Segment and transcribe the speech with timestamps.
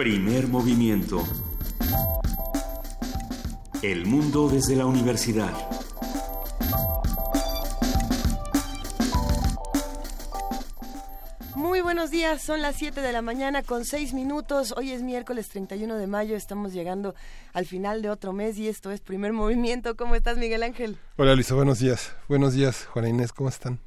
[0.00, 1.22] Primer movimiento.
[3.82, 5.52] El mundo desde la universidad.
[11.54, 14.72] Muy buenos días, son las 7 de la mañana con 6 minutos.
[14.74, 17.14] Hoy es miércoles 31 de mayo, estamos llegando
[17.52, 19.98] al final de otro mes y esto es Primer Movimiento.
[19.98, 20.96] ¿Cómo estás, Miguel Ángel?
[21.18, 22.14] Hola, Luisa, buenos días.
[22.26, 23.80] Buenos días, Juana Inés, ¿cómo están?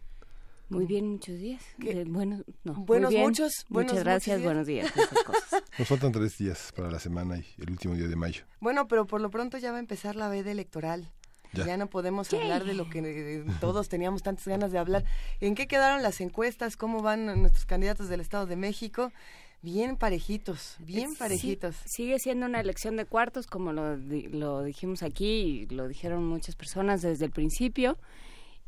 [0.74, 1.62] Muy bien, muchos días.
[1.84, 3.24] Eh, bueno, no, buenos bien.
[3.24, 3.66] muchos.
[3.70, 4.92] Muchas gracias, buenos días.
[4.96, 5.64] esas cosas.
[5.80, 8.44] Nos faltan tres días para la semana y el último día de mayo.
[8.60, 11.10] Bueno, pero por lo pronto ya va a empezar la veda electoral.
[11.54, 11.66] Ya.
[11.68, 15.04] Ya no podemos hablar de lo que eh, todos teníamos tantas ganas de hablar.
[15.40, 16.78] ¿En qué quedaron las encuestas?
[16.78, 19.12] ¿Cómo van nuestros candidatos del Estado de México?
[19.62, 21.76] Bien parejitos, bien Sí, parejitos.
[21.86, 26.26] sigue siendo una elección de cuartos, como lo, di- lo dijimos aquí y lo dijeron
[26.26, 27.98] muchas personas desde el principio.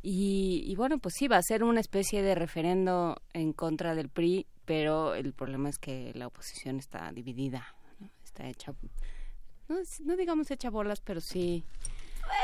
[0.07, 4.09] Y, y bueno, pues sí, va a ser una especie de referendo en contra del
[4.09, 7.65] PRI, pero el problema es que la oposición está dividida,
[7.99, 8.07] ¿no?
[8.23, 8.73] está hecha,
[9.67, 11.63] no, no digamos hecha bolas, pero sí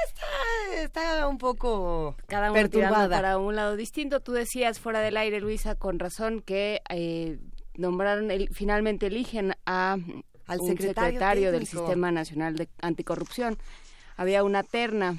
[0.08, 3.16] Está, está un poco cada perturbada.
[3.16, 4.20] para un lado distinto.
[4.22, 7.38] Tú decías fuera del aire, Luisa, con razón que eh,
[7.76, 9.98] nombraron, el- finalmente eligen a
[10.48, 11.66] Al un secretario del.
[11.68, 13.58] Sistema Nacional de Anticorrupción.
[14.18, 15.18] Había una terna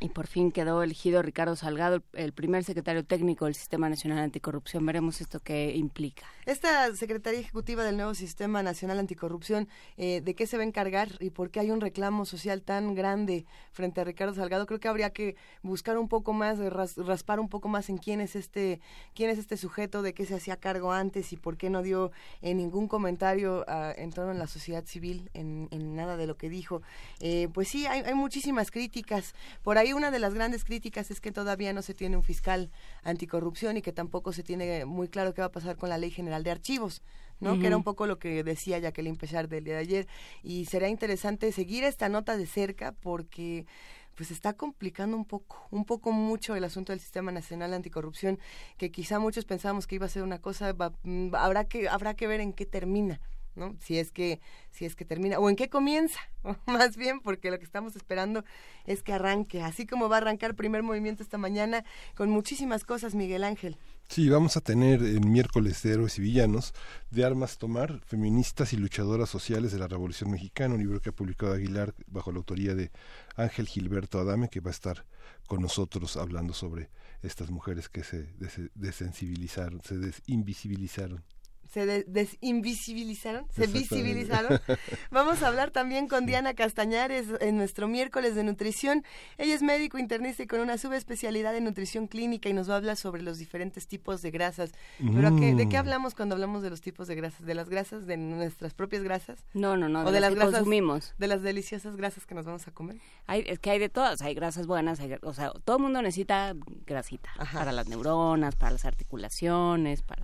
[0.00, 4.84] y por fin quedó elegido Ricardo Salgado, el, primer secretario técnico del Sistema Nacional Anticorrupción.
[4.84, 6.26] Veremos esto qué implica.
[6.44, 11.08] Esta Secretaría Ejecutiva del nuevo Sistema Nacional Anticorrupción, eh, ¿de qué se va a encargar
[11.20, 14.66] y por qué hay un reclamo social tan grande frente a Ricardo Salgado?
[14.66, 18.20] Creo que habría que buscar un poco más, ras- raspar un poco más en quién
[18.20, 18.80] es este,
[19.14, 22.10] quién es este sujeto, de qué se hacía cargo antes y por qué no dio
[22.42, 26.36] eh, ningún comentario ah, en torno a la sociedad civil, en, en nada de lo
[26.36, 26.82] que dijo.
[27.20, 29.34] Eh, pues sí, hay, hay muchísimas críticas.
[29.62, 32.70] Por ahí una de las grandes críticas es que todavía no se tiene un fiscal
[33.02, 36.10] anticorrupción y que tampoco se tiene muy claro qué va a pasar con la Ley
[36.10, 37.02] General de Archivos.
[37.40, 37.58] ¿no?
[37.58, 40.06] Que era un poco lo que decía Jacqueline Pechard del día de ayer.
[40.42, 43.66] Y será interesante seguir esta nota de cerca porque
[44.14, 48.38] pues está complicando un poco, un poco mucho el asunto del Sistema Nacional Anticorrupción,
[48.78, 52.14] que quizá muchos pensábamos que iba a ser una cosa, va- mm, habrá que habrá
[52.14, 53.20] que ver en qué termina.
[53.56, 53.76] ¿No?
[53.80, 56.18] Si es que si es que termina o en qué comienza,
[56.66, 58.44] más bien porque lo que estamos esperando
[58.86, 61.84] es que arranque, así como va a arrancar primer movimiento esta mañana
[62.16, 63.76] con muchísimas cosas, Miguel Ángel.
[64.08, 66.74] Sí, vamos a tener el miércoles de Héroes y Villanos,
[67.10, 71.12] de Armas Tomar, Feministas y Luchadoras Sociales de la Revolución Mexicana, un libro que ha
[71.12, 72.90] publicado Aguilar bajo la autoría de
[73.36, 75.06] Ángel Gilberto Adame, que va a estar
[75.46, 76.90] con nosotros hablando sobre
[77.22, 81.24] estas mujeres que se des- desensibilizaron, se desinvisibilizaron.
[81.72, 84.60] Se de- desinvisibilizaron, se visibilizaron.
[85.10, 89.04] Vamos a hablar también con Diana Castañares en nuestro miércoles de nutrición.
[89.38, 92.76] Ella es médico internista y con una subespecialidad en nutrición clínica y nos va a
[92.78, 94.70] hablar sobre los diferentes tipos de grasas.
[94.98, 95.80] Pero ¿a qué- ¿de qué Mm.
[95.80, 97.46] hablamos cuando hablamos de los tipos de grasas?
[97.46, 99.44] ¿De las grasas, de nuestras propias grasas?
[99.54, 100.54] No, no, no, ¿O de, de las las que grasas?
[100.60, 101.14] consumimos.
[101.18, 102.96] ¿De las deliciosas grasas que nos vamos a comer?
[103.26, 106.02] Hay, es que hay de todas, hay grasas buenas, hay o sea, todo el mundo
[106.02, 106.54] necesita
[106.86, 107.58] grasita Ajá.
[107.58, 110.22] para las neuronas, para las articulaciones, para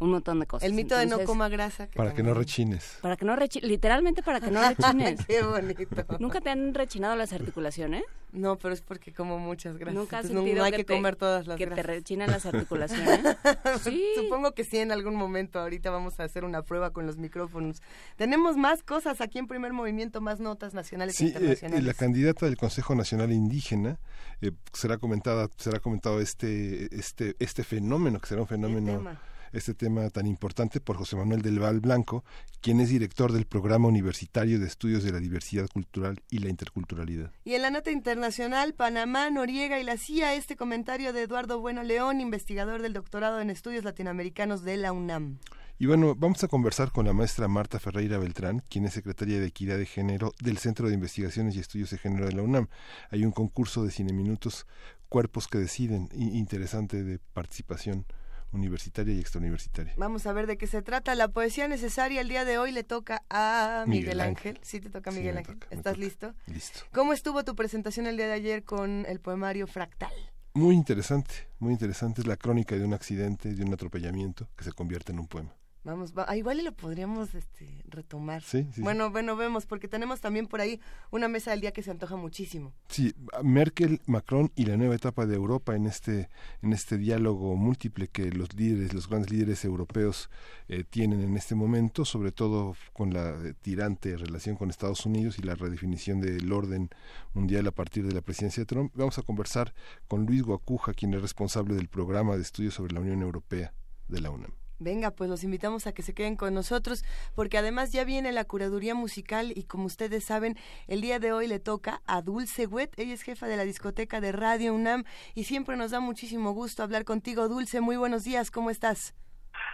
[0.00, 0.66] un montón de cosas.
[0.68, 1.88] El mito de no coma grasa.
[1.94, 2.98] Para que no rechines.
[3.02, 5.24] Para que no rechi- literalmente para que no rechines.
[5.26, 6.04] Qué bonito.
[6.20, 8.04] ¿Nunca te han rechinado las articulaciones?
[8.30, 9.94] No, pero es porque como muchas grasas.
[9.94, 11.82] ¿Nunca has Entonces, no- sentido no hay que que, te- comer todas las que te
[11.82, 13.36] rechinan las articulaciones?
[13.82, 14.04] Sí.
[14.16, 15.58] Supongo que sí, en algún momento.
[15.58, 17.80] Ahorita vamos a hacer una prueba con los micrófonos.
[18.16, 21.84] Tenemos más cosas aquí en Primer Movimiento, más notas nacionales e Sí, eh, internacionales.
[21.84, 23.98] la candidata del Consejo Nacional Indígena
[24.42, 29.20] eh, será comentada, será comentado este, este, este fenómeno que será un fenómeno, tema.
[29.52, 32.24] Este tema tan importante por José Manuel del Val Blanco,
[32.60, 37.30] quien es director del Programa Universitario de Estudios de la Diversidad Cultural y la Interculturalidad.
[37.44, 41.82] Y en la nota internacional, Panamá, Noriega y la CIA, este comentario de Eduardo Bueno
[41.82, 45.38] León, investigador del doctorado en estudios latinoamericanos de la UNAM.
[45.80, 49.46] Y bueno, vamos a conversar con la maestra Marta Ferreira Beltrán, quien es secretaria de
[49.46, 52.68] Equidad de Género del Centro de Investigaciones y Estudios de Género de la UNAM.
[53.10, 54.66] Hay un concurso de Cine Minutos,
[55.08, 58.06] Cuerpos que Deciden, interesante de participación
[58.52, 59.94] universitaria y extrauniversitaria.
[59.96, 61.14] Vamos a ver de qué se trata.
[61.14, 64.48] La poesía necesaria el día de hoy le toca a Miguel, Miguel Ángel.
[64.56, 64.60] Ángel.
[64.62, 65.58] Sí, te toca a Miguel Ángel.
[65.58, 66.04] toca, ¿Estás toca.
[66.04, 66.34] listo?
[66.46, 66.80] Listo.
[66.92, 70.12] ¿Cómo estuvo tu presentación el día de ayer con el poemario Fractal?
[70.54, 72.22] Muy interesante, muy interesante.
[72.22, 75.54] Es la crónica de un accidente, de un atropellamiento que se convierte en un poema.
[75.84, 78.42] Vamos, va- ah, igual y lo podríamos este, retomar.
[78.42, 78.80] Sí, sí, sí.
[78.82, 80.80] Bueno, bueno, vemos, porque tenemos también por ahí
[81.10, 82.74] una mesa del día que se antoja muchísimo.
[82.88, 86.28] Sí, Merkel, Macron y la nueva etapa de Europa en este
[86.62, 90.28] en este diálogo múltiple que los líderes, los grandes líderes europeos
[90.68, 95.38] eh, tienen en este momento, sobre todo con la eh, tirante relación con Estados Unidos
[95.38, 96.90] y la redefinición del orden
[97.34, 98.92] mundial a partir de la presidencia de Trump.
[98.94, 99.72] Vamos a conversar
[100.08, 103.72] con Luis Guacuja, quien es responsable del programa de estudios sobre la Unión Europea
[104.08, 104.52] de la UNAM.
[104.80, 107.04] Venga, pues los invitamos a que se queden con nosotros,
[107.34, 111.48] porque además ya viene la curaduría musical y como ustedes saben, el día de hoy
[111.48, 112.96] le toca a Dulce Wet.
[112.96, 115.04] Ella es jefa de la discoteca de Radio UNAM
[115.34, 117.80] y siempre nos da muchísimo gusto hablar contigo, Dulce.
[117.80, 119.16] Muy buenos días, ¿cómo estás?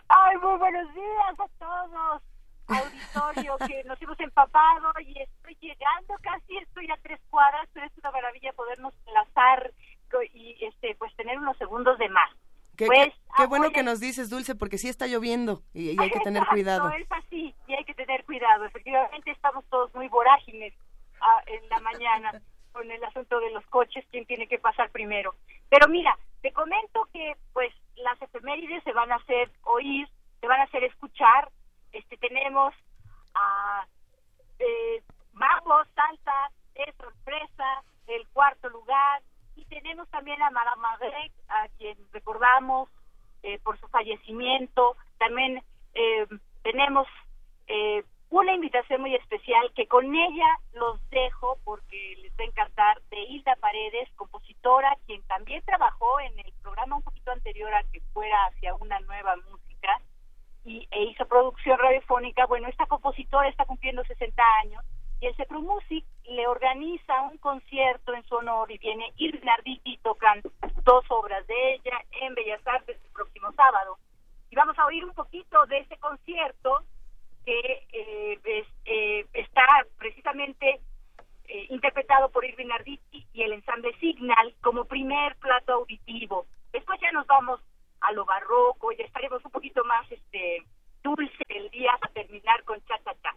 [0.09, 2.23] Ay, muy buenos días a todos.
[2.67, 7.93] Auditorio, que nos hemos empapado y estoy llegando casi, estoy a tres cuadras, pero es
[7.99, 9.71] una maravilla podernos enlazar
[10.33, 12.31] y este pues tener unos segundos de más.
[12.77, 16.21] Qué, pues, qué, bueno que nos dices, Dulce, porque sí está lloviendo y, hay que
[16.21, 16.91] tener cuidado.
[16.91, 18.65] es así, y hay que tener cuidado.
[18.65, 20.75] Efectivamente, estamos todos muy vorágines
[21.21, 22.43] ah, en la mañana
[22.73, 25.35] con el asunto de los coches, quién tiene que pasar primero.
[25.69, 30.09] Pero mira, te comento que pues las efemérides se van a hacer oír,
[30.41, 31.51] se van a hacer escuchar.
[31.93, 32.75] Este tenemos
[33.35, 33.87] a
[34.59, 35.03] eh,
[35.95, 39.23] salsa, de sorpresa, el cuarto lugar,
[39.57, 42.89] y tenemos también a Madame Magret, a quien recordamos
[43.45, 44.97] eh, por su fallecimiento.
[45.19, 45.63] También
[45.95, 46.27] eh,
[46.63, 47.07] tenemos
[47.67, 53.03] eh, una invitación muy especial que con ella los dejo porque les va a encantar,
[53.11, 58.01] de Hilda Paredes, compositora, quien también trabajó en el programa un poquito anterior a que
[58.15, 60.01] fuera hacia una nueva música
[60.65, 62.47] y, e hizo producción radiofónica.
[62.47, 64.83] Bueno, esta compositora está cumpliendo 60 años
[65.21, 69.95] y el Cepro Music le organiza un concierto en su honor y viene Irving Arditi
[69.95, 70.41] y tocan
[70.85, 73.99] dos obras de ella en Bellas Artes el próximo sábado.
[74.51, 76.85] Y vamos a oír un poquito de ese concierto
[77.45, 79.63] que eh, eh, está
[79.99, 80.81] precisamente
[81.47, 86.47] eh, interpretado por Irving Arditi y el ensamble Signal como primer plato auditivo.
[86.73, 87.61] Después ya nos vamos
[88.01, 90.65] a lo barroco, ya estaremos un poquito más este
[91.03, 93.35] dulce el día a terminar con cha cha cha.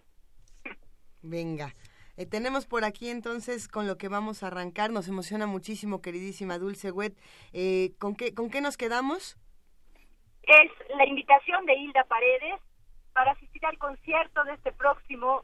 [1.22, 1.74] Venga.
[2.18, 4.90] Eh, tenemos por aquí entonces con lo que vamos a arrancar.
[4.90, 7.16] Nos emociona muchísimo, queridísima Dulce Wet.
[7.54, 9.38] Eh, ¿con, qué, ¿Con qué nos quedamos?
[10.42, 12.60] Es la invitación de Hilda Paredes
[13.14, 15.44] para asistir al concierto de este próximo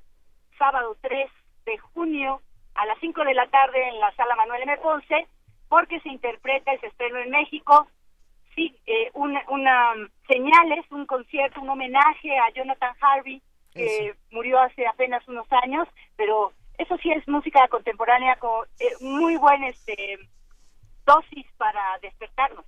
[0.58, 1.30] sábado 3
[1.66, 2.42] de junio
[2.74, 4.78] a las 5 de la tarde en la sala Manuel M.
[4.78, 5.28] Ponce,
[5.70, 7.88] porque se interpreta y se estreno en México.
[8.56, 9.94] Sí, eh, una, una
[10.28, 13.42] señales, un concierto, un homenaje a Jonathan Harvey,
[13.74, 19.38] que murió hace apenas unos años, pero eso sí es música contemporánea con eh, muy
[19.38, 20.18] buen este
[21.06, 22.66] dosis para despertarnos.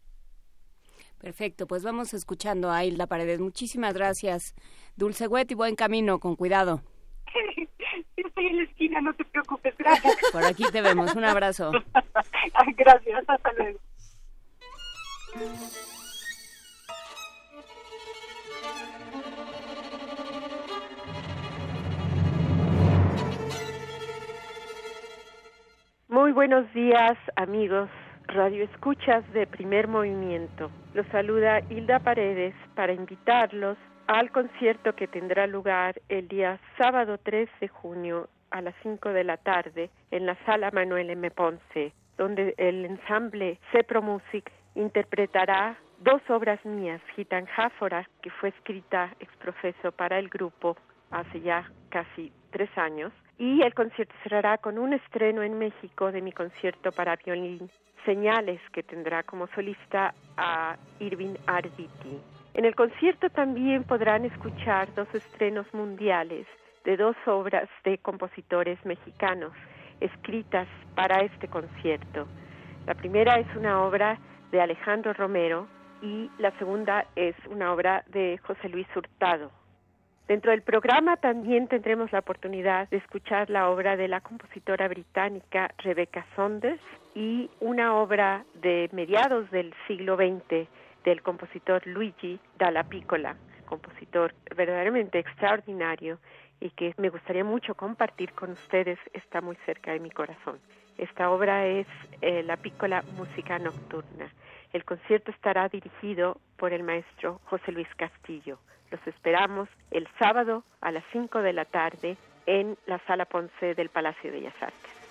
[1.20, 3.40] Perfecto, pues vamos escuchando a Hilda Paredes.
[3.40, 4.54] Muchísimas gracias,
[4.96, 6.82] Dulce Huet, y buen camino, con cuidado.
[8.16, 10.16] Estoy en la esquina, no te preocupes, gracias.
[10.32, 11.72] Por aquí te vemos, un abrazo.
[12.78, 13.80] gracias, hasta luego.
[26.08, 27.90] Muy buenos días, amigos
[28.28, 30.70] Radio Escuchas de Primer Movimiento.
[30.94, 33.76] Los saluda Hilda Paredes para invitarlos
[34.06, 39.24] al concierto que tendrá lugar el día sábado 3 de junio a las 5 de
[39.24, 41.32] la tarde en la sala Manuel M.
[41.32, 49.92] Ponce, donde el ensamble Cepro Music interpretará dos obras mías, Gitanjáfora, que fue escrita exprofeso
[49.92, 50.78] para el grupo
[51.10, 56.22] hace ya casi tres años, y el concierto cerrará con un estreno en México de
[56.22, 57.70] mi concierto para violín,
[58.06, 62.22] Señales, que tendrá como solista a Irving Arditi.
[62.54, 66.46] En el concierto también podrán escuchar dos estrenos mundiales
[66.84, 69.52] de dos obras de compositores mexicanos
[70.00, 72.28] escritas para este concierto.
[72.86, 74.20] La primera es una obra
[74.52, 75.68] de Alejandro Romero
[76.02, 79.52] y la segunda es una obra de José Luis Hurtado.
[80.28, 85.72] Dentro del programa también tendremos la oportunidad de escuchar la obra de la compositora británica
[85.78, 86.82] Rebecca Saunders
[87.14, 90.68] y una obra de mediados del siglo XX
[91.04, 93.36] del compositor Luigi Dalla Piccola,
[93.68, 96.18] compositor verdaderamente extraordinario
[96.60, 100.58] y que me gustaría mucho compartir con ustedes, está muy cerca de mi corazón.
[100.98, 101.86] Esta obra es
[102.22, 104.32] eh, La Piccola Música Nocturna.
[104.76, 108.60] El concierto estará dirigido por el maestro José Luis Castillo.
[108.92, 113.88] Los esperamos el sábado a las 5 de la tarde en la Sala Ponce del
[113.88, 115.05] Palacio de Bellas Artes.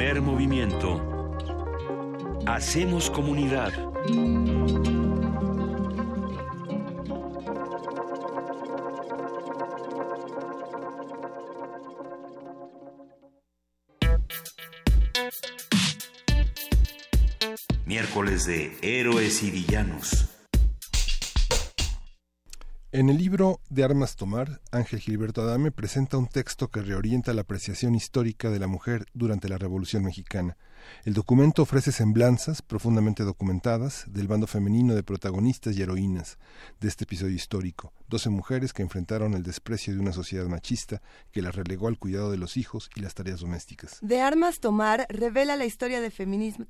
[0.00, 1.36] Primer movimiento.
[2.46, 3.70] Hacemos comunidad.
[17.84, 20.30] Miércoles de Héroes y Villanos.
[22.90, 27.42] En el libro De Armas Tomar, Ángel Gilberto Adame presenta un texto que reorienta la
[27.42, 30.56] apreciación histórica de la mujer durante la Revolución Mexicana.
[31.04, 36.38] El documento ofrece semblanzas profundamente documentadas del bando femenino de protagonistas y heroínas
[36.80, 41.00] de este episodio histórico, doce mujeres que enfrentaron el desprecio de una sociedad machista
[41.30, 43.98] que las relegó al cuidado de los hijos y las tareas domésticas.
[44.00, 46.10] De Armas Tomar revela la historia de,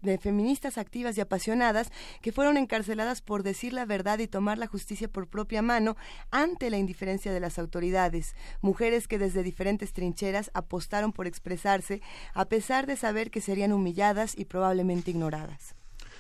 [0.03, 1.91] de feministas activas y apasionadas
[2.21, 5.97] que fueron encarceladas por decir la verdad y tomar la justicia por propia mano
[6.31, 12.03] ante la indiferencia de las autoridades, mujeres que desde diferentes trincheras apostaron por expresarse
[12.35, 15.77] a pesar de saber que serían humilladas y probablemente ignoradas.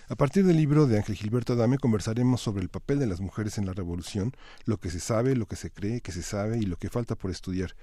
[0.08, 3.58] A partir del libro de Ángel Gilberto Adame conversaremos sobre el papel de las mujeres
[3.58, 4.32] en la revolución,
[4.64, 7.14] lo que se sabe, lo que se cree que se sabe y lo que falta
[7.14, 7.76] por estudiar.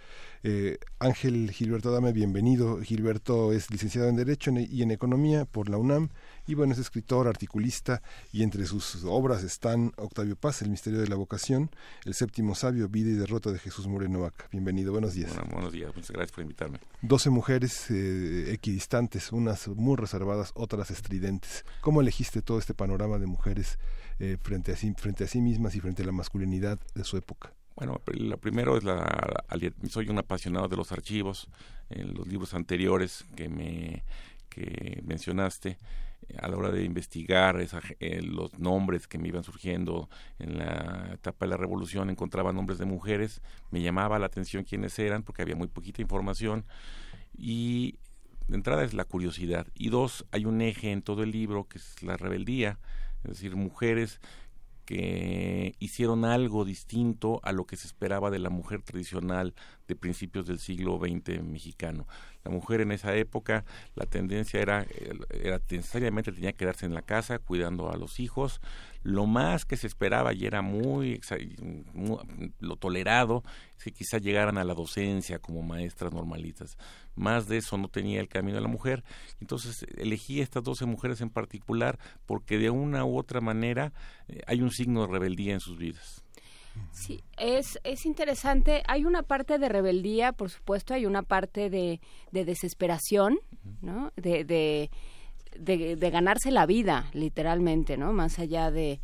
[0.43, 2.81] Eh, Ángel Gilberto Adame, bienvenido.
[2.81, 6.09] Gilberto es licenciado en Derecho y en Economía por la UNAM
[6.47, 8.01] y bueno, es escritor, articulista
[8.31, 11.69] y entre sus obras están Octavio Paz, El misterio de la vocación,
[12.05, 14.47] El séptimo sabio, Vida y derrota de Jesús Moreno Vaca.
[14.51, 15.33] Bienvenido, buenos días.
[15.51, 16.79] buenos días, muchas gracias por invitarme.
[17.01, 21.65] Doce mujeres eh, equidistantes, unas muy reservadas, otras estridentes.
[21.81, 23.77] ¿Cómo elegiste todo este panorama de mujeres
[24.19, 27.17] eh, frente, a sí, frente a sí mismas y frente a la masculinidad de su
[27.17, 27.53] época?
[27.75, 29.45] Bueno, lo primero es la,
[29.89, 31.47] soy un apasionado de los archivos,
[31.89, 34.03] en los libros anteriores que me
[34.49, 35.77] que mencionaste
[36.41, 37.57] a la hora de investigar
[37.99, 42.79] eh, los nombres que me iban surgiendo en la etapa de la revolución, encontraba nombres
[42.79, 43.41] de mujeres,
[43.71, 46.65] me llamaba la atención quiénes eran porque había muy poquita información.
[47.37, 47.95] Y
[48.47, 49.67] de entrada es la curiosidad.
[49.73, 52.79] Y dos, hay un eje en todo el libro que es la rebeldía,
[53.23, 54.19] es decir, mujeres
[54.85, 59.53] que hicieron algo distinto a lo que se esperaba de la mujer tradicional
[59.87, 62.07] de principios del siglo XX mexicano.
[62.43, 63.65] La mujer en esa época,
[63.95, 64.85] la tendencia era,
[65.29, 68.61] era necesariamente tenía que quedarse en la casa cuidando a los hijos.
[69.03, 71.21] Lo más que se esperaba y era muy,
[72.59, 73.43] lo tolerado
[73.77, 76.77] es que quizá llegaran a la docencia como maestras normalitas.
[77.15, 79.03] Más de eso no tenía el camino de la mujer.
[79.39, 83.93] Entonces elegí estas doce mujeres en particular porque de una u otra manera
[84.27, 86.23] eh, hay un signo de rebeldía en sus vidas.
[86.91, 88.83] Sí, es, es interesante.
[88.87, 93.39] Hay una parte de rebeldía, por supuesto, hay una parte de, de desesperación,
[93.81, 94.11] ¿no?
[94.15, 94.89] De, de,
[95.57, 98.13] de, ganarse la vida, literalmente, ¿no?
[98.13, 98.99] Más allá de,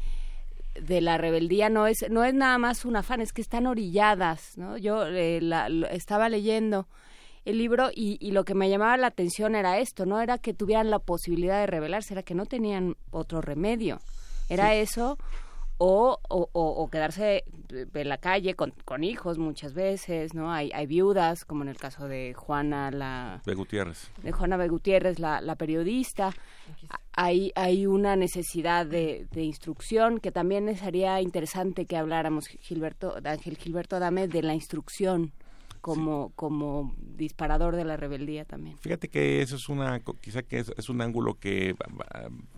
[0.82, 4.58] de la rebeldía no es no es nada más un afán es que están orilladas
[4.58, 6.88] no yo eh, la, estaba leyendo
[7.46, 10.54] el libro y, y, lo que me llamaba la atención era esto no era que
[10.54, 14.00] tuvieran la posibilidad de rebelarse era que no tenían otro remedio
[14.50, 15.20] era eso
[15.78, 20.52] o, o, o, quedarse en la calle con, con, hijos muchas veces, ¿no?
[20.52, 23.42] Hay, hay viudas, como en el caso de Juana la...
[23.46, 24.12] De Gutiérrez.
[24.22, 24.68] De Juana B.
[24.70, 26.34] Gutiérrez, la, la periodista.
[27.14, 33.58] Hay, hay una necesidad de, de, instrucción que también sería interesante que habláramos, Gilberto, Ángel
[33.58, 35.34] Gilberto Adame, de la instrucción
[35.82, 38.78] como, como disparador de la rebeldía también.
[38.78, 41.76] Fíjate que eso es una, quizá que es, es un ángulo que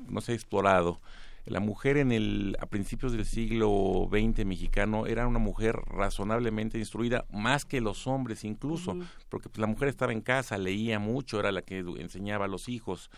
[0.08, 1.02] no se ha explorado
[1.46, 7.26] la mujer en el a principios del siglo XX mexicano era una mujer razonablemente instruida
[7.32, 8.98] más que los hombres incluso
[9.30, 12.68] porque pues, la mujer estaba en casa leía mucho era la que enseñaba a los
[12.68, 13.10] hijos.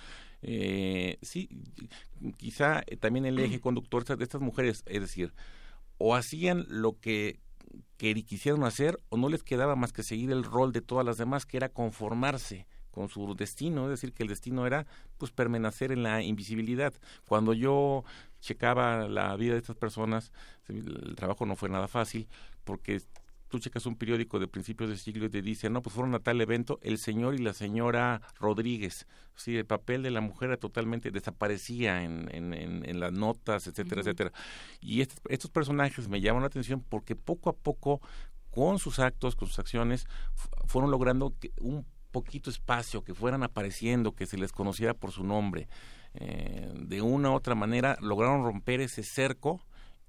[0.41, 1.49] Eh, sí
[2.37, 5.33] quizá eh, también el eje conductor de estas mujeres es decir
[5.97, 7.39] o hacían lo que
[7.97, 11.17] que quisieron hacer o no les quedaba más que seguir el rol de todas las
[11.17, 12.67] demás que era conformarse
[12.97, 14.87] con su destino, es decir, que el destino era
[15.19, 16.93] pues permanecer en la invisibilidad.
[17.27, 18.03] Cuando yo
[18.39, 20.31] checaba la vida de estas personas,
[20.67, 22.27] el trabajo no fue nada fácil
[22.63, 23.01] porque
[23.49, 26.19] tú checas un periódico de principios del siglo y te dice, no, pues fueron a
[26.19, 29.05] tal evento el señor y la señora Rodríguez.
[29.35, 34.31] Sí, el papel de la mujer totalmente desaparecía en, en, en, las notas, etcétera, etcétera.
[34.81, 38.01] Y estos personajes me llaman la atención porque poco a poco,
[38.49, 40.07] con sus actos, con sus acciones,
[40.65, 41.85] fueron logrando que un
[42.17, 45.67] poquito espacio, que fueran apareciendo, que se les conociera por su nombre.
[46.15, 49.61] Eh, de una u otra manera lograron romper ese cerco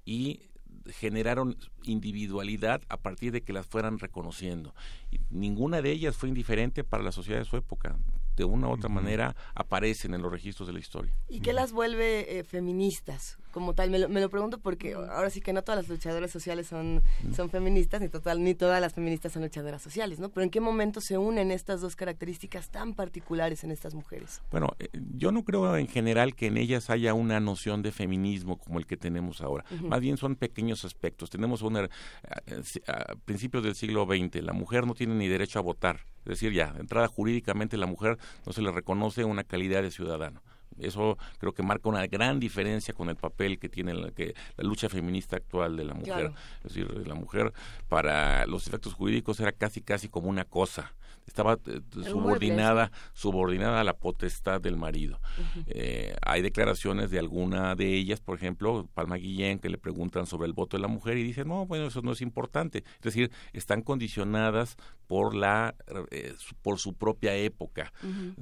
[0.04, 0.48] y
[0.86, 4.74] generaron individualidad a partir de que las fueran reconociendo.
[5.10, 7.98] Y ninguna de ellas fue indiferente para la sociedad de su época.
[8.36, 11.12] De una u otra manera aparecen en los registros de la historia.
[11.28, 13.36] ¿Y qué las vuelve eh, feministas?
[13.58, 13.90] Como tal.
[13.90, 17.02] Me lo, me lo pregunto porque ahora sí que no todas las luchadoras sociales son,
[17.34, 20.28] son feministas, ni, total, ni todas las feministas son luchadoras sociales, ¿no?
[20.28, 24.42] Pero ¿en qué momento se unen estas dos características tan particulares en estas mujeres?
[24.52, 28.58] Bueno, eh, yo no creo en general que en ellas haya una noción de feminismo
[28.58, 29.64] como el que tenemos ahora.
[29.82, 31.30] Más bien son pequeños aspectos.
[31.30, 35.62] Tenemos una, a, a principios del siglo XX, la mujer no tiene ni derecho a
[35.62, 36.00] votar.
[36.20, 39.90] Es decir, ya, de entrada jurídicamente la mujer no se le reconoce una calidad de
[39.90, 40.42] ciudadano.
[40.80, 44.64] Eso creo que marca una gran diferencia con el papel que tiene la, que, la
[44.64, 46.14] lucha feminista actual de la mujer.
[46.14, 46.35] Claro.
[46.64, 47.52] Es decir, la mujer
[47.88, 50.92] para los efectos jurídicos era casi casi como una cosa.
[51.28, 51.80] Estaba eh,
[52.11, 55.20] subordinada, subordinada a la potestad del marido.
[55.66, 60.46] Eh, hay declaraciones de alguna de ellas, por ejemplo, Palma Guillén, que le preguntan sobre
[60.48, 62.83] el voto de la mujer y dice, no, bueno, eso no es importante.
[62.96, 64.76] Es decir, están condicionadas
[65.07, 65.74] por la
[66.11, 67.92] eh, su- por su propia época.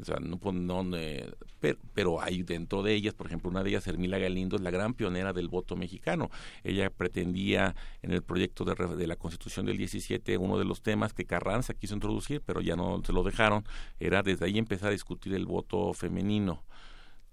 [0.01, 3.63] O sea, no, pues, no, eh, pero, pero hay dentro de ellas, por ejemplo, una
[3.63, 6.31] de ellas, Hermila Galindo, es la gran pionera del voto mexicano.
[6.65, 11.13] Ella pretendía en el proyecto de, de la Constitución del 17, uno de los temas
[11.13, 13.65] que Carranza quiso introducir, pero ya no se lo dejaron,
[13.99, 16.62] era desde ahí empezar a discutir el voto femenino.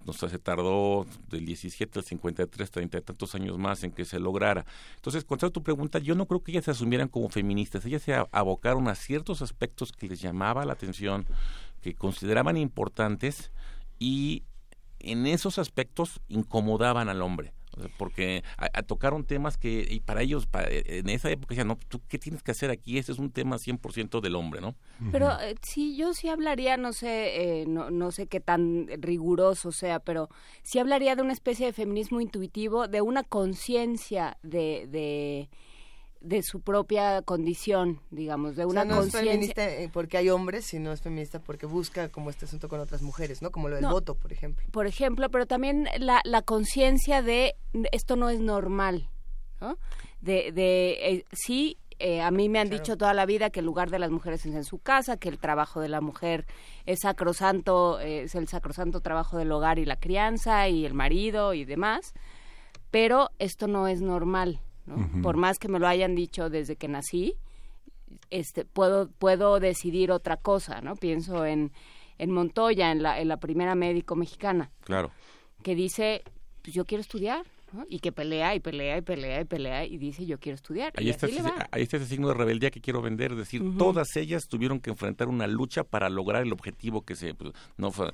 [0.04, 4.04] No sé, se tardó del 17 al 53, 30 y tantos años más en que
[4.04, 4.66] se lograra.
[4.96, 7.86] Entonces, contestando tu pregunta, yo no creo que ellas se asumieran como feministas.
[7.86, 11.26] Ellas se abocaron a ciertos aspectos que les llamaba la atención,
[11.80, 13.50] que consideraban importantes
[13.98, 14.42] y
[14.98, 17.54] en esos aspectos incomodaban al hombre.
[17.98, 21.78] Porque a- a- tocaron temas que y para ellos pa- en esa época decían, no,
[21.88, 22.98] ¿tú qué tienes que hacer aquí?
[22.98, 24.74] Este es un tema 100% del hombre, ¿no?
[25.12, 29.72] Pero eh, sí, yo sí hablaría, no sé, eh, no, no sé qué tan riguroso
[29.72, 30.28] sea, pero
[30.62, 33.22] sí hablaría de una especie de feminismo intuitivo, de una
[33.64, 35.48] conciencia de, de,
[36.24, 39.30] de su propia condición, digamos, de O una sea, no es conciencia.
[39.30, 43.02] feminista eh, porque hay hombres, sino es feminista porque busca como este asunto con otras
[43.02, 43.50] mujeres, ¿no?
[43.50, 43.90] Como lo del No.
[43.90, 44.64] voto, por ejemplo.
[44.72, 47.54] por ejemplo, pero también la, la conciencia de
[47.92, 49.08] esto no es normal,
[49.60, 49.78] ¿no?
[50.20, 52.82] De, de eh, sí, eh, a mí me han Claro.
[52.82, 55.28] dicho toda la vida que el lugar de las mujeres es en su casa, que
[55.28, 56.46] el trabajo de la mujer
[56.86, 61.52] es sacrosanto, eh, es el sacrosanto trabajo del hogar y la crianza y el marido
[61.54, 62.14] y demás,
[62.90, 65.22] pero esto no es normal, ¿no?
[65.22, 67.34] Por más que me lo hayan dicho desde que nací,
[68.30, 70.94] este, puedo, puedo decidir otra cosa, ¿no?
[70.94, 71.72] Pienso en,
[72.18, 75.10] en Montoya, en la, en la primera médico mexicana, Claro.
[75.62, 76.22] que dice,
[76.62, 77.84] pues yo quiero estudiar, ¿no?
[77.88, 80.92] Y que pelea y pelea y pelea y pelea y dice, yo quiero estudiar.
[80.96, 81.68] Ahí y está, así ese, le va.
[81.70, 84.90] ahí está ese signo de rebeldía que quiero vender, es decir, todas ellas tuvieron que
[84.90, 88.12] enfrentar una lucha para lograr el objetivo que se pues, no fue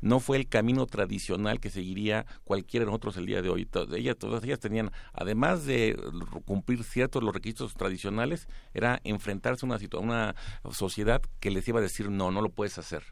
[0.00, 3.66] no fue el camino tradicional que seguiría cualquiera de nosotros el día de hoy.
[3.66, 5.96] To- Ellas, todas ellas tenían, además de
[6.44, 10.34] cumplir ciertos los requisitos tradicionales, era enfrentarse a una una
[10.72, 13.02] sociedad que les iba a decir no, no lo puedes hacer.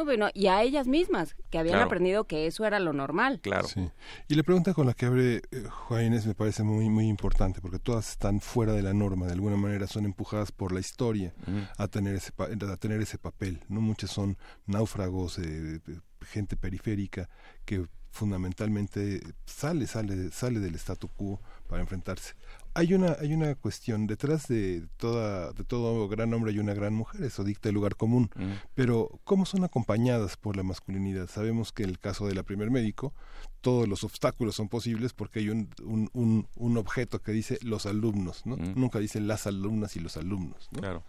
[0.00, 1.86] No, bueno, y a ellas mismas, que habían Claro.
[1.86, 3.38] aprendido que eso era lo normal.
[3.42, 3.68] Claro.
[3.68, 3.90] Sí.
[4.28, 7.60] Y la pregunta con la que abre eh, Juan Inés me parece muy muy importante
[7.60, 11.34] porque todas están fuera de la norma, de alguna manera son empujadas por la historia
[11.76, 16.56] a tener ese pa- a tener ese papel, no muchas son náufragos, eh, eh, gente
[16.56, 17.28] periférica
[17.66, 22.34] que fundamentalmente sale sale sale del statu quo para enfrentarse.
[22.74, 26.94] Hay una hay una cuestión detrás de toda de todo gran hombre hay una gran
[26.94, 28.30] mujer, eso dicta el lugar común.
[28.36, 28.46] Ujú.
[28.74, 31.28] Pero, ¿cómo son acompañadas por la masculinidad?
[31.28, 33.12] Sabemos que en el caso de la primer médico,
[33.60, 37.86] todos los obstáculos son posibles porque hay un, un, un, un objeto que dice los
[37.86, 38.56] alumnos, ¿no?
[38.56, 38.74] Mm.
[38.76, 40.80] Nunca dice las alumnas y los alumnos, ¿no?
[40.80, 41.02] Claro.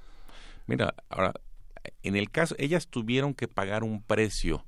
[0.67, 1.33] Mira, ahora,
[2.03, 4.65] en el caso, ellas tuvieron que pagar un precio.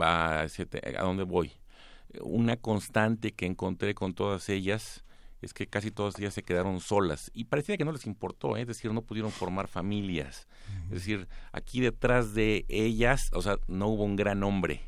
[0.00, 1.52] Va a, a dónde voy.
[2.22, 5.04] Una constante que encontré con todas ellas
[5.44, 8.62] es que casi todas ellas se quedaron solas y parecía que no les importó, ¿eh?
[8.62, 10.48] es decir, no pudieron formar familias.
[10.86, 14.80] Es decir, aquí detrás de ellas, o sea, no hubo un gran hombre.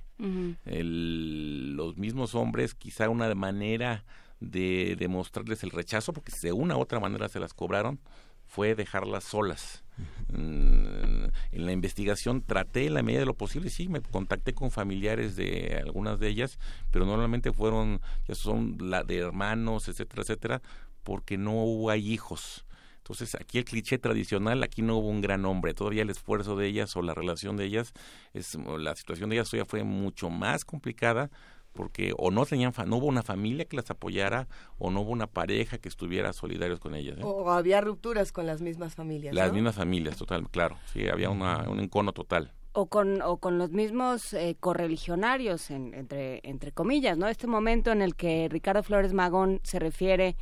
[0.64, 4.04] El- los mismos hombres, quizá una manera
[4.40, 8.00] de demostrarles el rechazo, porque de una u otra manera se las cobraron,
[8.46, 9.82] fue dejarlas solas.
[10.28, 14.70] Mm, En la investigación traté en la medida de lo posible, sí, me contacté con
[14.70, 16.58] familiares de algunas de ellas,
[16.90, 20.62] pero normalmente fueron, ya son la de hermanos, etcétera, etcétera,
[21.02, 22.66] porque no hay hijos.
[22.98, 25.74] Entonces, aquí el cliché tradicional, aquí no hubo un gran hombre.
[25.74, 27.92] Todavía el esfuerzo de ellas o la relación de ellas,
[28.34, 31.30] es, la situación de ellas todavía fue mucho más complicada
[31.76, 35.10] porque o no tenían fa- no hubo una familia que las apoyara o no hubo
[35.12, 37.18] una pareja que estuviera solidarios con ellas.
[37.18, 37.22] ¿eh?
[37.22, 39.34] O, o había rupturas con las mismas familias.
[39.34, 39.54] Las ¿no?
[39.54, 40.76] mismas familias, total, claro.
[40.92, 42.52] Sí, había una, un encono total.
[42.72, 47.90] o con o con los mismos eh, correligionarios en- entre entre comillas no este momento
[47.92, 50.36] en el que Ricardo Flores Magón se refiere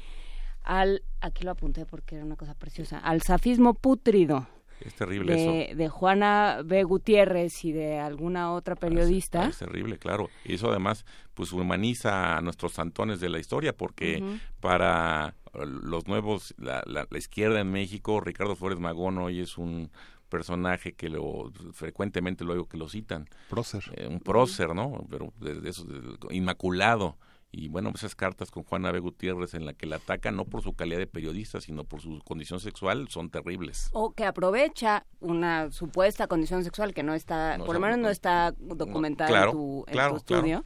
[0.62, 4.46] al aquí lo apunté porque era una cosa preciosa al safismo pútrido
[4.80, 5.76] Es terrible de, eso.
[5.76, 6.84] de Juana B.
[6.84, 9.46] Gutiérrez y de alguna otra periodista.
[9.46, 10.28] Es, terrible, claro.
[10.44, 14.22] Y eso además pues humaniza a nuestros santones de la historia porque
[14.60, 19.90] para los nuevos, la, la, izquierda en México, Ricardo Flores Magón hoy es un
[20.28, 23.28] personaje que lo frecuentemente luego que lo citan.
[23.48, 23.84] Prócer.
[23.96, 25.06] Eh, un prócer, ¿no?
[25.10, 25.86] Pero de, eso,
[26.30, 27.16] inmaculado
[27.56, 28.98] y bueno, esas cartas con Juana B.
[28.98, 32.20] Gutiérrez en la que la ataca no por su calidad de periodista, sino por su
[32.24, 33.90] condición sexual, son terribles.
[33.92, 38.52] O que aprovecha una supuesta condición sexual que no está, por lo menos no está
[38.58, 39.84] documentada en, tu,
[40.16, 40.64] estudio,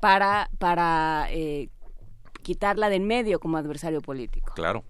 [0.00, 1.70] para, para eh,
[2.42, 4.52] quitarla de en medio como adversario político.
[4.54, 4.84] Claro.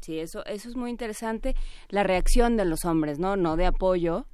[0.00, 1.54] Sí, eso, eso es muy interesante.
[1.88, 3.36] La reacción de los hombres, ¿no?
[3.36, 4.26] No de apoyo,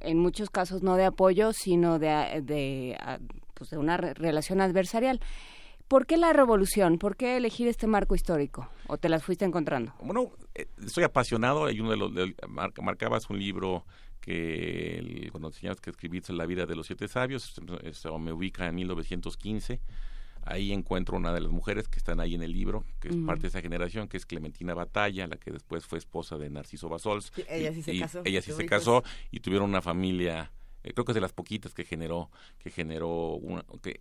[0.00, 2.96] en muchos casos no de apoyo, sino de, de,
[3.60, 5.20] pues de una relación adversarial.
[5.86, 6.96] ¿Por qué la revolución?
[6.96, 8.70] ¿Por qué elegir este marco histórico?
[8.86, 9.92] ¿O te las fuiste encontrando?
[10.00, 11.66] Bueno, eh, estoy apasionado.
[11.66, 12.10] Hay uno de los.
[12.48, 13.84] marcabas un libro
[14.22, 18.76] que cuando enseñabas que escribiste La vida de los siete sabios, eso me ubica en
[18.76, 19.78] 1915.
[20.42, 23.42] Ahí encuentro una de las mujeres que están ahí en el libro, que es parte
[23.42, 27.30] de esa generación, que es Clementina Batalla, la que después fue esposa de Narciso Basols.
[27.46, 28.22] ella sí se casó.
[28.24, 30.50] Ella sí se casó y tuvieron una familia
[30.82, 33.98] eh, creo que es de las poquitas que generó que generó una, que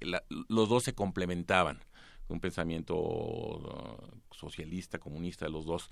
[0.47, 1.79] los dos se complementaban.
[2.27, 3.95] Un pensamiento uh,
[4.29, 5.89] socialista comunista los dos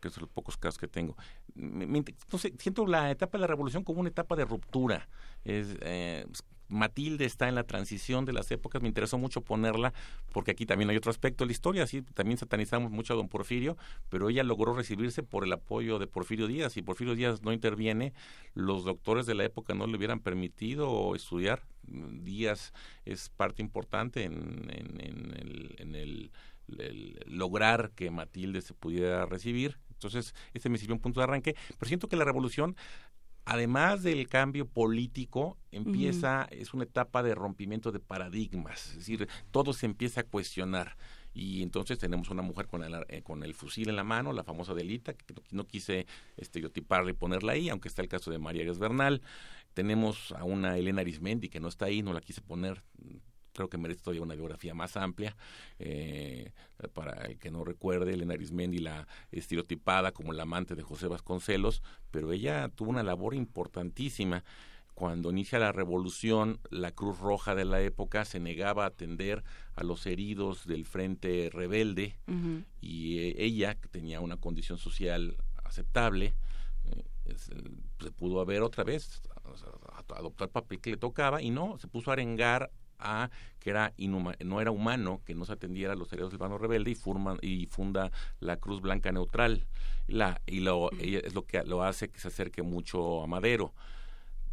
[0.00, 1.16] que son los pocos casos que tengo.
[1.54, 5.08] No sé, siento la etapa de la revolución como una etapa de ruptura.
[5.44, 6.26] Es eh,
[6.70, 9.92] Matilde está en la transición de las épocas, me interesó mucho ponerla
[10.32, 13.28] porque aquí también hay otro aspecto de la historia, así también satanizamos mucho a don
[13.28, 13.76] Porfirio,
[14.08, 18.12] pero ella logró recibirse por el apoyo de Porfirio Díaz y Porfirio Díaz no interviene,
[18.54, 22.72] los doctores de la época no le hubieran permitido estudiar, Díaz
[23.04, 26.30] es parte importante en, en, el,
[27.26, 29.78] lograr que Matilde se pudiera recibir.
[29.90, 32.76] Entonces, este me sirvió un punto de arranque, pero siento que la revolución
[33.44, 39.72] además del cambio político, empieza, es una etapa de rompimiento de paradigmas, es decir, todo
[39.72, 40.96] se empieza a cuestionar.
[41.32, 44.42] Y entonces tenemos una mujer con el, eh, con el fusil en la mano, la
[44.42, 48.64] famosa Delita, que no, quise estereotiparla y ponerla ahí, aunque está el caso de María
[48.72, 49.22] Bernal.
[49.72, 52.82] Tenemos a una Elena Arismendi, que no está ahí, no la quise poner
[53.52, 55.36] creo que merece todavía una biografía más amplia.
[55.78, 56.52] Eh,
[56.94, 61.82] para el que no recuerde, Elena Arismendi la estereotipada como la amante de José Vasconcelos,
[62.10, 64.44] pero ella tuvo una labor importantísima.
[64.94, 69.42] Cuando inicia la revolución, la Cruz Roja de la época se negaba a atender
[69.74, 72.18] a los heridos del Frente Rebelde
[72.80, 76.34] y eh, ella, que tenía una condición social aceptable,
[76.84, 77.04] eh,
[77.36, 79.22] se pudo haber otra vez
[80.14, 83.92] adoptar el papel que le tocaba y no, se puso a arengar a que era
[83.98, 87.66] no era humano que no se atendiera a los heridos del bando rebelde y, y
[87.66, 88.10] funda
[88.40, 89.66] la Cruz Blanca Neutral.
[90.08, 93.72] La, y lo, es lo que lo hace que se acerque mucho a Madero.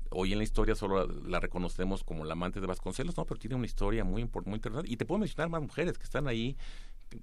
[0.09, 3.55] Hoy en la historia solo la, reconocemos como la amante de Vasconcelos, no, pero tiene
[3.55, 4.91] una historia muy, muy interesante.
[4.91, 6.57] Y te puedo mencionar más mujeres que están ahí,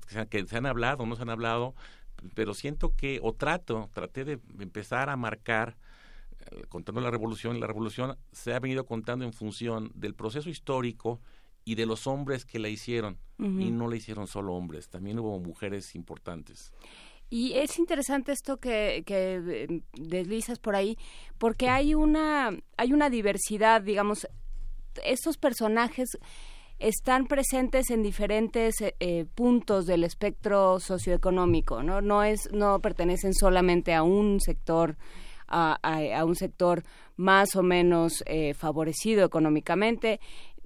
[0.08, 1.74] que, que se han hablado, no se han hablado,
[2.34, 5.76] pero siento que, o trato, traté de empezar a marcar
[6.68, 11.20] contando la revolución, la revolución se ha venido contando en función del proceso histórico
[11.64, 13.18] y de los hombres que la hicieron.
[13.38, 16.72] Y no la hicieron solo hombres, también hubo mujeres importantes.
[17.30, 20.96] Y es interesante esto que, que eh, deslizas por ahí,
[21.36, 24.28] porque hay una, hay una diversidad, digamos,
[25.04, 26.10] estos personajes
[26.78, 32.00] están presentes en diferentes eh, eh, puntos del espectro socioeconómico, ¿no?
[32.00, 34.96] No es, no pertenecen solamente a un sector
[35.48, 36.82] a, un sector
[37.16, 40.20] más o menos eh, favorecido económicamente,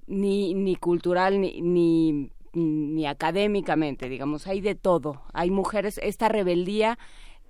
[0.07, 5.21] ni, ni cultural, ni, ni, ni académicamente, digamos, hay de todo.
[5.33, 6.97] Hay mujeres, esta rebeldía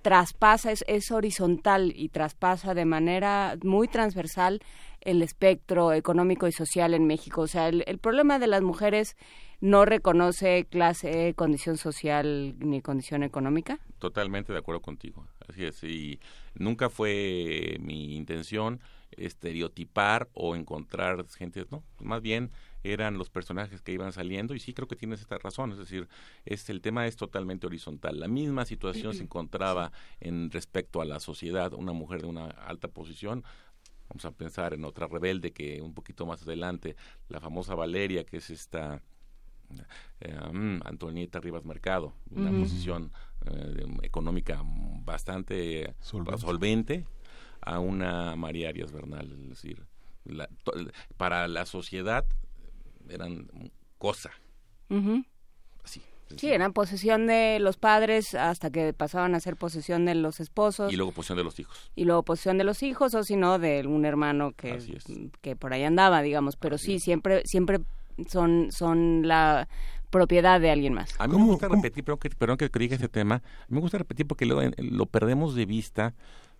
[0.02, 4.60] traspasa, es, es horizontal y traspasa de manera muy transversal
[5.00, 7.42] el espectro económico y social en México.
[7.42, 9.16] O sea, el, el problema de las mujeres
[9.60, 13.78] no reconoce clase, condición social ni condición económica.
[13.98, 15.26] Totalmente de acuerdo contigo.
[15.48, 15.82] Así es.
[15.84, 16.18] Y
[16.54, 18.80] nunca fue mi intención
[19.12, 24.72] estereotipar o encontrar gente, no, más bien eran los personajes que iban saliendo y sí
[24.72, 26.08] creo que tienes esta razón, es decir,
[26.44, 28.18] es el tema es totalmente horizontal.
[28.18, 32.88] La misma situación se encontraba en respecto a la sociedad, una mujer de una alta
[32.88, 33.44] posición
[34.10, 36.96] Vamos a pensar en otra rebelde que un poquito más adelante,
[37.28, 39.02] la famosa Valeria, que es esta
[40.20, 43.12] eh, mm, Antonieta Rivas Mercado, una posición
[43.46, 44.62] eh, económica
[45.04, 47.06] bastante solvente.
[47.62, 49.84] a una María Arias Bernal, es decir,
[51.18, 52.24] para la sociedad
[53.08, 53.48] eran
[53.98, 54.30] cosa.
[56.36, 60.92] Sí, eran posesión de los padres hasta que pasaban a ser posesión de los esposos.
[60.92, 61.90] Y luego posesión de los hijos.
[61.96, 64.78] Y luego posesión de los hijos, o si no, de un hermano que,
[65.40, 66.56] que por ahí andaba, digamos.
[66.56, 67.80] Pero sí, siempre, siempre
[68.28, 69.68] son, son la
[70.10, 71.14] propiedad de alguien más.
[71.18, 74.26] A mí me gusta repetir, perdón que, perdón que diga ese tema, me gusta repetir
[74.26, 76.14] porque lo, lo perdemos de vista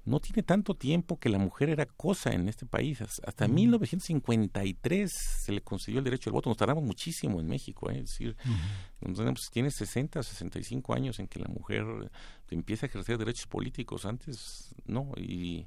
[0.04, 3.00] no tiene tanto tiempo que la mujer era cosa en este país.
[3.00, 6.48] Hasta 1953 se le consiguió el derecho al voto.
[6.48, 7.90] Nos tardamos muchísimo en México.
[7.90, 7.98] ¿eh?
[7.98, 8.36] Es decir,
[9.52, 11.84] tiene 60, 65 años en que la mujer
[12.50, 14.06] empieza a ejercer derechos políticos.
[14.06, 15.12] Antes no.
[15.16, 15.66] Y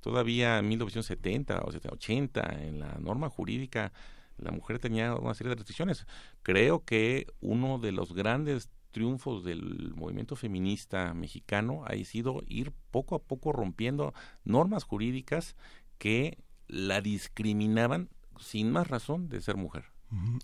[0.00, 3.92] todavía en 1970 o 80, en la norma jurídica,
[4.40, 6.06] la mujer tenía una serie de restricciones.
[6.42, 13.14] Creo que uno de los grandes triunfos del movimiento feminista mexicano ha sido ir poco
[13.14, 14.12] a poco rompiendo
[14.44, 15.56] normas jurídicas
[15.98, 19.84] que la discriminaban sin más razón de ser mujer.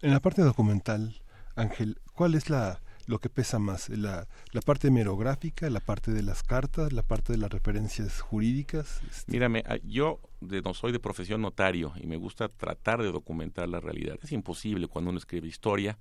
[0.03, 1.23] En la parte documental,
[1.57, 3.89] Ángel, ¿cuál es la lo que pesa más?
[3.89, 9.01] ¿La, la parte merográfica, la parte de las cartas, la parte de las referencias jurídicas?
[9.11, 13.69] Este, Mírame, ah, yo no soy de profesión notario y me gusta tratar de documentar
[13.69, 14.19] la realidad.
[14.23, 15.99] Es imposible cuando uno escribe historia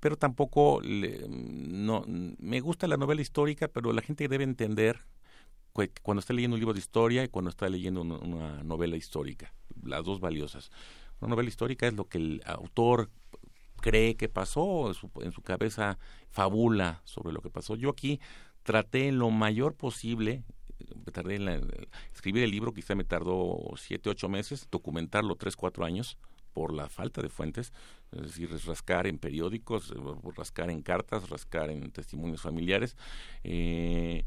[0.00, 5.00] pero tampoco no me gusta la novela histórica, pero la gente debe entender
[6.02, 10.04] cuando está leyendo un libro de historia y cuando está leyendo una, novela histórica, las
[10.04, 10.70] dos valiosas.
[11.20, 13.10] Una novela histórica es lo que el autor
[13.80, 14.88] cree que pasó,
[15.22, 15.98] en su, cabeza
[16.30, 17.76] fabula sobre lo que pasó.
[17.76, 18.20] Yo aquí
[18.62, 20.44] traté en lo mayor posible
[21.12, 21.48] tardé en
[22.12, 26.18] escribir el libro, quizá me tardó siete, ocho meses, documentarlo tres, cuatro años
[26.52, 27.72] por la falta de fuentes,
[28.12, 29.94] es decir, rascar en periódicos, eh,
[30.36, 32.96] rascar en cartas, rascar en testimonios familiares,
[33.44, 34.24] eh,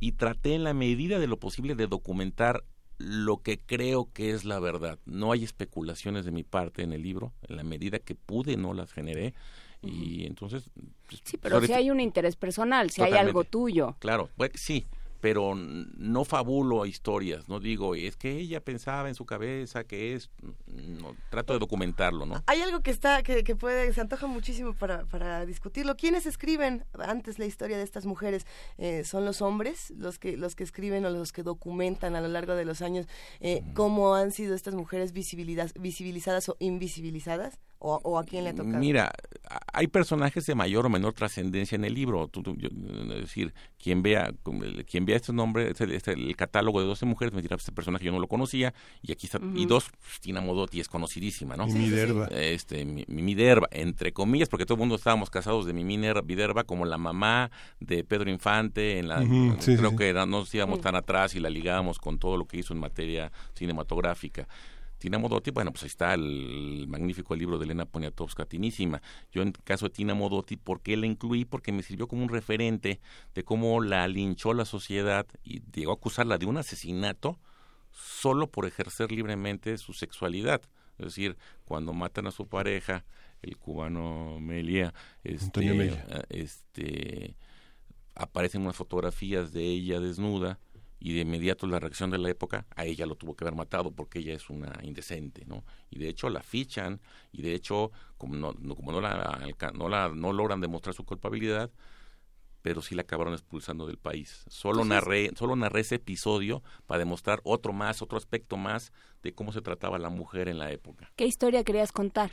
[0.00, 2.64] y traté en la medida de lo posible de documentar
[2.98, 4.98] lo que creo que es la verdad.
[5.04, 8.74] No hay especulaciones de mi parte en el libro, en la medida que pude no
[8.74, 9.34] las generé.
[9.82, 10.70] Y entonces...
[11.08, 13.96] Pues, sí, pero si hay un interés personal, si hay algo tuyo.
[13.98, 14.86] Claro, pues, sí,
[15.24, 20.28] pero no fabulo historias, no digo, es que ella pensaba en su cabeza que es,
[20.66, 22.42] no, trato de documentarlo, ¿no?
[22.46, 25.96] Hay algo que está, que, que puede, se antoja muchísimo para, para discutirlo.
[25.96, 28.46] ¿Quiénes escriben antes la historia de estas mujeres?
[28.76, 32.28] Eh, ¿Son los hombres los que, los que escriben o los que documentan a lo
[32.28, 33.06] largo de los años
[33.40, 37.58] eh, cómo han sido estas mujeres visibilizadas o invisibilizadas?
[37.86, 38.78] O, a quién le ha tocado?
[38.78, 39.12] Mira,
[39.70, 42.30] hay personajes de mayor o menor trascendencia en el libro.
[42.32, 44.32] es decir, quien vea,
[44.86, 48.06] quien vea este nombre, este, este, el catálogo de 12 mujeres, me dirá, este personaje
[48.06, 48.72] yo no lo conocía.
[49.02, 51.66] Y aquí está, y dos, pues, Tina Modotti es conocidísima, ¿no?
[51.66, 52.28] Miderva.
[52.28, 55.84] Este, Miderva, entre comillas, porque todo el mundo estábamos casados de mi
[56.66, 58.98] como la mamá de Pedro Infante.
[58.98, 59.22] En la,
[59.62, 62.72] creo que no nos íbamos tan atrás y la ligábamos con todo lo que hizo
[62.72, 64.48] en materia cinematográfica.
[64.98, 69.02] Tina Modotti, bueno, pues ahí está el magnífico libro de Elena Poniatowska, Tinísima.
[69.32, 71.44] Yo en caso de Tina Modotti, ¿por qué la incluí?
[71.44, 73.00] Porque me sirvió como un referente
[73.34, 77.38] de cómo la linchó la sociedad y llegó a acusarla de un asesinato
[77.90, 80.62] solo por ejercer libremente su sexualidad.
[80.98, 83.04] Es decir, cuando matan a su pareja,
[83.42, 87.36] el cubano Melia, este, eh, este
[88.14, 90.60] aparecen unas fotografías de ella desnuda
[91.04, 93.90] y de inmediato la reacción de la época, a ella lo tuvo que haber matado
[93.90, 95.62] porque ella es una indecente, ¿no?
[95.90, 96.98] Y de hecho la fichan
[97.30, 99.38] y de hecho como no, como no la,
[99.74, 101.70] no la no logran demostrar su culpabilidad,
[102.62, 104.44] pero sí la acabaron expulsando del país.
[104.48, 108.90] Solo narré solo narré ese episodio para demostrar otro más, otro aspecto más
[109.22, 111.12] de cómo se trataba la mujer en la época.
[111.16, 112.30] ¿Qué historia querías contar?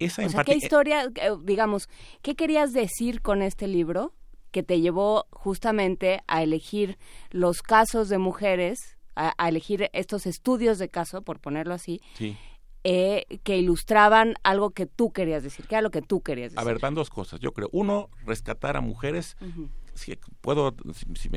[0.00, 1.88] Esa o sea, ¿qué historia, eh, digamos,
[2.22, 4.14] qué querías decir con este libro?
[4.50, 6.98] Que te llevó justamente a elegir
[7.30, 12.00] los casos de mujeres, a, elegir estos estudios de caso, por ponerlo así,
[12.84, 16.60] eh, que ilustraban algo que tú querías decir, que era lo que tú querías decir.
[16.60, 17.68] A ver, van dos cosas, yo creo.
[17.72, 19.36] Uno, rescatar a mujeres.
[19.94, 20.76] Si puedo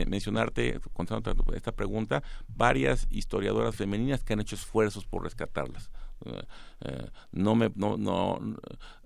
[0.06, 5.90] mencionarte, contando esta pregunta, varias historiadoras femeninas que han hecho esfuerzos por rescatarlas.
[6.26, 6.44] Eh,
[6.82, 8.40] eh, no me, no, no,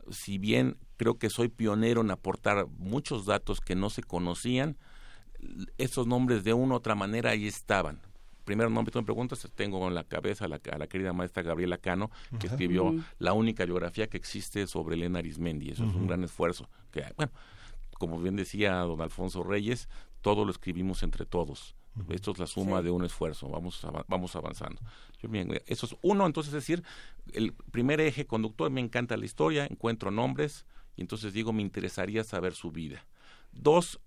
[0.10, 4.78] si bien creo que soy pionero en aportar muchos datos que no se conocían,
[5.78, 8.02] esos nombres de una u otra manera ahí estaban.
[8.46, 11.42] Primero nombre, tú me preguntas, tengo en la cabeza a la, a la querida maestra
[11.42, 15.72] Gabriela Cano, que escribió la única biografía que existe sobre Elena Arismendi.
[15.72, 16.70] Eso es un gran esfuerzo.
[16.92, 17.32] Que, bueno,
[17.98, 19.90] como bien decía don Alfonso Reyes,
[20.22, 21.76] todo lo escribimos entre todos.
[22.10, 24.82] Esto es la suma de un esfuerzo, vamos, vamos avanzando.
[25.22, 26.84] Yo, bien, eso es uno, entonces es decir,
[27.32, 30.66] el primer eje conductor, me encanta la historia, encuentro nombres,
[30.98, 33.06] y entonces digo, me interesaría saber su vida.
[33.54, 34.00] Dos,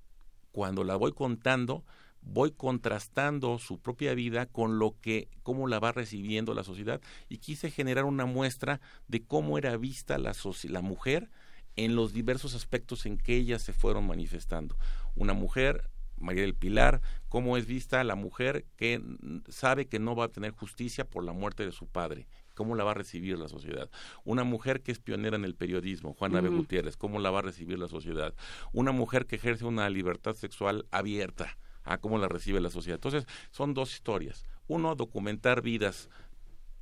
[0.52, 1.84] cuando la voy contando,
[2.20, 7.38] voy contrastando su propia vida con lo que, cómo la va recibiendo la sociedad, y
[7.38, 11.30] quise generar una muestra de cómo era vista la, la mujer
[11.76, 14.76] en los diversos aspectos en que ellas se fueron manifestando.
[15.14, 15.88] Una mujer
[16.20, 19.02] María del Pilar, cómo es vista la mujer que
[19.48, 22.26] sabe que no va a tener justicia por la muerte de su padre.
[22.54, 23.88] ¿Cómo la va a recibir la sociedad?
[24.24, 26.48] Una mujer que es pionera en el periodismo, Juana B.
[26.48, 28.34] Gutiérrez, ¿cómo la va a recibir la sociedad?
[28.72, 32.96] Una mujer que ejerce una libertad sexual abierta, ¿a cómo la recibe la sociedad?
[32.96, 34.44] Entonces, son dos historias.
[34.66, 36.08] Uno, documentar vidas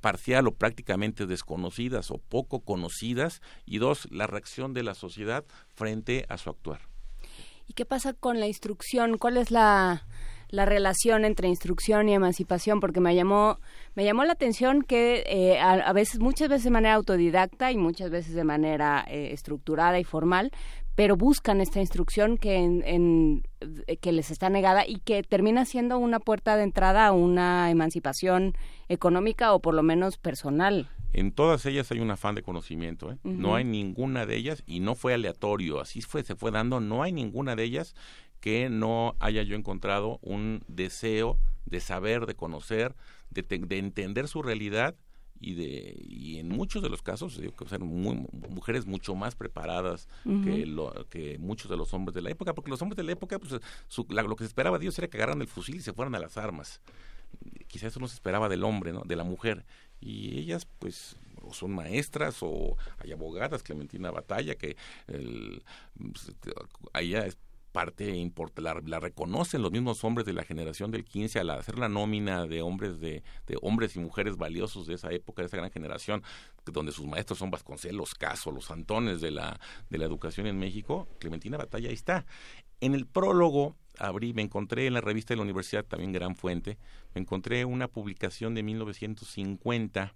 [0.01, 6.25] parcial o prácticamente desconocidas o poco conocidas y dos, la reacción de la sociedad frente
[6.29, 6.81] a su actuar.
[7.67, 9.17] ¿Y qué pasa con la instrucción?
[9.17, 10.03] ¿Cuál es la,
[10.51, 12.79] relación entre instrucción y emancipación?
[12.79, 13.59] Porque me llamó,
[13.93, 18.09] me llamó la atención que eh, a, veces, muchas veces de manera autodidacta y muchas
[18.09, 20.51] veces de manera eh, estructurada y formal,
[20.95, 23.43] pero buscan esta instrucción que, en,
[24.01, 28.53] que les está negada y que termina siendo una puerta de entrada a una emancipación
[28.87, 30.89] económica o por lo menos personal.
[31.13, 33.17] En todas ellas hay un afán de conocimiento, ¿eh?
[33.23, 37.01] no hay ninguna de ellas y no fue aleatorio, así fue, se fue dando, no
[37.01, 37.95] hay ninguna de ellas
[38.39, 42.95] que no haya yo encontrado un deseo de saber, de conocer,
[43.29, 44.95] de, de entender su realidad
[45.39, 50.07] y de y en muchos de los casos digo, que ser mujeres mucho más preparadas
[50.23, 53.11] que lo, que muchos de los hombres de la época porque los hombres de la
[53.11, 55.93] época pues lo que se esperaba de ellos era que agarran el fusil y se
[55.93, 56.81] fueran a las armas.
[57.67, 59.65] Quizás eso no se esperaba del hombre no de la mujer
[59.99, 64.75] y ellas pues o son maestras o hay abogadas, Clementina Batalla, que
[65.07, 65.63] el,
[65.97, 66.35] pues,
[66.93, 67.37] es
[67.71, 71.87] parte importante, la, reconocen los mismos hombres de la generación del 15 al hacer la
[71.87, 75.69] nómina de hombres de, de, hombres y mujeres valiosos de esa época, de esa gran
[75.69, 76.23] generación,
[76.65, 81.07] donde sus maestros son Vasconcelos, Caso, los Antones de la, de la educación en México,
[81.19, 82.25] Clementina Batalla ahí está.
[82.81, 86.77] En el prólogo abrí, me encontré en la revista de la universidad, también gran fuente,
[87.13, 90.13] me encontré una publicación de 1950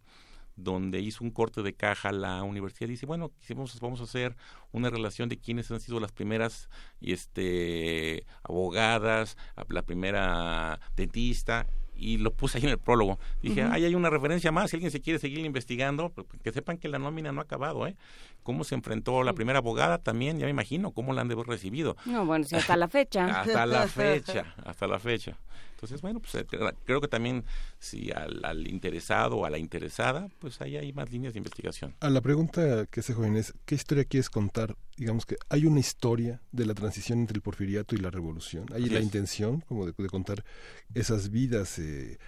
[0.56, 4.36] donde hizo un corte de caja la universidad dice bueno vamos, vamos a hacer
[4.74, 9.38] una relación de quiénes han sido las primeras este abogadas
[9.70, 11.68] la primera dentista
[12.02, 13.20] y lo puse ahí en el prólogo.
[13.44, 16.78] Dije, ahí hay una referencia más, si alguien se quiere seguir investigando, pues, que sepan
[16.78, 17.96] que la nómina no ha acabado, ¿eh?
[18.44, 21.48] Cómo se enfrentó la primera abogada también, ya me imagino, cómo la han de haber
[21.48, 21.96] recibido.
[22.06, 23.42] No, bueno, hasta la fecha.
[23.42, 25.38] hasta la fecha, hasta la fecha.
[25.82, 26.46] Entonces, bueno, pues eh,
[26.86, 27.44] creo que también
[27.80, 31.96] si al, interesado o a la interesada, pues ahí hay más líneas de investigación.
[32.02, 34.78] A la pregunta que hace joven es, ¿qué historia quieres contar?
[34.96, 38.68] Digamos que hay una historia de la transición entre el porfiriato y la revolución.
[38.76, 40.46] Hay la intención como de, contar
[40.94, 42.20] esas vidas eh,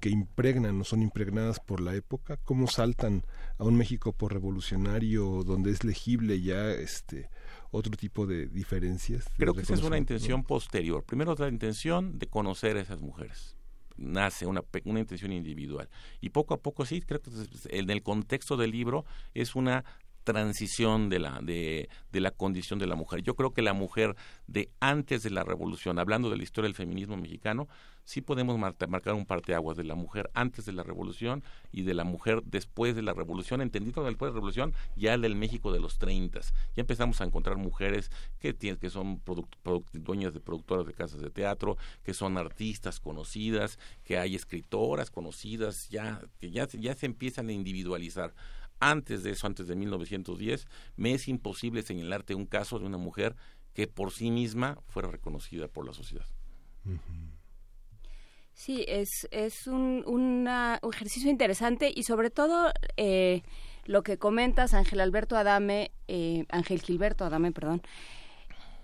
[0.00, 3.24] que impregnan, no son impregnadas por la época, cómo saltan
[3.58, 7.28] a un México por revolucionario donde es legible ya este
[7.70, 9.26] otro tipo de diferencias.
[9.36, 11.04] Creo que esa es una intención posterior.
[11.04, 13.56] Primero la intención de conocer a esas mujeres.
[13.96, 15.88] Nace una, una intención individual.
[16.20, 17.30] Y poco a poco sí, creo que
[17.70, 19.84] en el contexto del libro es una
[20.26, 23.22] transición de la, de, la condición de la mujer.
[23.22, 24.16] Yo creo que la mujer
[24.48, 27.68] de antes de la revolución, hablando de la historia del feminismo mexicano,
[28.02, 32.02] sí podemos marcar un parteaguas de la mujer antes de la revolución y de la
[32.02, 35.98] mujer después de la revolución, entendido después de la revolución, ya del México de los
[35.98, 36.40] 30.
[36.40, 39.22] Ya empezamos a encontrar mujeres que, tienen, que son
[39.92, 45.88] dueñas de productoras de casas de teatro, que son artistas conocidas, que hay escritoras conocidas,
[45.88, 48.34] ya, que ya, ya se empiezan a individualizar
[48.80, 50.66] antes de eso, antes de 1910,
[50.96, 53.36] me es imposible señalarte un caso de una mujer
[53.74, 56.26] que por sí misma fuera reconocida por la sociedad.
[58.54, 60.48] Sí, es, es un,
[60.90, 63.42] ejercicio interesante y sobre todo eh,
[63.84, 67.82] lo que comentas, Ángel Alberto Adame, eh, Ángel Gilberto Adame, perdón,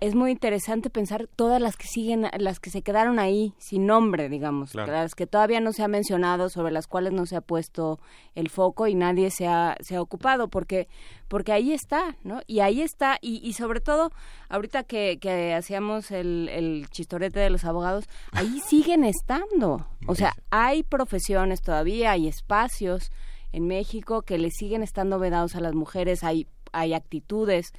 [0.03, 4.27] es muy interesante pensar todas las que siguen, las que se quedaron ahí sin nombre,
[4.27, 8.01] digamos, las que todavía no se ha mencionado, sobre las cuales no se ha puesto
[8.35, 10.89] el foco y nadie se ha, se ha ocupado, porque,
[11.29, 12.41] porque ahí está, ¿no?
[12.47, 14.11] Y ahí está, y, y sobre todo,
[14.49, 19.87] ahorita que, que hacíamos el, el chistorete de los abogados, ahí siguen estando.
[20.05, 23.09] O sea, hay profesiones todavía, hay espacios
[23.53, 27.71] en México que le siguen estando vedados a las mujeres, hay, hay actitudes,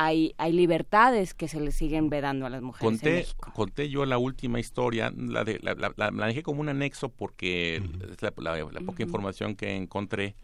[0.00, 3.34] hay, hay libertades que se le siguen vedando a las mujeres.
[3.34, 8.22] Conté, conté yo la última historia, la, de, la, dejé como un anexo porque es
[8.22, 8.30] la,
[8.86, 10.36] poca información que encontré,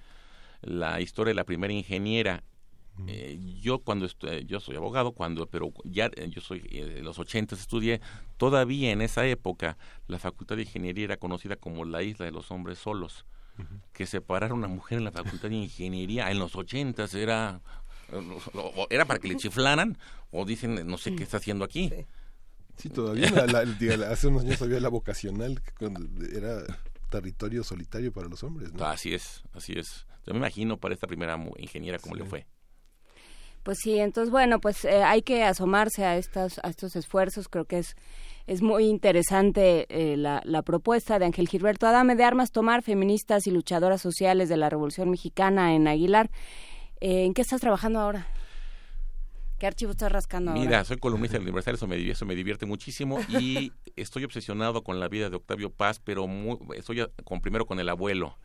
[0.60, 2.44] la historia de la primera ingeniera.
[3.06, 4.06] Eh, yo cuando
[4.46, 8.00] yo soy abogado cuando pero ya eh, yo soy eh, de los ochentas estudié
[8.38, 9.76] todavía en esa época
[10.06, 13.26] la facultad de ingeniería era conocida como la isla de los hombres solos
[13.92, 17.60] que separar a una mujer en la facultad de ingeniería en los ochentas era
[18.90, 19.98] era para que le chiflaran
[20.30, 21.92] o dicen no sé qué está haciendo aquí.
[22.76, 23.28] Sí, todavía
[24.10, 25.86] hace unos años había la vocacional que
[26.36, 26.62] era
[27.10, 28.70] territorio solitario para los hombres.
[28.80, 30.06] Así es, así es.
[30.26, 32.46] Yo me imagino para esta primera ingeniera cómo le fue.
[33.62, 37.64] Pues sí, entonces bueno, pues eh, hay que asomarse a estos, a estos esfuerzos, creo
[37.64, 37.96] que es
[38.46, 43.48] es muy interesante eh, la, la, propuesta de Ángel Gilberto Adame de Armas Tomar, feministas
[43.48, 46.30] y luchadoras sociales de la Revolución Mexicana en Aguilar.
[47.00, 48.26] Eh, ¿En qué estás trabajando ahora?
[49.58, 53.20] ¿Qué archivo estás rascando Mira, soy columnista del Universal, eso me, eso me divierte muchísimo
[53.28, 57.80] y estoy obsesionado con la vida de Octavio Paz, pero muy, estoy con, primero con
[57.80, 58.36] el abuelo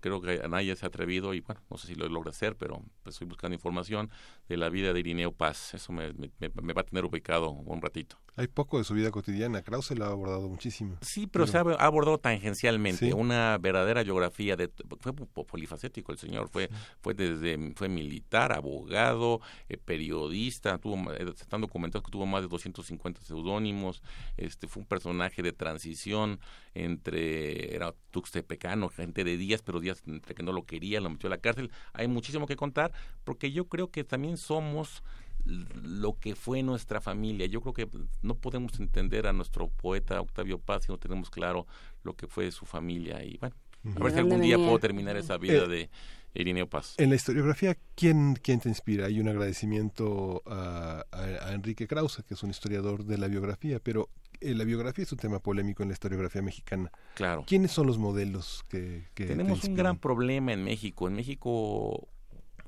[0.00, 2.82] creo que nadie se ha atrevido y bueno, no sé si lo logra hacer, pero
[3.02, 4.10] pues, estoy buscando información
[4.48, 5.74] de la vida de Irineo Paz.
[5.74, 8.18] Eso me, me, va a tener ubicado un ratito.
[8.38, 9.62] Hay poco de su vida cotidiana.
[9.62, 10.96] Krause lo ha abordado muchísimo.
[11.00, 13.12] Sí, pero, se ha abordado tangencialmente.
[13.12, 14.70] Una verdadera biografía de
[15.00, 16.48] fue polifacético el señor.
[16.48, 16.70] Fue
[17.00, 20.78] fue desde fue militar, abogado, eh, periodista.
[20.78, 24.04] Tuvo eh, están documentados que tuvo más de 250 seudónimos.
[24.36, 26.38] Este fue un personaje de transición
[26.74, 31.26] entre era tuxtepecano, gente de días, pero días entre que no lo quería, lo metió
[31.26, 31.72] a la cárcel.
[31.92, 32.92] Hay muchísimo que contar
[33.24, 35.02] porque yo creo que también somos
[35.44, 37.46] lo que fue nuestra familia.
[37.46, 37.88] Yo creo que
[38.22, 41.66] no podemos entender a nuestro poeta Octavio Paz si no tenemos claro
[42.02, 43.24] lo que fue su familia.
[43.24, 43.56] Y bueno,
[43.96, 45.90] a ver si algún día puedo terminar esa vida eh, de
[46.34, 46.94] Irineo Paz.
[46.98, 49.06] En la historiografía, ¿quién, quién te inspira?
[49.06, 54.10] Hay un agradecimiento a, a, Enrique Krause, que es un historiador de la biografía, pero
[54.40, 56.92] eh, la biografía es un tema polémico en la historiografía mexicana.
[57.14, 57.44] Claro.
[57.46, 61.08] ¿Quiénes son los modelos que, que Tenemos un gran problema en México.
[61.08, 62.08] En México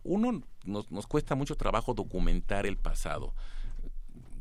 [0.02, 3.34] uno nos, nos cuesta mucho trabajo documentar el pasado.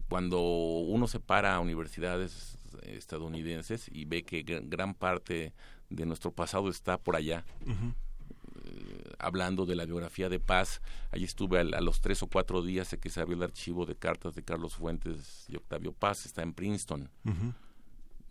[0.09, 5.53] Cuando uno se para a universidades estadounidenses y ve que gran parte
[5.89, 10.81] de nuestro pasado está por allá, eh, hablando de la biografía de Paz,
[11.11, 13.95] allí estuve a, los tres o cuatro días de que se abrió el archivo de
[13.95, 17.09] cartas de Carlos Fuentes y Octavio Paz, está en Princeton.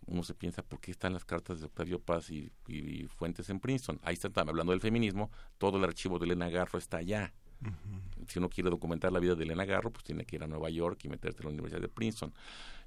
[0.09, 2.51] Uno se piensa, ¿por qué están las cartas de Octavio Paz y,
[3.15, 3.99] Fuentes en Princeton?
[4.03, 7.33] Ahí están hablando del feminismo, todo el archivo de Elena Garro está allá.
[8.27, 10.69] Si uno quiere documentar la vida de Elena Garro, pues tiene que ir a Nueva
[10.69, 12.33] York y meterse a la Universidad de Princeton.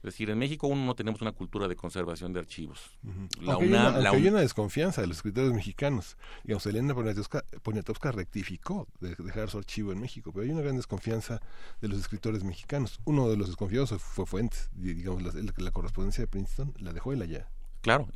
[0.03, 2.91] Es decir, en México uno no tenemos una cultura de conservación de archivos.
[3.41, 3.55] la
[4.11, 6.17] hay una, desconfianza de los escritores mexicanos.
[6.43, 11.41] Digamos, Elena Poniatowska, rectificó de dejar su archivo en México, pero hay una gran desconfianza
[11.81, 12.99] de los escritores mexicanos.
[13.05, 14.71] Uno de los desconfiados fue Fuentes.
[14.75, 17.49] Digamos, la, correspondencia de Princeton la dejó él allá.
[17.81, 18.09] Claro,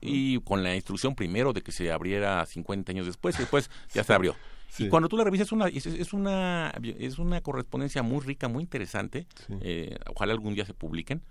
[0.00, 4.04] y, con la instrucción primero de que se abriera 50 años después, y después ya
[4.04, 4.36] se abrió.
[4.78, 9.26] Y cuando tú la revisas una, es, una es una correspondencia muy rica, muy interesante.
[9.60, 11.22] Eh, ojalá algún día se publiquen,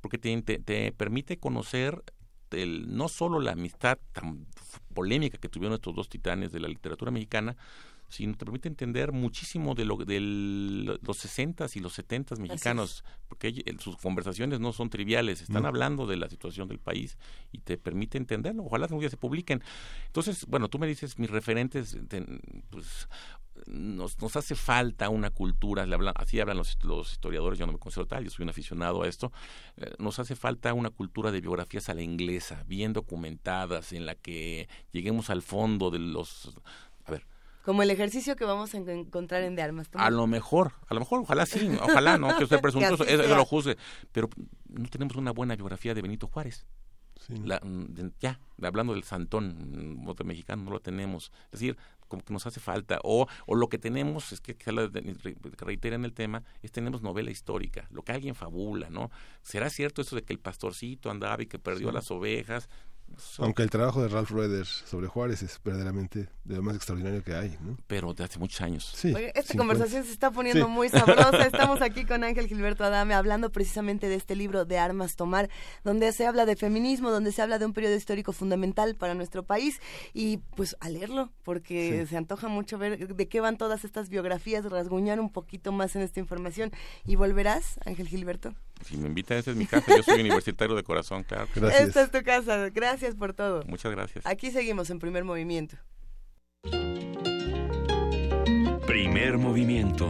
[0.00, 2.02] porque te, te, permite conocer
[2.50, 4.46] el, no solo la amistad tan
[4.94, 7.56] polémica que tuvieron estos dos titanes de la literatura mexicana,
[8.12, 13.64] sino te permite entender muchísimo de, lo, de los 60 y los 70 mexicanos, porque
[13.78, 17.16] sus conversaciones no son triviales, están hablando de la situación del país
[17.52, 18.64] y te permite entenderlo.
[18.64, 19.62] Ojalá algún día se publiquen.
[20.06, 21.96] Entonces, bueno, tú me dices, mis referentes,
[22.68, 23.08] pues
[23.66, 25.86] nos, nos hace falta una cultura,
[26.16, 29.08] así hablan los, los, historiadores, yo no me considero tal, yo soy un aficionado a
[29.08, 29.32] esto,
[29.76, 34.14] eh, nos hace falta una cultura de biografías a la inglesa, bien documentadas, en la
[34.14, 36.54] que lleguemos al fondo de los
[37.64, 41.00] como el ejercicio que vamos a encontrar en De Armas A lo mejor, a lo
[41.00, 43.76] mejor, ojalá sí, ojalá, no, que usted presuntuoso, eso, lo juzgue,
[44.12, 44.28] pero
[44.68, 46.66] no tenemos una buena biografía de Benito Juárez.
[47.28, 51.30] Mm, ya, hablando del santón mm, mexicano, no lo tenemos.
[51.46, 51.76] Es decir,
[52.08, 52.98] como que nos hace falta.
[53.04, 54.72] O, o lo que tenemos, es que, que
[55.64, 59.10] reitera en el tema, es tenemos novela histórica, lo que alguien fabula, ¿no?
[59.42, 62.68] ¿Será cierto eso de que el pastorcito andaba y que perdió las ovejas?
[63.38, 67.34] Aunque el trabajo de Ralph Rueder sobre Juárez es verdaderamente de lo más extraordinario que
[67.34, 67.76] hay, ¿no?
[67.86, 68.92] Pero de hace muchos años.
[68.96, 71.42] Sí, esta conversación se está poniendo muy sabrosa.
[71.46, 75.48] Estamos aquí con Ángel Gilberto Adame hablando precisamente de este libro de Armas Tomar,
[75.84, 79.44] donde se habla de feminismo, donde se habla de un periodo histórico fundamental para nuestro
[79.44, 79.80] país
[80.12, 84.64] y pues a leerlo, porque se antoja mucho ver de qué van todas estas biografías,
[84.64, 86.72] rasguñar un poquito más en esta información.
[87.04, 88.54] ¿Y volverás, Ángel Gilberto?
[88.84, 89.96] Si me invitan, esa es mi casa.
[89.96, 91.48] Yo soy universitario de corazón, claro.
[91.54, 91.88] Gracias.
[91.88, 92.70] Esta es tu casa.
[92.70, 93.62] Gracias por todo.
[93.66, 94.26] Muchas gracias.
[94.26, 95.76] Aquí seguimos en primer movimiento.
[98.86, 100.06] Primer movimiento.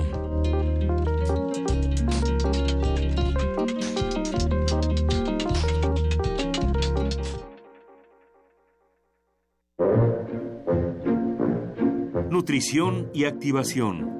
[12.30, 14.12] Nutrición y activación.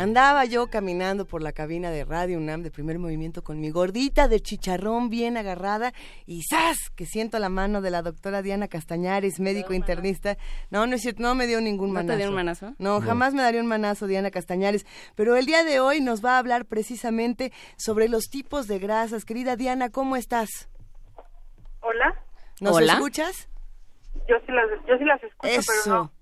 [0.00, 4.28] Andaba yo caminando por la cabina de Radio UNAM de primer movimiento con mi gordita
[4.28, 5.92] de chicharrón bien agarrada
[6.24, 6.78] y ¡zas!
[6.96, 10.38] que siento la mano de la doctora Diana Castañares, médico internista.
[10.70, 12.06] No, no es cierto, no me dio ningún manazo.
[12.06, 12.74] ¿No te dio un manazo?
[12.78, 14.86] No, jamás me daría un manazo Diana Castañares.
[15.16, 19.26] Pero el día de hoy nos va a hablar precisamente sobre los tipos de grasas.
[19.26, 20.70] Querida Diana, ¿cómo estás?
[21.82, 22.24] Hola.
[22.62, 23.50] ¿Nos escuchas?
[24.26, 26.19] yo sí las, yo sí las escucho, pero no.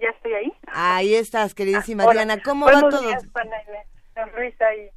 [0.00, 0.52] ¿Ya estoy ahí?
[0.68, 2.42] Ahí estás, queridísima Ah, Diana.
[2.42, 3.08] ¿Cómo va Buenos todo?
[3.08, 4.90] días, Juana Inés, Sonrisa y,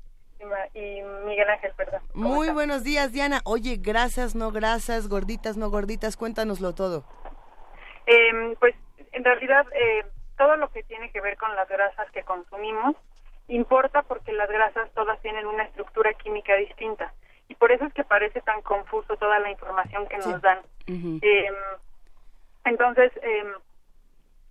[0.74, 2.02] y y Miguel Ángel, perdón.
[2.14, 2.56] ¿Cómo Muy están?
[2.56, 3.42] buenos días, Diana.
[3.46, 7.06] Oye, grasas, no grasas, gorditas, no gorditas, cuéntanoslo todo.
[8.08, 8.76] Eh, pues
[9.12, 10.06] en realidad eh,
[10.38, 12.96] todo lo que tiene que ver con las grasas que consumimos
[13.48, 17.14] importa porque las grasas todas tienen una estructura química distinta
[17.48, 20.60] y por eso es que parece tan confuso toda la información que nos dan.
[20.88, 21.48] Eh,
[22.66, 23.44] entonces, eh,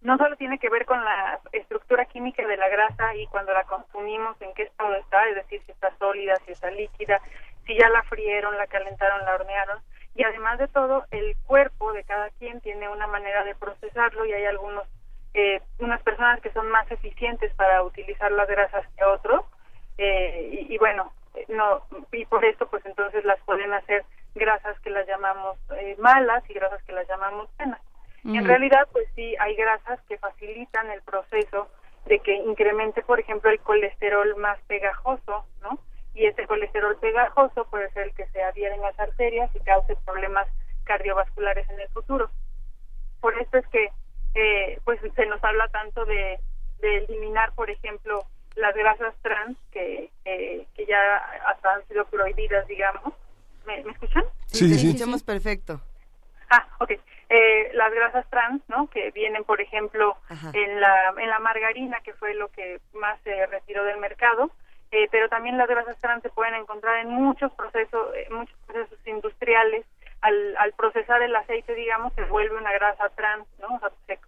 [0.02, 3.64] no solo tiene que ver con la estructura química de la grasa y cuando la
[3.64, 7.20] consumimos en qué estado está, es decir, si está sólida, si está líquida,
[7.66, 9.78] si ya la frieron, la calentaron, la hornearon.
[10.14, 14.32] Y además de todo, el cuerpo de cada quien tiene una manera de procesarlo y
[14.32, 14.84] hay algunos,
[15.34, 19.44] eh, unas personas que son más eficientes para utilizar las grasas que otros.
[19.98, 21.82] Eh, y, y bueno, eh, no
[22.12, 26.54] y por esto pues entonces las pueden hacer grasas que las llamamos eh, malas y
[26.54, 27.80] grasas que las llamamos buenas.
[28.24, 31.68] En realidad, pues sí, hay grasas que facilitan el proceso
[32.06, 35.78] de que incremente, por ejemplo, el colesterol más pegajoso, ¿no?
[36.14, 39.96] Y ese colesterol pegajoso puede ser el que se adhiere en las arterias y cause
[40.04, 40.46] problemas
[40.84, 42.30] cardiovasculares en el futuro.
[43.20, 43.90] Por esto es que,
[44.34, 46.40] eh, pues, se nos habla tanto de,
[46.80, 48.24] de eliminar, por ejemplo,
[48.56, 51.16] las grasas trans que, eh, que ya
[51.46, 53.14] hasta han sido prohibidas, digamos.
[53.66, 54.24] ¿Me, me escuchan?
[54.46, 55.80] Sí, te escuchamos perfecto.
[56.50, 56.92] Ah, ok.
[57.32, 58.88] Eh, las grasas trans, ¿no?
[58.90, 60.50] Que vienen, por ejemplo, Ajá.
[60.52, 64.50] en la en la margarina, que fue lo que más se retiró del mercado,
[64.90, 68.98] eh, pero también las grasas trans se pueden encontrar en muchos procesos, eh, muchos procesos
[69.06, 69.86] industriales.
[70.22, 73.76] Al, al procesar el aceite, digamos, se vuelve una grasa trans, ¿no?
[73.76, 74.18] O sea, se-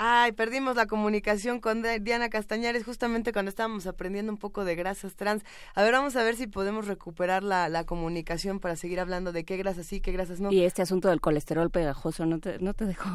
[0.00, 4.76] Ay, perdimos la comunicación con Di- Diana Castañares justamente cuando estábamos aprendiendo un poco de
[4.76, 5.42] grasas trans.
[5.74, 9.44] A ver, vamos a ver si podemos recuperar la, la comunicación para seguir hablando de
[9.44, 10.52] qué grasas sí, qué grasas no.
[10.52, 13.08] Y este asunto del colesterol pegajoso no te, no te dejó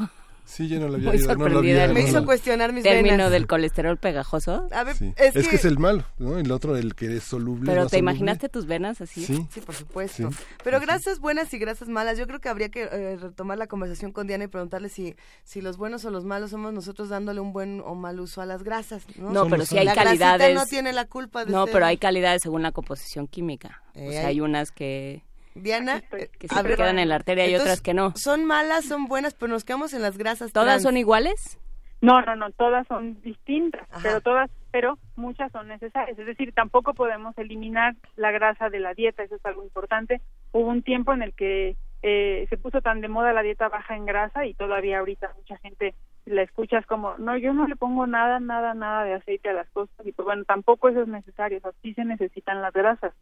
[0.45, 1.83] Sí, yo no lo había muy oído, no lo sorprendida.
[1.83, 3.31] había- el Me hizo cuestionar mis término venas.
[3.31, 4.67] del colesterol pegajoso.
[4.71, 5.13] A ver, Sí.
[5.17, 5.55] es, Es, que...
[5.55, 6.37] es el malo, ¿no?
[6.37, 7.65] El otro, el que es soluble.
[7.65, 8.11] Pero no ¿te soluble.
[8.11, 9.25] imaginaste tus venas así?
[9.25, 9.47] Sí.
[9.51, 10.29] Sí, por supuesto.
[10.31, 10.37] Sí.
[10.63, 14.11] Pero grasas buenas y grasas malas, yo creo que habría que eh, retomar la conversación
[14.11, 17.53] con Diana y preguntarle si, si los buenos o los malos somos nosotros dándole un
[17.53, 19.03] buen o mal uso a las grasas.
[19.17, 20.55] No, No, pero sí hay la grasita calidades.
[20.55, 23.81] no tiene la culpa de No, ser- pero hay calidades según la composición química.
[23.95, 25.23] Eh, o sea, hay- hay unas que,
[25.55, 28.13] Diana, eh, que ver, quedan en la arteria y otras que no.
[28.15, 30.83] Son malas, son buenas, pero nos quedamos en las grasas ¿Todas trans.
[30.83, 31.59] son iguales?
[32.01, 34.01] No, no, no, todas son distintas, Ajá.
[34.03, 36.19] pero todas, pero muchas son necesarias.
[36.19, 40.19] Es decir, tampoco podemos eliminar la grasa de la dieta, eso es algo importante.
[40.51, 43.95] Hubo un tiempo en el que eh, se puso tan de moda la dieta baja
[43.95, 45.95] en grasa y todavía ahorita mucha gente
[46.25, 49.69] la escuchas como, no, yo no le pongo nada, nada, nada de aceite a las
[49.69, 53.13] cosas y pues bueno, tampoco eso es necesario, o sea, sí se necesitan las grasas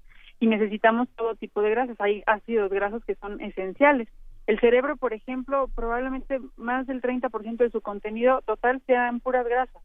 [0.42, 1.96] y necesitamos todo tipo de grasas.
[2.02, 4.10] Hay ácidos grasos que son esenciales.
[4.48, 9.82] El cerebro, por ejemplo, probablemente más del 30% de su contenido total sean puras grasas.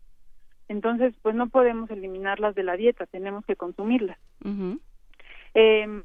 [0.68, 4.18] Entonces, pues no podemos eliminarlas de la dieta, tenemos que consumirlas.
[5.54, 6.02] Eh,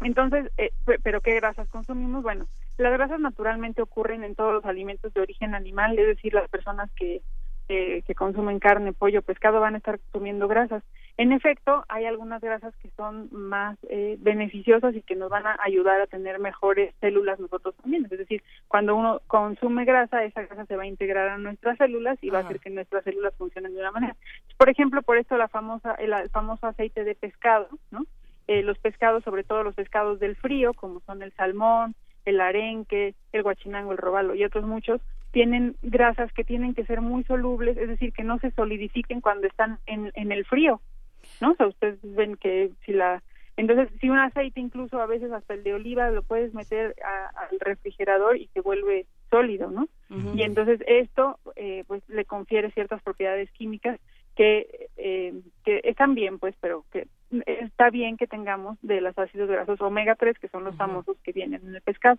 [0.00, 2.22] entonces, eh, pe- ¿pero qué grasas consumimos?
[2.22, 2.46] Bueno,
[2.78, 6.90] las grasas naturalmente ocurren en todos los alimentos de origen animal, es decir, las personas
[6.92, 7.20] que,
[7.68, 10.82] eh, que consumen carne, pollo, pescado van a estar consumiendo grasas.
[11.18, 15.56] En efecto, hay algunas grasas que son más eh, beneficiosas y que nos van a
[15.64, 18.04] ayudar a tener mejores células nosotros también.
[18.04, 22.18] Es decir, cuando uno consume grasa, esa grasa se va a integrar a nuestras células
[22.22, 24.14] y va a hacer que nuestras células funcionen de una manera.
[24.56, 28.06] Por ejemplo, por esto la famosa, el, el famoso aceite de pescado, ¿no?
[28.46, 31.96] Eh, los pescados, sobre todo los pescados del frío, como son el salmón,
[32.26, 35.00] el arenque, el guachinango, el robalo y otros muchos,
[35.32, 39.48] tienen grasas que tienen que ser muy solubles, es decir, que no se solidifiquen cuando
[39.48, 40.80] están en, en el frío,
[41.40, 41.52] ¿no?
[41.52, 43.22] O sea, ustedes ven que si la...
[43.56, 47.46] Entonces, si un aceite, incluso a veces hasta el de oliva, lo puedes meter a-
[47.48, 49.88] al refrigerador y se vuelve sólido, ¿no?
[50.38, 53.98] Y entonces esto, eh, pues, le confiere ciertas propiedades químicas
[54.36, 55.34] que, eh,
[55.64, 57.08] que están bien, pues, pero que
[57.46, 61.32] está bien que tengamos de los ácidos grasos omega 3, que son los famosos que
[61.32, 62.18] vienen en el pescado.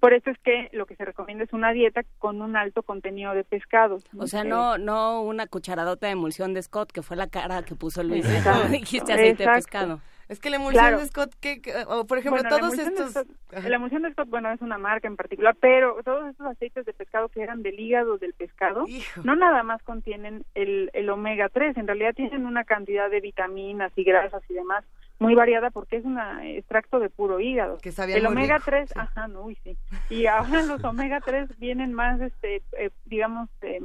[0.00, 3.32] Por eso es que lo que se recomienda es una dieta con un alto contenido
[3.32, 4.04] de pescados.
[4.18, 7.74] O sea, no no una cucharadota de emulsión de Scott, que fue la cara que
[7.74, 8.68] puso Luis Exacto.
[8.70, 10.00] dijiste aceite de pescado.
[10.28, 11.00] Es que la emulsión Claro.
[11.00, 13.12] de Scott, que, o por ejemplo, Bueno, la todos de estos...
[13.12, 13.28] Scott-
[13.68, 16.92] la emulsión de Scott, bueno, es una marca en particular, pero todos estos aceites de
[16.92, 18.86] pescado que eran del hígado del pescado,
[19.22, 23.92] no nada más contienen el, el omega 3, en realidad tienen una cantidad de vitaminas
[23.96, 24.84] y grasas y demás
[25.18, 27.78] muy variada porque es un extracto de puro hígado.
[27.78, 29.76] Que sabía el omega rico, 3, ajá, no, uy, sí.
[30.10, 33.80] Y ahora los omega 3 vienen más, este, eh, digamos, eh,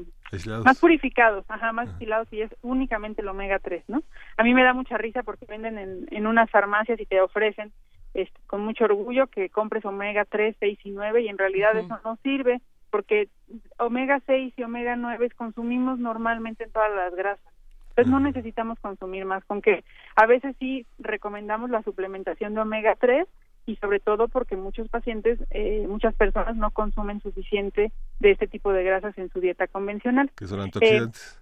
[0.63, 4.03] más purificados, ajá, más destilados y es únicamente el omega 3, ¿no?
[4.37, 7.71] A mí me da mucha risa porque venden en, en unas farmacias y te ofrecen
[8.13, 11.99] este, con mucho orgullo que compres omega 3, 6 y 9 y en realidad eso
[12.03, 13.29] no sirve porque
[13.77, 17.53] omega 6 y omega 9 consumimos normalmente en todas las grasas.
[17.99, 19.83] Entonces no necesitamos consumir más, con que
[20.15, 23.27] a veces sí recomendamos la suplementación de omega 3
[23.65, 28.71] y sobre todo porque muchos pacientes, eh, muchas personas no consumen suficiente de este tipo
[28.71, 30.31] de grasas en su dieta convencional.
[30.37, 31.41] Que son antioxidantes.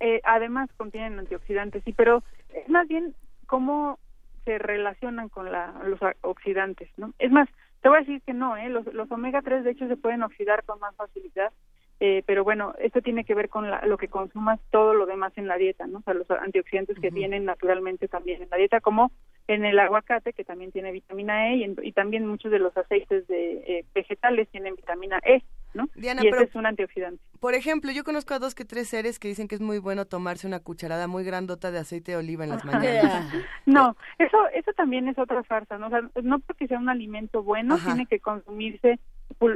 [0.00, 3.14] Eh, eh, además contienen antioxidantes, sí, pero es más bien
[3.46, 4.00] cómo
[4.44, 7.14] se relacionan con la, los oxidantes, ¿no?
[7.20, 7.48] Es más,
[7.82, 8.68] te voy a decir que no, ¿eh?
[8.68, 11.52] Los, los omega 3 de hecho se pueden oxidar con más facilidad,
[12.00, 15.48] eh, pero bueno, esto tiene que ver con lo que consumas todo lo demás en
[15.48, 15.98] la dieta, ¿no?
[15.98, 19.10] O sea, los antioxidantes que tienen naturalmente también en la dieta, como
[19.48, 23.52] en el aguacate, que también tiene vitamina E, y, también muchos de los aceites de
[23.66, 25.42] eh, vegetales tienen vitamina E,
[25.74, 25.88] ¿no?
[25.96, 27.20] Diana, y pero, es un antioxidante.
[27.40, 30.04] Por ejemplo, yo conozco a dos que tres seres que dicen que es muy bueno
[30.04, 33.32] tomarse una cucharada muy grandota de aceite de oliva en las mañanas.
[33.66, 35.86] no, eso eso también es otra farsa, ¿no?
[35.86, 39.00] O sea, no porque sea un alimento bueno tiene que consumirse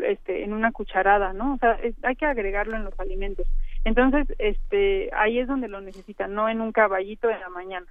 [0.05, 1.55] este en una cucharada, ¿no?
[1.55, 3.47] O sea, hay que agregarlo en los alimentos.
[3.85, 7.87] Entonces, este ahí es donde lo necesitan, no en un caballito de la mañana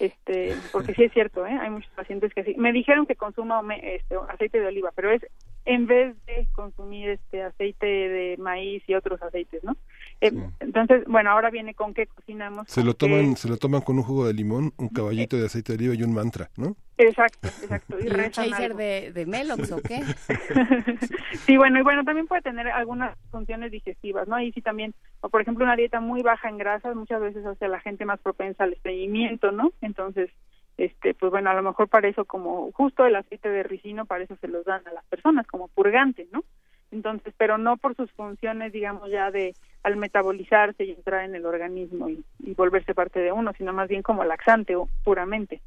[0.00, 1.58] este porque sí es cierto ¿eh?
[1.60, 5.22] hay muchos pacientes que sí me dijeron que consuma este, aceite de oliva pero es
[5.64, 9.76] en vez de consumir este aceite de maíz y otros aceites no
[10.22, 13.98] eh, entonces bueno ahora viene con qué cocinamos se lo toman se lo toman con
[13.98, 17.48] un jugo de limón un caballito de aceite de oliva y un mantra no Exacto,
[17.62, 17.96] exacto.
[17.98, 20.02] ¿Y, un chaser de, de Melox o qué?
[21.46, 24.36] sí, bueno, y bueno, también puede tener algunas funciones digestivas, ¿no?
[24.36, 27.64] Ahí sí también, o por ejemplo, una dieta muy baja en grasas muchas veces hace
[27.64, 29.72] a la gente más propensa al estreñimiento, ¿no?
[29.80, 30.30] Entonces,
[30.76, 34.24] este, pues bueno, a lo mejor para eso como justo el aceite de ricino, para
[34.24, 36.44] eso se los dan a las personas como purgante, ¿no?
[36.92, 41.44] Entonces, pero no por sus funciones, digamos, ya de al metabolizarse y entrar en el
[41.44, 45.60] organismo y, y volverse parte de uno, sino más bien como laxante o puramente.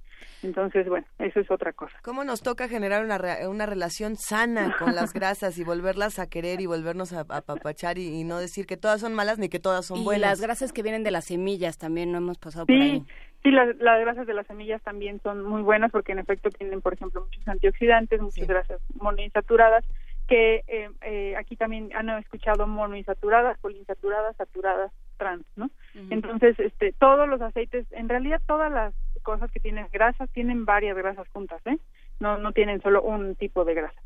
[0.43, 1.97] Entonces, bueno, eso es otra cosa.
[2.03, 6.61] ¿Cómo nos toca generar una, una relación sana con las grasas y volverlas a querer
[6.61, 10.03] y volvernos a apapachar y, no decir que todas son malas ni que todas son
[10.03, 10.19] buenas?
[10.19, 13.03] Y las grasas que vienen de las semillas también no hemos pasado por ahí.
[13.43, 16.81] Sí, las, las, grasas de las semillas también son muy buenas porque en efecto tienen,
[16.81, 19.83] por ejemplo, muchos antioxidantes, muchas grasas monoinsaturadas
[20.27, 25.69] que eh, eh, aquí también han escuchado monoinsaturadas, poliinsaturadas, saturadas, trans, ¿no?
[26.09, 30.97] Entonces, este, todos los aceites, en realidad todas las cosas que tienen grasas tienen varias
[30.97, 31.77] grasas juntas, ¿eh?
[32.19, 34.01] No, no tienen solo un tipo de grasa.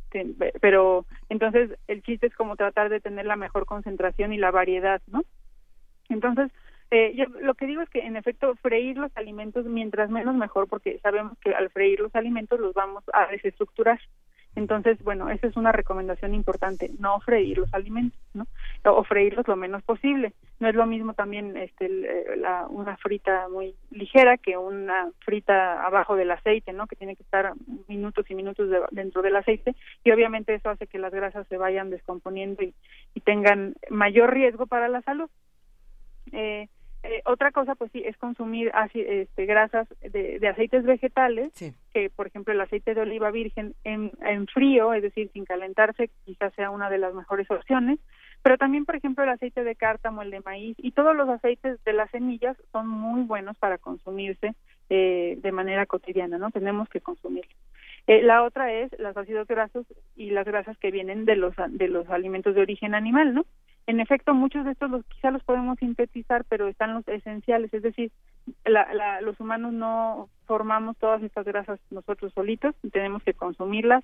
[0.62, 5.02] Pero entonces el chiste es como tratar de tener la mejor concentración y la variedad,
[5.08, 5.24] ¿no?
[6.10, 6.52] Entonces,
[6.92, 10.68] eh, yo lo que digo es que en efecto freír los alimentos mientras menos mejor
[10.68, 14.00] porque sabemos que al freír los alimentos los vamos a desestructurar.
[14.56, 18.46] Entonces, bueno, esa es una recomendación importante, no freír los alimentos, ¿no?
[18.84, 20.34] O freírlos lo menos posible.
[20.60, 26.16] No es lo mismo también este, eh, una frita muy ligera que una frita abajo
[26.16, 26.88] del aceite, ¿no?
[26.88, 27.54] Que tiene que estar
[27.88, 31.90] minutos y minutos dentro del aceite y obviamente eso hace que las grasas se vayan
[31.90, 32.74] descomponiendo y,
[33.14, 35.30] y tengan mayor riesgo para la salud.
[36.32, 36.68] Eh,
[37.20, 41.52] eh, otra cosa, pues sí, es consumir este, grasas de, aceites vegetales,
[41.94, 46.10] que por ejemplo el aceite de oliva virgen en, en, frío, es decir, sin calentarse,
[46.26, 48.00] quizás sea una de las mejores opciones,
[48.42, 51.84] pero también, por ejemplo, el aceite de cártamo, el de maíz y todos los aceites
[51.84, 54.54] de las semillas son muy buenos para consumirse
[54.90, 56.50] eh, de manera cotidiana, ¿no?
[56.52, 57.56] Tenemos que consumirlos.
[58.08, 61.88] Eh, la otra es los ácidos grasos y las grasas que vienen de los de
[61.90, 63.46] los alimentos de origen animal, ¿no?
[63.90, 67.82] En efecto, muchos de estos los, quizá los podemos sintetizar, pero están los esenciales, es
[67.82, 68.12] decir,
[68.64, 74.04] la, los humanos no formamos todas estas grasas nosotros solitos, tenemos que consumirlas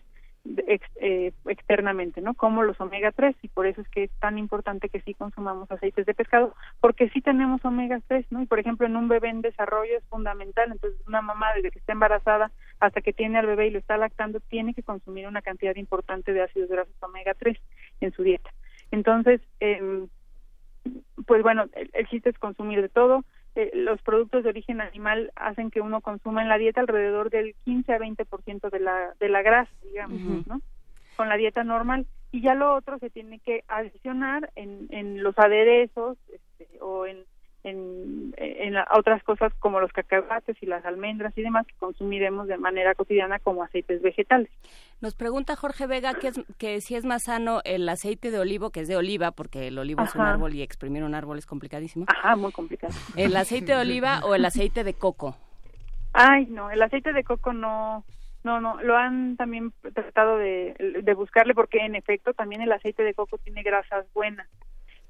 [0.95, 2.33] eh, externamente, ¿no?
[2.33, 5.69] Como los omega 3 y por eso es que es tan importante que sí consumamos
[5.69, 8.41] aceites de pescado, porque sí tenemos omega 3, ¿no?
[8.41, 11.77] Y por ejemplo, en un bebé en desarrollo es fundamental, entonces una mamá desde que
[11.77, 15.43] está embarazada hasta que tiene al bebé y lo está lactando tiene que consumir una
[15.43, 17.55] cantidad importante de ácidos grasos omega 3
[18.01, 18.49] en su dieta.
[18.91, 20.05] Entonces, eh,
[21.25, 23.23] pues bueno, el, chiste es consumir de todo.
[23.55, 27.55] Eh, los productos de origen animal hacen que uno consuma en la dieta alrededor del
[27.65, 30.61] 15 a 20% de la, de la grasa, digamos, ¿no?
[31.15, 32.05] Con la dieta normal.
[32.31, 37.23] Y ya lo otro se tiene que adicionar en, en los aderezos este, o en
[37.65, 42.57] en, en otras cosas como los cacahuates y las almendras y demás que consumiremos de
[42.57, 44.49] manera cotidiana como aceites vegetales.
[45.01, 48.69] Nos pregunta Jorge Vega que, es, que si es más sano el aceite de olivo,
[48.69, 51.47] que es de oliva, porque el olivo es un árbol y exprimir un árbol es
[51.47, 52.05] complicadísimo.
[52.07, 52.93] Ajá, muy complicado.
[53.15, 55.35] ¿El aceite de oliva o el aceite de coco?
[56.13, 58.05] Ay, no, el aceite de coco no,
[58.43, 63.03] no, no, lo han también tratado de, de buscarle porque en efecto también el aceite
[63.03, 64.47] de coco tiene grasas buenas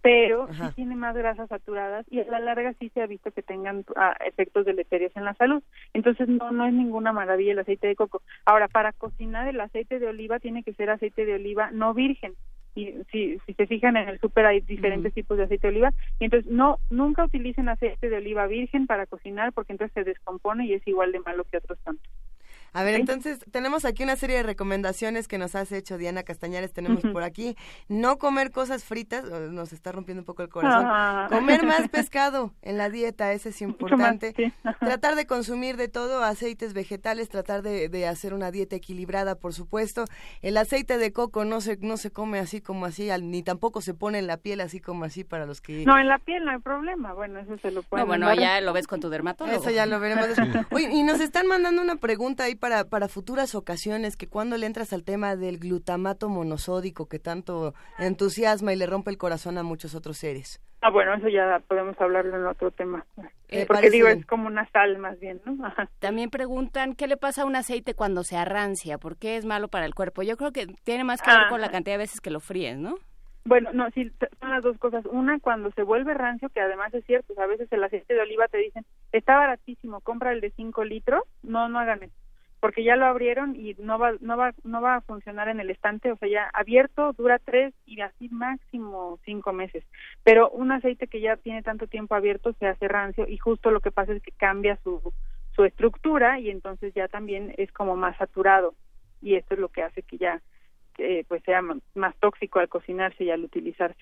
[0.05, 3.41] pero sí tiene más grasas saturadas y a la larga sí se ha visto que
[3.41, 5.63] tengan ah, efectos deleterios en la salud.
[5.95, 8.21] Entonces no no es ninguna maravilla el aceite de coco.
[8.45, 12.33] Ahora, para cocinar el aceite de oliva tiene que ser aceite de oliva no virgen.
[12.75, 15.91] Y si, si se fijan en el súper hay diferentes tipos de aceite de oliva.
[16.19, 20.67] Y entonces no nunca utilicen aceite de oliva virgen para cocinar porque entonces se descompone
[20.67, 22.11] y es igual de malo que otros tantos.
[22.75, 26.73] A ver, entonces tenemos aquí una serie de recomendaciones que nos has hecho Diana Castañares,
[26.73, 27.55] tenemos por aquí.
[27.87, 30.85] No comer cosas fritas, nos está rompiendo un poco el corazón.
[30.85, 31.27] Ah.
[31.29, 34.33] Comer más pescado en la dieta, ese es importante.
[34.35, 34.51] sí.
[34.81, 39.53] Tratar de consumir de todo, aceites vegetales, tratar de, de, hacer una dieta equilibrada, por
[39.53, 40.03] supuesto.
[40.41, 43.93] El aceite de coco no se, no se come así como así, ni tampoco se
[43.93, 45.85] pone en la piel así como así para los que...
[45.85, 48.59] No, en la piel no hay problema, bueno, eso se lo puede No, bueno, ya
[48.59, 49.61] lo ves con tu dermatólogo.
[49.61, 50.27] Eso ya lo veremos.
[50.71, 54.65] Oye, y nos están mandando una pregunta ahí para, para futuras ocasiones, que cuando le
[54.65, 59.63] entras al tema del glutamato monosódico que tanto entusiasma y le rompe el corazón a
[59.63, 60.59] muchos otros seres.
[60.81, 63.05] Ah, bueno, eso ya podemos hablarlo en otro tema.
[63.49, 64.19] Eh, Porque digo, bien.
[64.21, 65.63] es como una sal más bien, ¿no?
[65.63, 65.91] Ajá.
[65.99, 69.67] También preguntan qué le pasa a un aceite cuando se arrancia, por qué es malo
[69.67, 70.23] para el cuerpo.
[70.23, 71.71] Yo creo que tiene más que ver con la Ah.
[71.71, 72.95] cantidad de veces que lo fríes, ¿no?
[73.47, 75.05] Bueno, no, sí, son las dos cosas.
[75.05, 78.15] Una, cuando se vuelve rancio, que además es cierto, o sea, a veces el aceite
[78.15, 81.21] de oliva te dicen, está baratísimo, compra el de 5 litros.
[81.43, 82.13] No, no hagan eso.
[82.59, 85.69] Porque ya lo abrieron y no va, no va, no va a funcionar en el
[85.69, 89.83] estante, o sea, ya abierto dura tres y así máximo cinco meses.
[90.23, 93.81] Pero un aceite que ya tiene tanto tiempo abierto se hace rancio y justo lo
[93.81, 95.13] que pasa es que cambia su,
[95.55, 98.73] su estructura y entonces ya también es como más saturado
[99.21, 100.41] y esto es lo que hace que ya
[100.97, 104.01] eh, pues sea más tóxico al cocinarse y al utilizarse.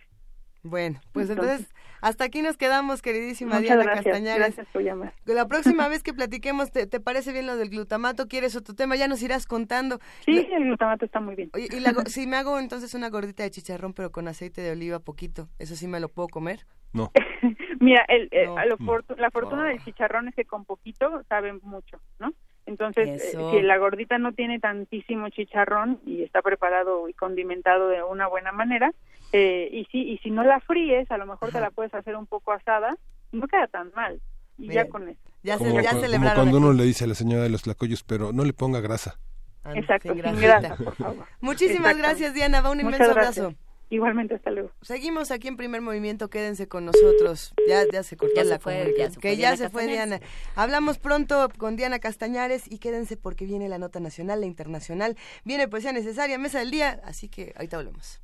[0.64, 4.40] Bueno, pues Entonces- entonces, hasta aquí nos quedamos, queridísima Muchas Diana gracias, Castañares.
[4.56, 5.14] gracias por llamar.
[5.26, 5.46] La
[5.84, 8.28] próxima vez que platiquemos, ¿te, te parece bien lo del glutamato?
[8.30, 8.96] ¿Quieres otro tema?
[8.96, 10.00] Ya nos irás contando.
[10.26, 11.50] Sí, el glutamato está muy bien.
[11.54, 14.62] Oye, y la go- si me hago entonces una gordita de chicharrón, pero con aceite
[14.62, 16.66] de oliva poquito, ¿eso sí me lo puedo comer?
[16.94, 17.12] No.
[17.82, 18.58] Mira, el, eh, No.
[18.58, 18.86] a lo No.
[18.86, 22.32] fortu- la fortuna del chicharrón es que con poquito sabe mucho, ¿no?
[22.66, 23.52] Entonces, eh, Eso.
[23.52, 28.52] si la gordita no tiene tantísimo chicharrón y está preparado y condimentado de una buena
[28.52, 28.92] manera,
[29.32, 32.16] eh, y si y si no la fríes, a lo mejor te la puedes hacer
[32.16, 32.96] un poco asada,
[33.32, 34.22] no queda tan mal.
[34.58, 35.20] Y ya con eso.
[35.42, 36.36] Ya, se, Como, ya cu- como celebraron.
[36.36, 39.20] cuando uno le dice a la señora de los tlacoyos, pero no le ponga grasa.
[39.66, 41.26] Ah, Exacto, sin grasa, por favor.
[41.42, 42.62] Muchísimas gracias, Diana.
[42.62, 43.38] Va un Muchas inmenso gracias.
[43.40, 43.58] abrazo.
[43.94, 44.72] Igualmente, hasta luego.
[44.82, 47.54] Seguimos aquí en Primer Movimiento, quédense con nosotros.
[47.68, 49.08] Ya, ya se cortó Ya se la fue, comunicación.
[49.08, 49.86] ya se que fue ya Diana se fue.
[49.86, 50.20] Diana.
[50.56, 55.16] Hablamos pronto con Diana Castañares y quédense porque viene la nota nacional, la internacional.
[55.46, 58.20] Viene poesía necesaria, mesa del día, así que ahorita volvemos.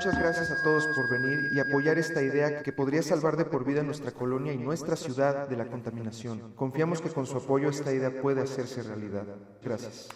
[0.00, 3.66] Muchas gracias a todos por venir y apoyar esta idea que podría salvar de por
[3.66, 6.54] vida nuestra colonia y nuestra ciudad de la contaminación.
[6.56, 9.26] Confiamos que con su apoyo esta idea puede hacerse realidad.
[9.62, 10.08] Gracias.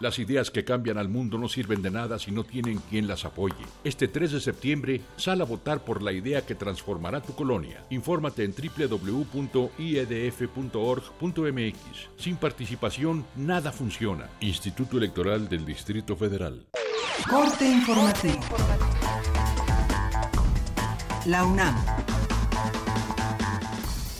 [0.00, 3.24] Las ideas que cambian al mundo no sirven de nada si no tienen quien las
[3.24, 3.56] apoye.
[3.82, 7.84] Este 3 de septiembre, sal a votar por la idea que transformará tu colonia.
[7.90, 9.40] Infórmate en www.iedf.org.mx.
[12.16, 14.30] Sin participación, nada funciona.
[14.40, 16.68] Instituto Electoral del Distrito Federal.
[17.28, 18.38] Corte informativo.
[21.26, 21.74] La UNAM.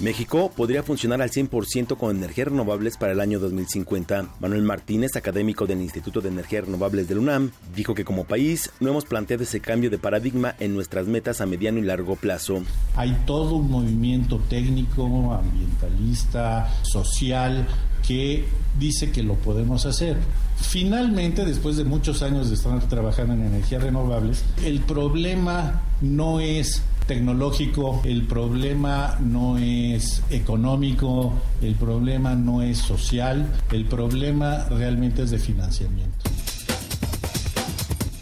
[0.01, 4.29] México podría funcionar al 100% con energías renovables para el año 2050.
[4.39, 8.91] Manuel Martínez, académico del Instituto de Energías Renovables del UNAM, dijo que como país no
[8.91, 12.63] hemos planteado ese cambio de paradigma en nuestras metas a mediano y largo plazo.
[12.95, 17.67] Hay todo un movimiento técnico, ambientalista, social,
[18.07, 18.45] que
[18.79, 20.17] dice que lo podemos hacer.
[20.57, 26.83] Finalmente, después de muchos años de estar trabajando en energías renovables, el problema no es
[27.09, 31.33] tecnológico, el problema no es económico,
[31.63, 36.31] el problema no es social, el problema realmente es de financiamiento.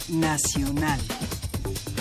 [0.08, 1.00] Nacional.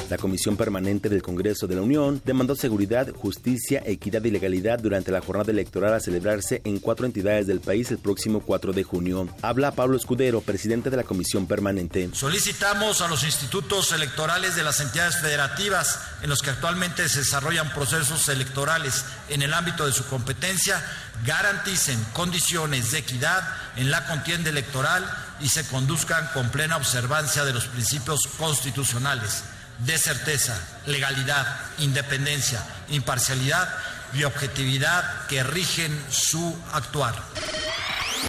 [0.10, 5.12] La Comisión Permanente del Congreso de la Unión demandó seguridad, justicia, equidad y legalidad durante
[5.12, 9.28] la jornada electoral a celebrarse en cuatro entidades del país el próximo 4 de junio.
[9.42, 12.12] Habla Pablo Escudero, presidente de la Comisión Permanente.
[12.14, 17.74] Solicitamos a los institutos electorales de las entidades federativas en los que actualmente se desarrollan
[17.74, 20.84] procesos electorales en el ámbito de su competencia
[21.26, 23.44] garanticen condiciones de equidad
[23.76, 25.04] en la contienda electoral
[25.40, 29.44] y se conduzcan con plena observancia de los principios constitucionales
[29.80, 31.46] de certeza, legalidad,
[31.80, 33.68] independencia, imparcialidad
[34.14, 37.16] y objetividad que rigen su actuar.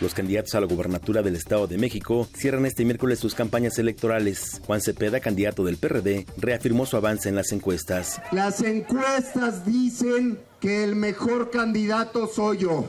[0.00, 4.60] Los candidatos a la gubernatura del Estado de México cierran este miércoles sus campañas electorales.
[4.66, 8.20] Juan Cepeda, candidato del PRD, reafirmó su avance en las encuestas.
[8.30, 12.84] Las encuestas dicen que el mejor candidato soy yo.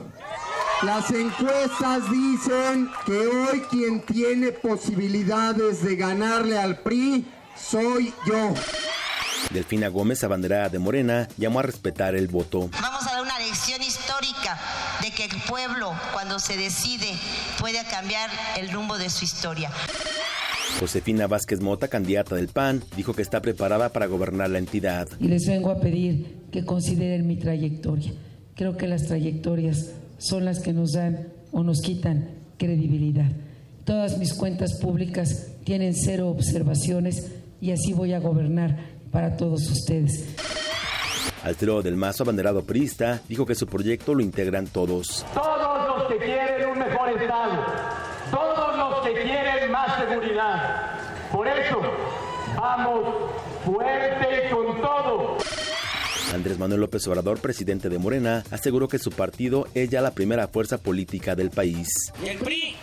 [0.84, 7.26] Las encuestas dicen que hoy quien tiene posibilidades de ganarle al PRI
[7.60, 8.54] soy yo.
[9.52, 12.70] Delfina Gómez, abanderada de Morena, llamó a respetar el voto.
[12.82, 14.60] Vamos a dar una lección histórica
[15.02, 17.08] de que el pueblo, cuando se decide,
[17.60, 19.72] puede cambiar el rumbo de su historia.
[20.80, 25.08] Josefina Vázquez Mota, candidata del PAN, dijo que está preparada para gobernar la entidad.
[25.20, 28.12] Y les vengo a pedir que consideren mi trayectoria.
[28.56, 33.32] Creo que las trayectorias son las que nos dan o nos quitan credibilidad.
[33.86, 37.32] Todas mis cuentas públicas tienen cero observaciones
[37.62, 38.78] y así voy a gobernar
[39.12, 40.36] para todos ustedes.
[41.44, 45.26] Alfredo del Mazo, abanderado priista, dijo que su proyecto lo integran todos.
[45.34, 47.66] Todos los que quieren un mejor Estado,
[48.32, 51.00] todos los que quieren más seguridad.
[51.32, 51.82] Por eso,
[52.56, 53.32] vamos
[53.66, 55.38] fuerte y con todo.
[56.34, 60.48] Andrés Manuel López Obrador, presidente de Morena, aseguró que su partido es ya la primera
[60.48, 61.88] fuerza política del país.
[62.26, 62.76] El PRI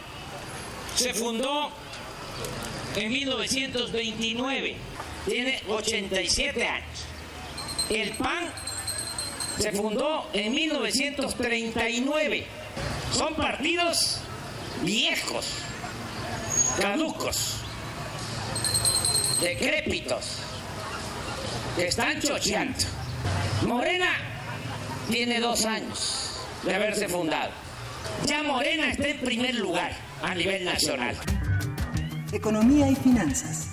[0.95, 1.69] se fundó
[2.97, 4.77] en 1929,
[5.27, 7.05] tiene 87 años.
[7.91, 8.51] El PAN
[9.59, 12.47] se fundó en 1939.
[13.13, 14.21] Son partidos
[14.83, 15.47] viejos,
[16.81, 17.57] caducos,
[19.41, 20.39] decrépitos,
[21.77, 22.79] que están chocheando.
[23.63, 24.11] Morena
[25.11, 27.51] tiene dos años de haberse fundado.
[28.27, 29.93] Ya Morena está en primer lugar
[30.23, 31.17] a nivel nacional.
[32.35, 33.69] Economía y finanzas.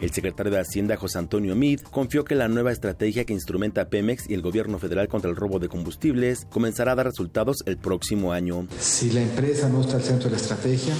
[0.00, 4.28] El secretario de Hacienda, José Antonio Mid, confió que la nueva estrategia que instrumenta Pemex
[4.28, 8.32] y el gobierno federal contra el robo de combustibles comenzará a dar resultados el próximo
[8.32, 8.66] año.
[8.80, 10.94] Si la empresa no está al centro de la estrategia,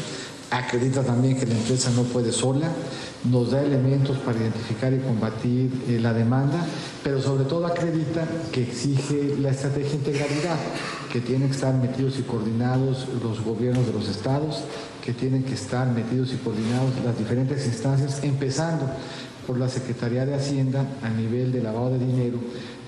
[0.52, 2.70] acredita también que la empresa no puede sola,
[3.24, 6.66] nos da elementos para identificar y combatir eh, la demanda,
[7.02, 10.58] pero sobre todo acredita que exige la estrategia integralidad,
[11.10, 14.64] que tienen que estar metidos y coordinados los gobiernos de los estados,
[15.02, 18.86] que tienen que estar metidos y coordinados las diferentes instancias, empezando
[19.46, 22.38] por la Secretaría de Hacienda a nivel de lavado de dinero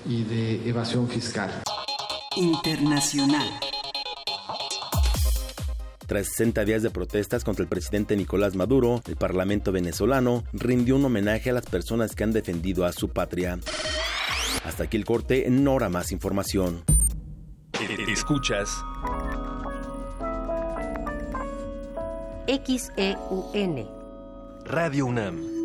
[0.07, 1.49] y de evasión fiscal.
[2.35, 3.74] Internacional.
[6.07, 11.05] Tras 60 días de protestas contra el presidente Nicolás Maduro, el Parlamento venezolano rindió un
[11.05, 13.59] homenaje a las personas que han defendido a su patria.
[14.63, 16.83] Hasta aquí el corte, en hora más información.
[18.07, 18.69] Escuchas
[22.47, 23.87] XEUN
[24.65, 25.64] Radio UNAM.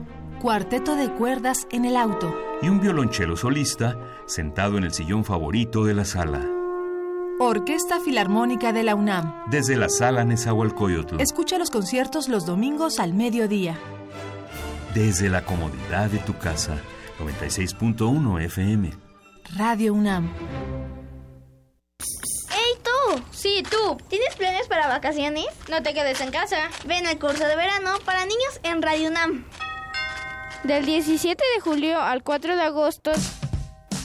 [0.41, 5.85] cuarteto de cuerdas en el auto y un violonchelo solista sentado en el sillón favorito
[5.85, 6.49] de la sala.
[7.39, 9.43] Orquesta Filarmónica de la UNAM.
[9.51, 11.21] Desde la sala Nezahualcóyotl.
[11.21, 13.77] Escucha los conciertos los domingos al mediodía.
[14.95, 16.75] Desde la comodidad de tu casa.
[17.19, 18.93] 96.1 FM.
[19.55, 20.31] Radio UNAM.
[22.49, 23.21] ¡Hey tú!
[23.29, 23.97] Sí, tú.
[24.07, 25.45] ¿Tienes planes para vacaciones?
[25.69, 26.69] No te quedes en casa.
[26.87, 29.45] Ven al curso de verano para niños en Radio UNAM.
[30.63, 33.11] Del 17 de julio al 4 de agosto.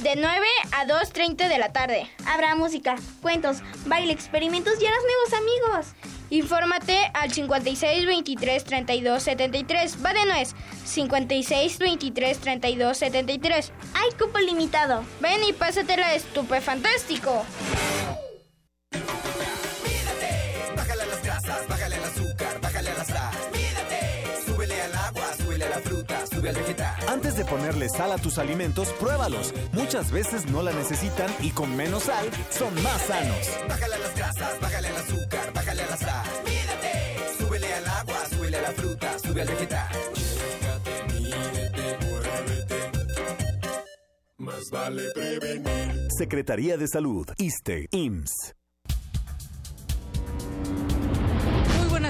[0.03, 2.11] De 9 a 2.30 de la tarde.
[2.27, 5.95] Habrá música, cuentos, baile, experimentos y harás nuevos amigos.
[6.31, 10.05] Infórmate al 56 23 32 73.
[10.05, 10.55] Va de nuez.
[10.85, 13.73] 56 23 32 73.
[13.95, 15.05] Hay cupo limitado.
[15.21, 17.45] Ven y pásatela estupefantástico.
[27.09, 29.53] Antes de ponerle sal a tus alimentos, pruébalos.
[29.73, 33.51] Muchas veces no la necesitan y con menos sal son más sanos.
[33.69, 36.27] Bájale las grasas, bájale el azúcar, bájale a la sal.
[36.45, 39.89] Mídate, súbele al agua, súbele a la fruta, sube al vegetal.
[41.13, 41.99] Mídete.
[44.39, 46.09] Más vale prevenir.
[46.17, 48.55] Secretaría de Salud, ISTE, IMSS.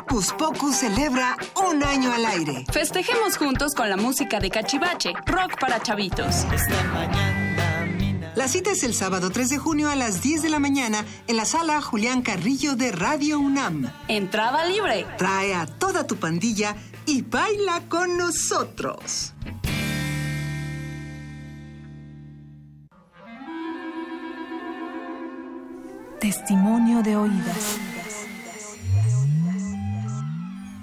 [0.00, 1.36] Hocus Pocus celebra
[1.68, 2.64] un año al aire.
[2.72, 6.46] Festejemos juntos con la música de Cachivache, rock para chavitos.
[8.34, 11.36] La cita es el sábado 3 de junio a las 10 de la mañana en
[11.36, 13.92] la sala Julián Carrillo de Radio UNAM.
[14.08, 15.06] Entrada libre.
[15.18, 19.34] Trae a toda tu pandilla y baila con nosotros.
[26.20, 27.78] Testimonio de oídas.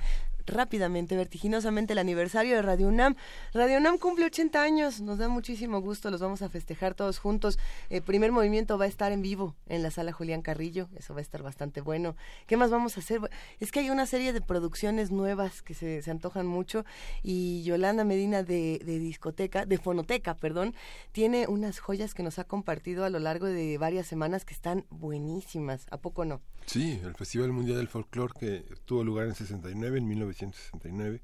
[0.50, 3.16] rápidamente, vertiginosamente el aniversario de Radio UNAM.
[3.54, 7.60] Radio UNAM cumple 80 años, nos da muchísimo gusto, los vamos a festejar todos juntos.
[7.90, 11.20] El primer movimiento va a estar en vivo en la sala Julián Carrillo, eso va
[11.20, 12.16] a estar bastante bueno.
[12.48, 13.22] ¿Qué más vamos a hacer?
[13.60, 16.86] Es que hay una serie de producciones nuevas que se, se antojan mucho
[17.24, 20.76] y Yolanda Medina de, de discoteca, de fonoteca, perdón,
[21.12, 24.86] tiene unas joyas que nos ha compartido a lo largo de varias semanas que están
[24.90, 26.42] buenísimas, ¿a poco no?
[26.70, 31.20] Sí, el Festival Mundial del Folclore que tuvo lugar en 69, en 1969,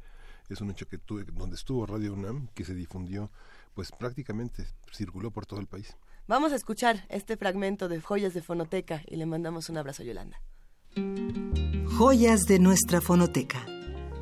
[0.50, 3.30] es un hecho que tuve, donde estuvo Radio UNAM, que se difundió,
[3.76, 5.96] pues prácticamente circuló por todo el país.
[6.28, 10.08] Vamos a escuchar este fragmento de Joyas de Fonoteca y le mandamos un abrazo a
[10.08, 10.42] Yolanda.
[11.96, 13.64] Joyas de nuestra fonoteca.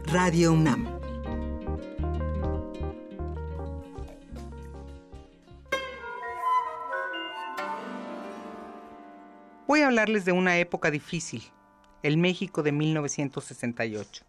[0.04, 1.13] Radio UNAM.
[9.66, 11.42] Voy a hablarles de una época difícil,
[12.04, 14.26] el México de 1968.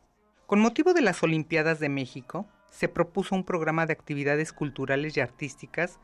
[0.46, 5.20] Con motivo de las Olimpiadas de México, se propuso un programa de actividades culturales y
[5.20, 5.98] artísticas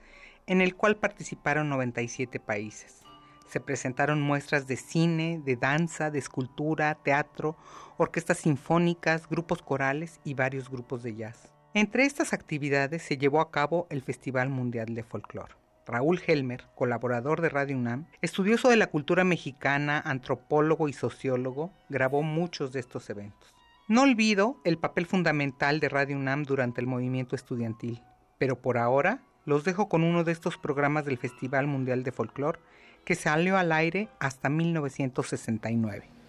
[0.48, 3.02] en el cual participaron 97 países.
[3.46, 7.56] Se presentaron muestras de cine, de danza, de escultura, teatro,
[7.98, 11.52] orquestas sinfónicas, grupos corales y varios grupos de jazz.
[11.72, 15.54] Entre estas actividades se llevó a cabo el Festival Mundial de Folclore.
[15.90, 22.22] Raúl Helmer, colaborador de Radio UNAM, estudioso de la cultura mexicana, antropólogo y sociólogo, grabó
[22.22, 23.54] muchos de estos eventos.
[23.88, 28.00] No olvido el papel fundamental de Radio UNAM durante el movimiento estudiantil,
[28.38, 32.60] pero por ahora los dejo con uno de estos programas del Festival Mundial de Folclore
[33.04, 36.19] que salió al aire hasta 1969.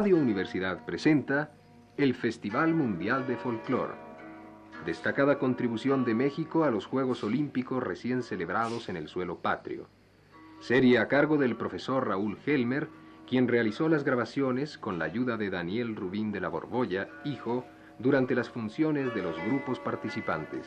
[0.00, 1.52] Radio Universidad presenta
[1.98, 3.92] el Festival Mundial de Folclore,
[4.86, 9.88] destacada contribución de México a los Juegos Olímpicos recién celebrados en el suelo patrio.
[10.58, 12.88] Serie a cargo del profesor Raúl Helmer,
[13.28, 17.66] quien realizó las grabaciones con la ayuda de Daniel Rubín de la Borbolla, hijo,
[17.98, 20.66] durante las funciones de los grupos participantes.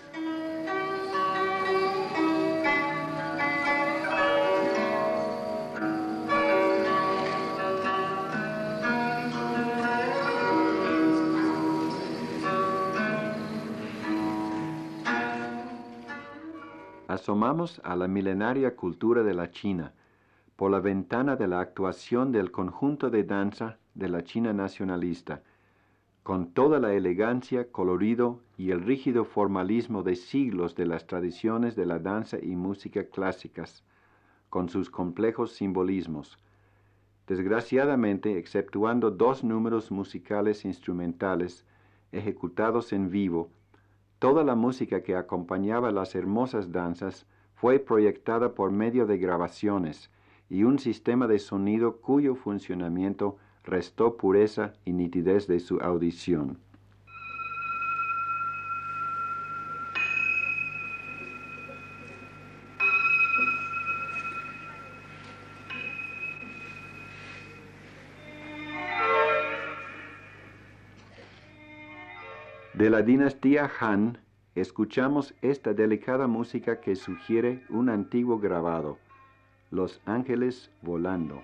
[17.24, 19.94] Asomamos a la milenaria cultura de la China
[20.58, 25.42] por la ventana de la actuación del conjunto de danza de la China nacionalista,
[26.24, 31.86] con toda la elegancia, colorido y el rígido formalismo de siglos de las tradiciones de
[31.86, 33.86] la danza y música clásicas,
[34.50, 36.38] con sus complejos simbolismos.
[37.26, 41.66] Desgraciadamente, exceptuando dos números musicales instrumentales
[42.12, 43.50] ejecutados en vivo,
[44.24, 50.12] Toda la música que acompañaba las hermosas danzas fue proyectada por medio de grabaciones
[50.50, 56.63] y un sistema de sonido cuyo funcionamiento restó pureza y nitidez de su audición.
[72.84, 74.18] De la dinastía Han,
[74.56, 78.98] escuchamos esta delicada música que sugiere un antiguo grabado,
[79.72, 81.42] Los ángeles volando.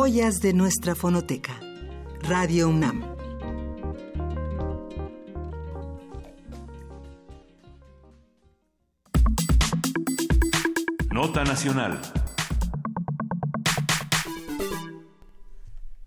[0.00, 1.60] Joyas de nuestra fonoteca.
[2.22, 3.04] Radio UNAM.
[11.12, 12.00] Nota Nacional.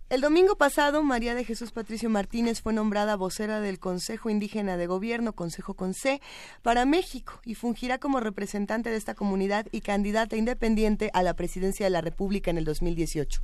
[0.10, 4.88] El domingo pasado, María de Jesús Patricio Martínez fue nombrada vocera del Consejo Indígena de
[4.88, 6.20] Gobierno, Consejo C,
[6.64, 11.86] para México y fungirá como representante de esta comunidad y candidata independiente a la presidencia
[11.86, 13.42] de la República en el 2018.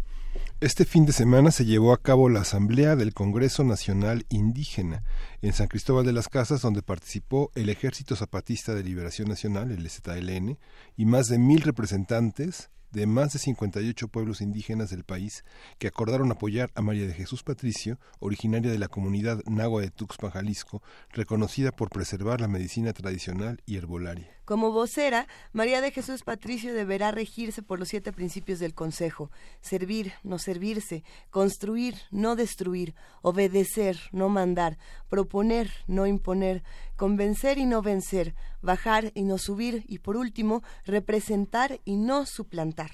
[0.61, 5.03] Este fin de semana se llevó a cabo la Asamblea del Congreso Nacional Indígena
[5.41, 9.89] en San Cristóbal de las Casas, donde participó el Ejército Zapatista de Liberación Nacional, el
[9.89, 10.57] ZLN,
[10.97, 15.43] y más de mil representantes de más de 58 pueblos indígenas del país
[15.77, 20.31] que acordaron apoyar a María de Jesús Patricio, originaria de la comunidad Nagua de Tuxpan,
[20.31, 20.81] Jalisco,
[21.11, 24.27] reconocida por preservar la medicina tradicional y herbolaria.
[24.45, 29.29] Como vocera, María de Jesús Patricio deberá regirse por los siete principios del Consejo.
[29.61, 34.79] Servir, no servirse, construir, no destruir, obedecer, no mandar,
[35.09, 36.63] proponer, no imponer,
[36.95, 42.91] convencer y no vencer, bajar y no subir y por último, representar y no suplantar.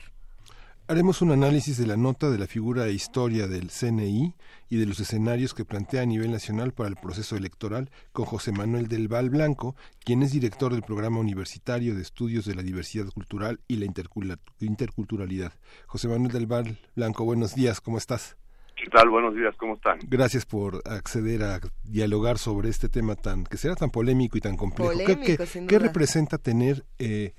[0.88, 4.36] Haremos un análisis de la nota de la figura e historia del CNI
[4.70, 8.52] y de los escenarios que plantea a nivel nacional para el proceso electoral con José
[8.52, 13.08] Manuel del Val Blanco, quien es director del Programa Universitario de Estudios de la Diversidad
[13.08, 13.86] Cultural y la
[14.60, 15.54] Interculturalidad.
[15.88, 18.38] José Manuel del Val Blanco, buenos días, ¿cómo estás?
[18.76, 19.10] ¿Qué tal?
[19.10, 20.00] Buenos días, ¿cómo están?
[20.08, 24.58] Gracias por acceder a dialogar sobre este tema tan que será tan polémico y tan
[24.58, 24.92] complejo.
[24.98, 27.34] ¿Qué, representa tener eh,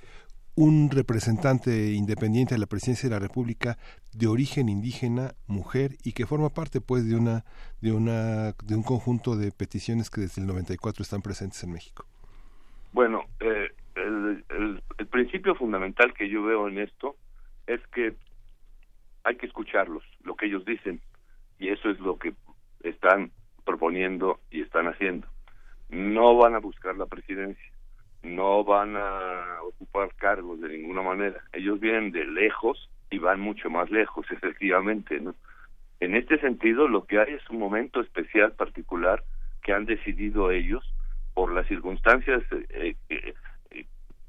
[0.54, 3.76] un representante independiente de la presidencia de la República
[4.14, 7.44] de origen indígena, mujer y que forma parte pues de una
[7.82, 12.06] de una de un conjunto de peticiones que desde el 94 están presentes en México.
[12.92, 14.42] Bueno, eh, el,
[14.98, 17.16] el, principio fundamental que yo veo en esto
[17.66, 18.14] es que
[19.24, 21.02] hay que escucharlos, lo que ellos dicen,
[21.58, 22.34] Y eso es lo que
[22.82, 23.30] están
[23.64, 25.26] proponiendo y están haciendo.
[25.88, 27.72] No van a buscar la presidencia,
[28.22, 31.42] no van a ocupar cargos de ninguna manera.
[31.52, 35.34] Ellos vienen de lejos y van mucho más lejos, efectivamente, ¿no?
[35.98, 39.24] En este sentido, lo que hay es un momento especial, particular,
[39.62, 40.84] que han decidido ellos
[41.32, 43.34] por las circunstancias eh, eh,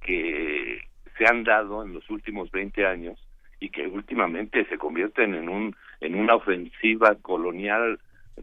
[0.02, 0.80] que
[1.18, 3.27] se han dado en los últimos 20 años
[3.60, 8.00] y que últimamente se convierten en un en una ofensiva colonial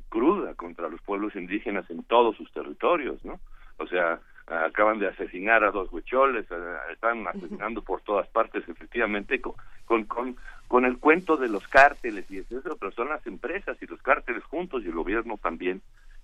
[0.09, 3.39] cruda contra los pueblos indígenas en todos sus territorios, ¿no?
[3.78, 6.47] O sea, acaban de asesinar a dos huicholes,
[6.93, 10.36] están asesinando por todas partes, efectivamente, con, con,
[10.69, 14.45] con, el cuento de los cárteles y eso, pero son las empresas y los cárteles
[14.45, 15.81] juntos y el gobierno también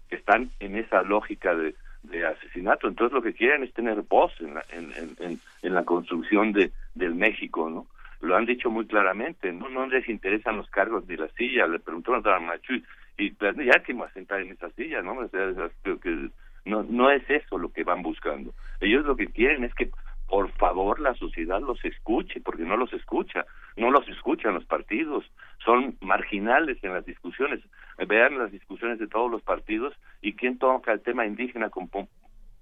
[0.08, 2.88] que están en esa lógica de, de asesinato.
[2.88, 6.72] Entonces lo que quieren es tener voz en la, en, en, en la construcción de,
[6.94, 7.86] del México, ¿no?
[8.20, 11.66] Lo han dicho muy claramente, no no les interesan los cargos ni la silla.
[11.66, 12.74] Le preguntaron a Machu
[13.16, 15.12] y ya que me a sentar en esa silla, ¿no?
[15.12, 15.52] O sea,
[15.82, 16.30] que
[16.64, 18.52] no no es eso lo que van buscando.
[18.80, 19.90] Ellos lo que quieren es que
[20.30, 23.44] por favor la sociedad los escuche, porque no los escucha,
[23.76, 25.24] no los escuchan los partidos,
[25.64, 27.60] son marginales en las discusiones.
[28.06, 29.92] Vean las discusiones de todos los partidos
[30.22, 32.08] y quién toca el tema indígena como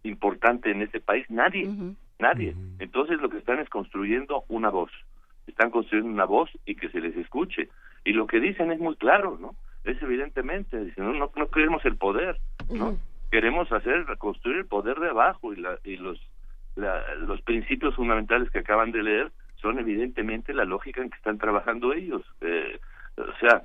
[0.02, 1.68] importante en este país, nadie,
[2.18, 2.54] nadie.
[2.78, 4.90] Entonces lo que están es construyendo una voz,
[5.50, 7.68] están construyendo una voz y que se les escuche.
[8.04, 9.54] Y lo que dicen es muy claro, ¿no?
[9.84, 12.38] Es evidentemente, dicen, no, no, no queremos el poder,
[12.70, 12.96] ¿no?
[13.30, 16.20] Queremos hacer, construir el poder de abajo y, la, y los
[17.26, 21.92] los principios fundamentales que acaban de leer son evidentemente la lógica en que están trabajando
[21.92, 22.22] ellos.
[22.40, 22.78] Eh,
[23.16, 23.62] o sea,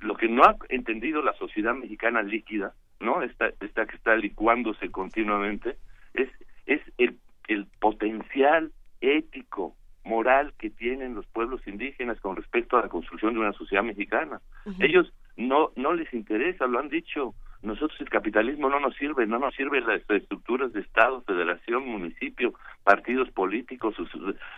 [0.00, 3.22] lo que no ha entendido la sociedad mexicana líquida, ¿no?
[3.22, 5.76] Esta, esta que está licuándose continuamente,
[6.14, 6.28] es,
[6.66, 7.18] es el,
[7.48, 8.70] el potencial
[9.00, 9.74] ético,
[10.04, 14.40] moral que tienen los pueblos indígenas con respecto a la construcción de una sociedad mexicana.
[14.80, 19.38] Ellos no, no les interesa, lo han dicho, nosotros el capitalismo no nos sirve, no
[19.38, 24.10] nos sirven las estructuras de Estado, federación, municipio, partidos políticos, sus,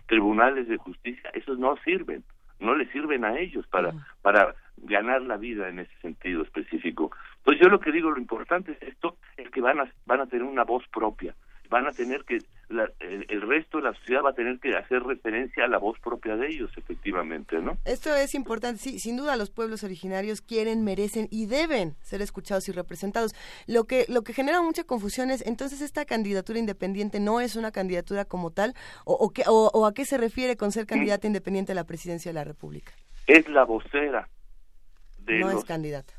[0.07, 2.25] tribunales de justicia, esos no sirven,
[2.61, 3.93] no les sirven a ellos para,
[4.23, 7.11] para ganar la vida en ese sentido específico.
[7.45, 10.27] Pues yo lo que digo, lo importante es esto, es que van a, van a
[10.27, 11.35] tener una voz propia,
[11.75, 12.39] van a tener que,
[12.69, 16.37] el, resto de la sociedad va a tener que hacer referencia a la voz propia
[16.37, 17.77] de ellos, efectivamente, ¿no?
[17.85, 22.69] Esto es importante, sí, sin duda los pueblos originarios quieren, merecen y deben ser escuchados
[22.69, 23.35] y representados.
[23.67, 27.73] Lo que, lo que genera mucha confusión es, entonces, esta candidatura independiente no es una
[27.73, 28.75] candidatura como tal,
[29.05, 32.45] o, o, a qué se refiere con ser candidata independiente a la presidencia de la
[32.45, 32.93] República.
[33.27, 34.29] Es la vocera
[35.27, 36.13] no es candidata.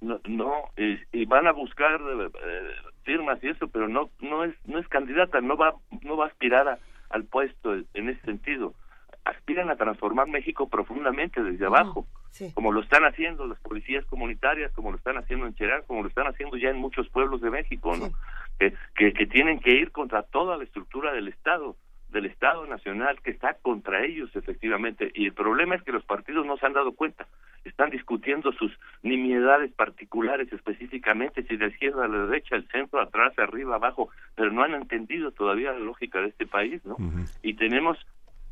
[0.00, 2.30] No, no y van a buscar eh,
[3.04, 6.28] firmas y eso, pero no no es no es candidata, no va no va a
[6.28, 6.78] aspirar
[7.10, 8.74] al puesto en ese sentido.
[9.24, 12.06] Aspiran a transformar México profundamente desde abajo,
[12.52, 16.08] como lo están haciendo las policías comunitarias, como lo están haciendo en Cherán, como lo
[16.08, 18.10] están haciendo ya en muchos pueblos de México, ¿no?
[18.58, 21.76] que, que tienen que ir contra toda la estructura del Estado
[22.14, 25.10] del Estado Nacional que está contra ellos efectivamente.
[25.14, 27.26] Y el problema es que los partidos no se han dado cuenta.
[27.64, 28.72] Están discutiendo sus
[29.02, 34.50] nimiedades particulares específicamente si de izquierda a la derecha el centro atrás arriba abajo pero
[34.52, 36.96] no han entendido todavía la lógica de este país no
[37.42, 37.98] y tenemos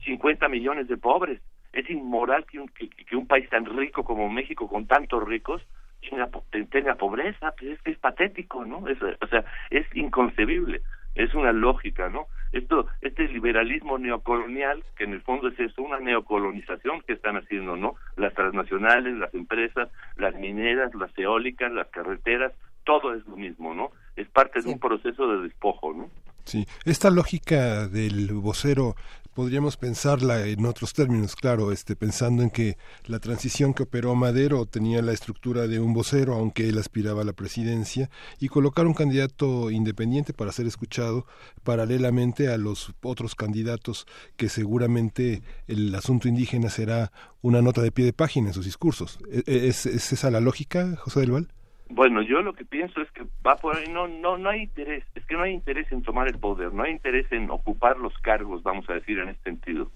[0.05, 1.41] 50 millones de pobres.
[1.73, 5.63] Es inmoral que un, que, un país tan rico como México con tantos ricos
[6.01, 6.29] tenga,
[6.71, 7.55] tenga pobreza.
[7.57, 10.83] Pues es que es patético no es, o sea es inconcebible.
[11.15, 12.27] Es una lógica, ¿no?
[12.53, 17.77] Esto, este liberalismo neocolonial, que en el fondo es eso, una neocolonización que están haciendo,
[17.77, 17.95] ¿no?
[18.17, 22.53] Las transnacionales, las empresas, las mineras, las eólicas, las carreteras,
[22.85, 23.91] todo es lo mismo, ¿no?
[24.17, 26.11] Es parte de un proceso de despojo, ¿no?
[26.45, 28.97] Sí, esta lógica del vocero
[29.35, 32.77] podríamos pensarla en otros términos, claro, este, pensando en que
[33.07, 37.25] la transición que operó Madero tenía la estructura de un vocero, aunque él aspiraba a
[37.25, 41.27] la presidencia, y colocar un candidato independiente para ser escuchado
[41.63, 44.07] paralelamente a los otros candidatos
[44.37, 49.19] que seguramente el asunto indígena será una nota de pie de página en sus discursos.
[49.31, 51.49] ¿E, e, ¿Es, es esa la lógica, José del Val?
[51.95, 55.05] Bueno, yo lo que pienso es que va por ahí, no, no, no hay interés,
[55.15, 58.17] es que no hay interés en tomar el poder, no hay interés en ocupar los
[58.19, 59.91] cargos, vamos a decir en este sentido.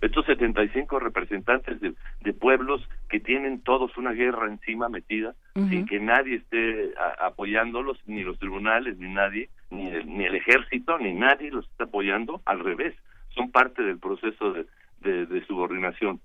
[0.00, 5.98] Estos 75 representantes de, de pueblos que tienen todos una guerra encima metida, sin que
[5.98, 11.50] nadie esté apoyándolos, ni los tribunales, ni nadie, ni el, ni el ejército, ni nadie
[11.50, 12.94] los está apoyando, al revés,
[13.30, 14.66] son parte del proceso de,
[15.00, 16.20] de, de subordinación.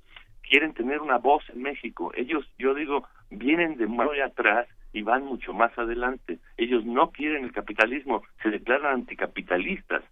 [0.47, 2.11] Quieren tener una voz en México.
[2.15, 6.39] Ellos, yo digo, vienen de muy atrás y van mucho más adelante.
[6.57, 10.03] Ellos no quieren el capitalismo, se declaran anticapitalistas.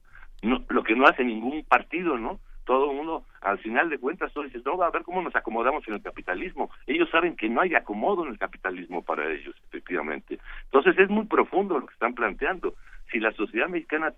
[0.42, 2.40] No, lo que no hace ningún partido, ¿no?
[2.66, 5.88] todo el mundo, al final de cuentas, todo dices, no, a ver cómo nos acomodamos
[5.88, 6.72] en el capitalismo.
[6.88, 10.40] Ellos saben que no hay acomodo en el capitalismo para ellos, efectivamente.
[10.66, 12.74] Entonces es muy profundo lo que están planteando.
[13.12, 14.14] Si la sociedad mexicana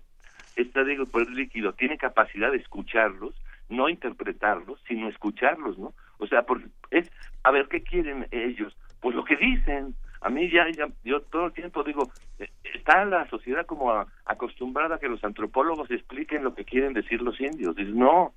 [0.56, 3.34] está digo por el líquido tiene capacidad de escucharlos,
[3.68, 5.92] no interpretarlos, sino escucharlos, ¿no?
[6.18, 7.12] O sea, por, es
[7.44, 9.94] a ver qué quieren ellos, pues lo que dicen.
[10.20, 13.92] A mí ya, ya yo todo el tiempo digo, eh, está la sociedad como
[14.24, 17.76] acostumbrada a que los antropólogos expliquen lo que quieren decir los indios.
[17.76, 18.32] No,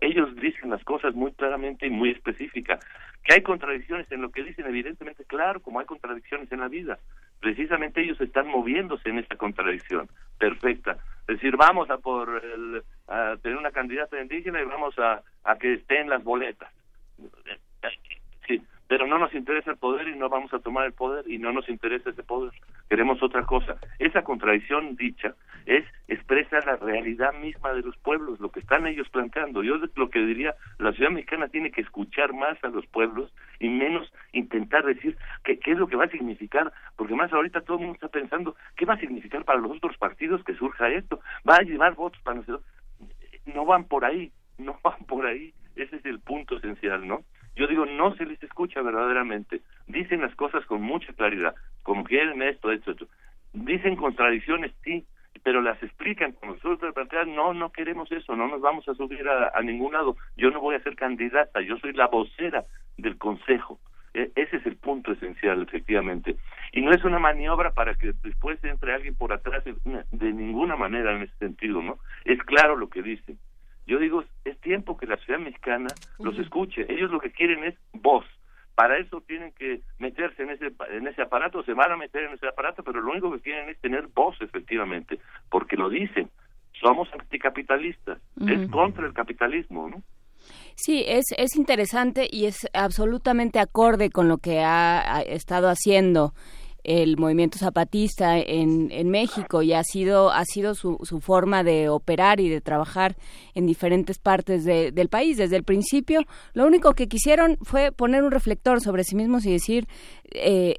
[0.00, 2.84] ellos dicen las cosas muy claramente y muy específicas.
[3.22, 6.98] Que hay contradicciones en lo que dicen, evidentemente, claro, como hay contradicciones en la vida.
[7.40, 10.08] Precisamente ellos están moviéndose en esa contradicción
[10.38, 10.98] perfecta.
[11.22, 15.58] Es decir, vamos a por el, a tener una candidata indígena y vamos a, a
[15.58, 16.70] que estén las boletas.
[18.96, 21.52] Pero no nos interesa el poder y no vamos a tomar el poder y no
[21.52, 22.54] nos interesa ese poder.
[22.88, 23.76] Queremos otra cosa.
[23.98, 25.34] Esa contradicción dicha
[25.66, 29.62] es expresa la realidad misma de los pueblos, lo que están ellos planteando.
[29.62, 33.68] Yo lo que diría, la ciudad mexicana tiene que escuchar más a los pueblos y
[33.68, 37.76] menos intentar decir qué, qué es lo que va a significar, porque más ahorita todo
[37.76, 41.20] el mundo está pensando qué va a significar para los otros partidos que surja esto.
[41.46, 42.64] Va a llevar votos para nosotros.
[43.44, 45.52] No van por ahí, no van por ahí.
[45.74, 47.26] Ese es el punto esencial, ¿no?
[47.56, 49.62] Yo digo, no se les escucha verdaderamente.
[49.86, 53.08] Dicen las cosas con mucha claridad, como quieren esto, esto, esto.
[53.54, 55.06] Dicen contradicciones, sí,
[55.42, 59.26] pero las explican con nosotros plantean, no, no queremos eso, no nos vamos a subir
[59.28, 62.64] a, ningún lado, yo no voy a ser candidata, yo soy la vocera
[62.98, 63.78] del Consejo.
[64.12, 66.36] E ese es el punto esencial, efectivamente.
[66.72, 71.14] Y no es una maniobra para que después entre alguien por atrás, de ninguna manera
[71.14, 71.98] en ese sentido, ¿no?
[72.24, 73.38] Es claro lo que dicen.
[73.86, 75.88] Yo digo, es tiempo que la ciudad mexicana
[76.18, 76.86] los escuche.
[76.88, 78.24] Ellos lo que quieren es voz.
[78.74, 82.34] Para eso tienen que meterse en ese en ese aparato, se van a meter en
[82.34, 85.18] ese aparato, pero lo único que quieren es tener voz, efectivamente,
[85.50, 86.28] porque lo dicen.
[86.78, 88.64] Somos anticapitalistas, uh -huh.
[88.64, 90.02] es contra el capitalismo, ¿no?
[90.74, 96.34] Sí, es, es interesante y es absolutamente acorde con lo que ha, ha estado haciendo
[96.86, 101.88] el movimiento zapatista en, en México y ha sido ha sido su, su, forma de
[101.88, 103.16] operar y de trabajar
[103.54, 106.22] en diferentes partes de, del país desde el principio.
[106.54, 109.88] Lo único que quisieron fue poner un reflector sobre sí mismos y decir
[110.30, 110.76] eh,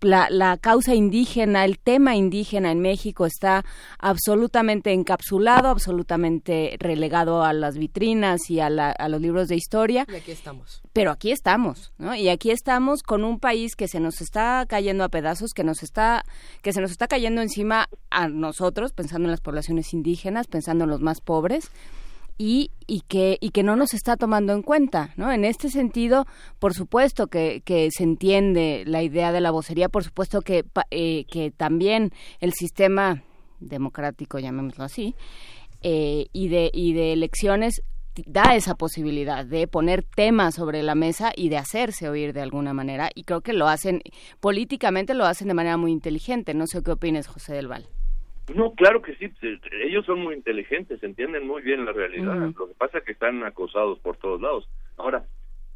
[0.00, 3.64] la, la, causa indígena el tema indígena en México está
[3.98, 10.06] absolutamente encapsulado absolutamente relegado a las vitrinas y a, la, a los libros de historia.
[10.12, 10.82] Y aquí estamos.
[10.92, 12.14] Pero aquí estamos ¿no?
[12.14, 15.82] y aquí estamos con un país que se nos está cayendo a pedazos que nos
[15.82, 16.24] está
[16.62, 20.90] que se nos está cayendo encima a nosotros pensando en las poblaciones indígenas pensando en
[20.90, 21.70] los más pobres
[22.38, 26.26] y, y que y que no nos está tomando en cuenta no en este sentido
[26.58, 31.24] por supuesto que, que se entiende la idea de la vocería por supuesto que eh,
[31.24, 33.22] que también el sistema
[33.60, 35.14] democrático llamémoslo así
[35.82, 37.82] eh, y de y de elecciones
[38.26, 42.72] da esa posibilidad de poner temas sobre la mesa y de hacerse oír de alguna
[42.72, 44.00] manera y creo que lo hacen
[44.40, 47.86] políticamente lo hacen de manera muy inteligente no sé qué opines José del Val
[48.54, 49.30] no claro que sí
[49.84, 52.58] ellos son muy inteligentes entienden muy bien la realidad uh -huh.
[52.58, 55.24] lo que pasa es que están acosados por todos lados ahora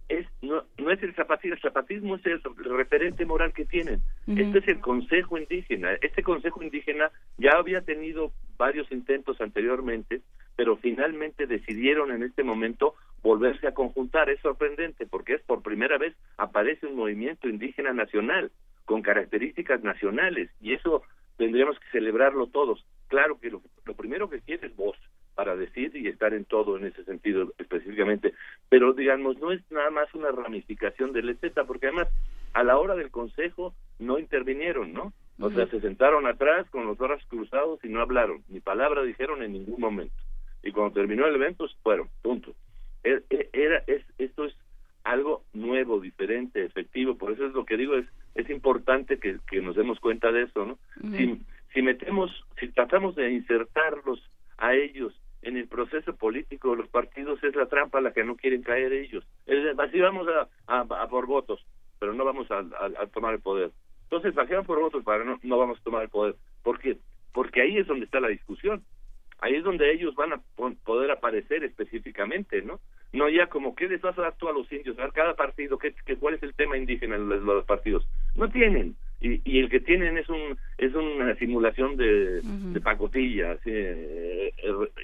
[0.09, 2.43] es no, no es el zapatismo, el zapatismo es el,
[2.77, 4.03] referente moral que tienen.
[4.27, 4.41] Uh -huh.
[4.45, 5.93] Este es el Consejo Indígena.
[6.03, 10.21] Este Consejo Indígena ya había tenido varios intentos anteriormente,
[10.57, 14.31] pero finalmente decidieron en este momento volverse a conjuntar.
[14.31, 18.51] Es sorprendente porque es por primera vez aparece un movimiento indígena nacional
[18.85, 21.03] con características nacionales y eso
[21.37, 22.85] tendríamos que celebrarlo todos.
[23.09, 24.97] Claro que lo, lo primero que quiere es voz
[25.35, 28.35] para decir y estar en todo en ese sentido específicamente,
[28.69, 32.09] pero digamos no es nada más una ramificación del EZ, porque además
[32.53, 35.13] a la hora del consejo no intervinieron, ¿no?
[35.41, 39.43] O sea, se sentaron atrás con los brazos cruzados y no hablaron, ni palabra dijeron
[39.43, 40.15] en ningún momento.
[40.63, 42.55] Y cuando terminó el evento, fueron, punto.
[43.03, 44.55] Era, es, esto es
[45.05, 49.63] algo nuevo, diferente, efectivo, por eso es lo que digo, es, es importante que, que
[49.63, 50.79] nos demos cuenta de eso, ¿no?
[51.17, 51.41] Si,
[51.73, 54.23] si metemos, si tratamos de insertarlos
[54.59, 58.25] a ellos en el proceso político de los partidos es la trampa a la que
[58.25, 59.25] no quieren caer ellos.
[59.47, 61.65] Es, así vamos a, a, a, por votos,
[61.99, 63.71] pero no vamos a, a, tomar el poder.
[64.05, 66.35] Entonces, bajean por votos para no, no vamos a tomar el poder.
[66.63, 66.99] ¿Por qué?
[67.33, 68.83] Porque ahí es donde está la discusión.
[69.41, 70.41] Ahí es donde ellos van a
[70.85, 72.81] poder aparecer específicamente, ¿no?
[73.13, 74.99] No ya como, ¿qué les vas a dar tú a los indios?
[74.99, 78.07] A cada partido, ¿qué, qué, ¿cuál es el tema indígena en los, los partidos?
[78.37, 82.73] No tienen y, y el que tienen es un es una simulación de, uh -huh.
[82.73, 84.53] de pacotilla así, eh,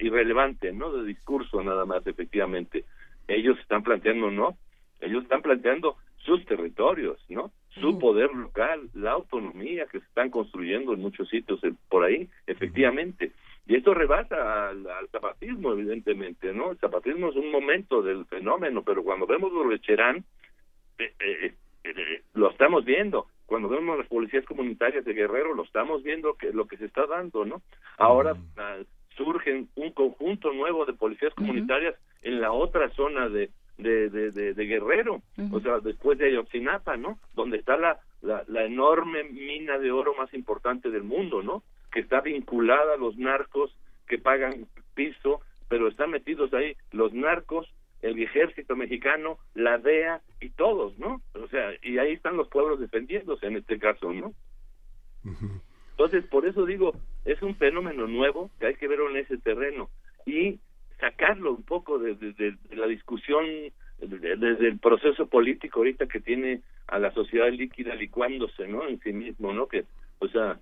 [0.01, 2.83] irrelevante no de discurso nada más efectivamente
[3.27, 4.57] ellos están planteando no
[5.01, 7.99] ellos están planteando sus territorios no su uh -huh.
[7.99, 13.31] poder local la autonomía que se están construyendo en muchos sitios por ahí efectivamente
[13.67, 16.71] Y esto rebasa al, zapatismo, evidentemente, ¿no?
[16.71, 20.23] El zapatismo es un momento del fenómeno, pero cuando vemos los lecherán,
[20.97, 21.53] eh, eh,
[21.83, 23.27] eh, lo estamos viendo.
[23.45, 27.05] Cuando vemos las policías comunitarias de Guerrero, lo estamos viendo que lo que se está
[27.07, 27.61] dando, ¿no?
[27.97, 28.85] Ahora uh,
[29.17, 34.65] surgen un conjunto nuevo de policías comunitarias en la otra zona de, de, de, de,
[34.65, 35.21] Guerrero,
[35.51, 37.19] o sea, después de Ayotzinapa, ¿no?
[37.35, 41.63] Donde está la, la, la, enorme mina de oro más importante del mundo, ¿no?
[41.97, 43.75] Que está vinculada a los narcos
[44.07, 50.51] que pagan piso, pero están metidos ahí los narcos, el ejército mexicano, la DEA y
[50.51, 51.23] todos, ¿no?
[51.33, 54.31] O sea, y ahí están los pueblos defendiéndose en este caso, ¿no?
[55.89, 56.93] Entonces, por eso digo,
[57.25, 59.89] es un fenómeno nuevo que hay que verlo en ese terreno.
[60.27, 60.59] Y
[60.99, 63.43] sacarlo un poco de, la discusión
[63.97, 69.11] desde el proceso político ahorita que tiene a la sociedad líquida licuándose no en sí
[69.11, 69.85] mismo no que
[70.19, 70.59] o sea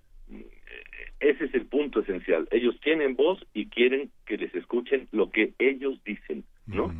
[1.19, 2.47] ese es el punto esencial.
[2.52, 6.93] Ellos tienen voz y quieren que les escuchen lo que ellos dicen no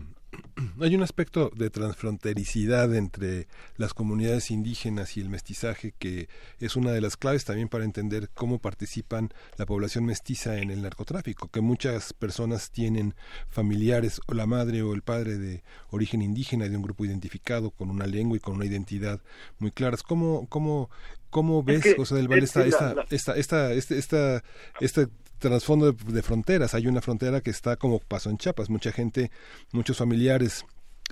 [0.82, 6.30] hay un aspecto de transfrontericidad entre las comunidades indígenas y el mestizaje que
[6.60, 10.82] es una de las claves también para entender cómo participan la población mestiza en el
[10.82, 13.16] narcotráfico, que muchas personas tienen
[13.48, 17.90] familiares o la madre o el padre de origen indígena de un grupo identificado con
[17.90, 19.22] una lengua y con una identidad
[19.60, 20.04] muy claras.
[20.04, 20.90] ¿Cómo, cómo,
[21.30, 24.44] cómo ves, José del Valle, esta, esta, esta, esta, este, esta,
[24.80, 25.10] esta
[25.50, 26.74] trasfondo de, fronteras.
[26.74, 28.70] Hay una frontera que está como pasó en Chiapas.
[28.70, 29.30] Mucha gente,
[29.72, 30.66] muchos familiares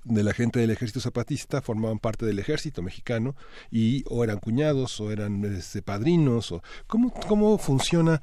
[0.06, 3.36] de la gente del ejército zapatista formaban parte del ejército mexicano
[3.70, 8.22] y o eran cuñados o eran este, padrinos o cómo cómo funciona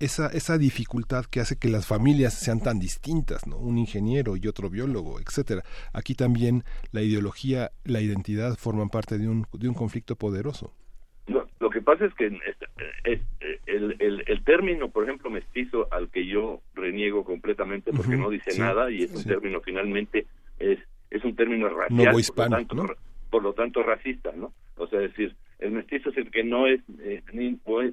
[0.00, 3.56] esa, esa dificultad que hace que las familias sean tan distintas, ¿no?
[3.56, 5.62] Un ingeniero y otro biólogo, etcétera.
[5.92, 10.72] Aquí también la ideología, la identidad forman parte de un, de un conflicto poderoso.
[11.82, 12.26] Que pasa es que
[13.04, 13.20] es,
[13.66, 18.56] el, el, el, término, por ejemplo, mestizo, al que yo reniego completamente porque no dice
[18.58, 20.26] nada y es un término finalmente
[20.58, 20.78] es
[21.10, 22.96] es un término racial, por, lo tanto,
[23.28, 24.54] por lo tanto racista, ¿no?
[24.76, 27.22] O sea, decir, el mestizo es el que no es, eh,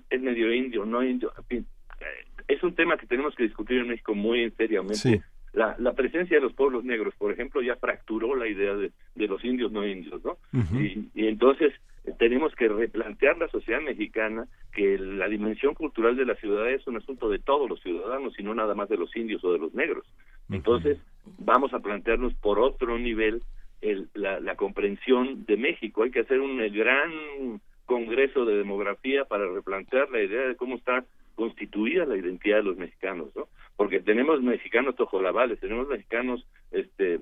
[0.09, 1.65] es, medio indio, no indio, en fin,
[1.99, 5.21] eh, es un tema que tenemos que discutir en México muy seriamente.
[5.51, 9.27] La, la presencia de los pueblos negros, por ejemplo, ya fracturó la idea de, de
[9.27, 10.37] los indios no indios, ¿no?
[10.79, 11.73] y, y entonces
[12.17, 16.97] tenemos que replantear la sociedad mexicana que la dimensión cultural de la ciudad es un
[16.97, 19.73] asunto de todos los ciudadanos y no nada más de los indios o de los
[19.73, 20.05] negros.
[20.49, 20.97] Entonces,
[21.37, 23.43] vamos a plantearnos por otro nivel
[23.81, 26.03] el, la, la, comprensión de México.
[26.03, 31.05] Hay que hacer un gran congreso de demografía para replantear la idea de cómo está
[31.39, 33.47] constituida la identidad de los mexicanos, ¿no?
[33.77, 37.17] Porque tenemos mexicanos tojolabales, tenemos mexicanos este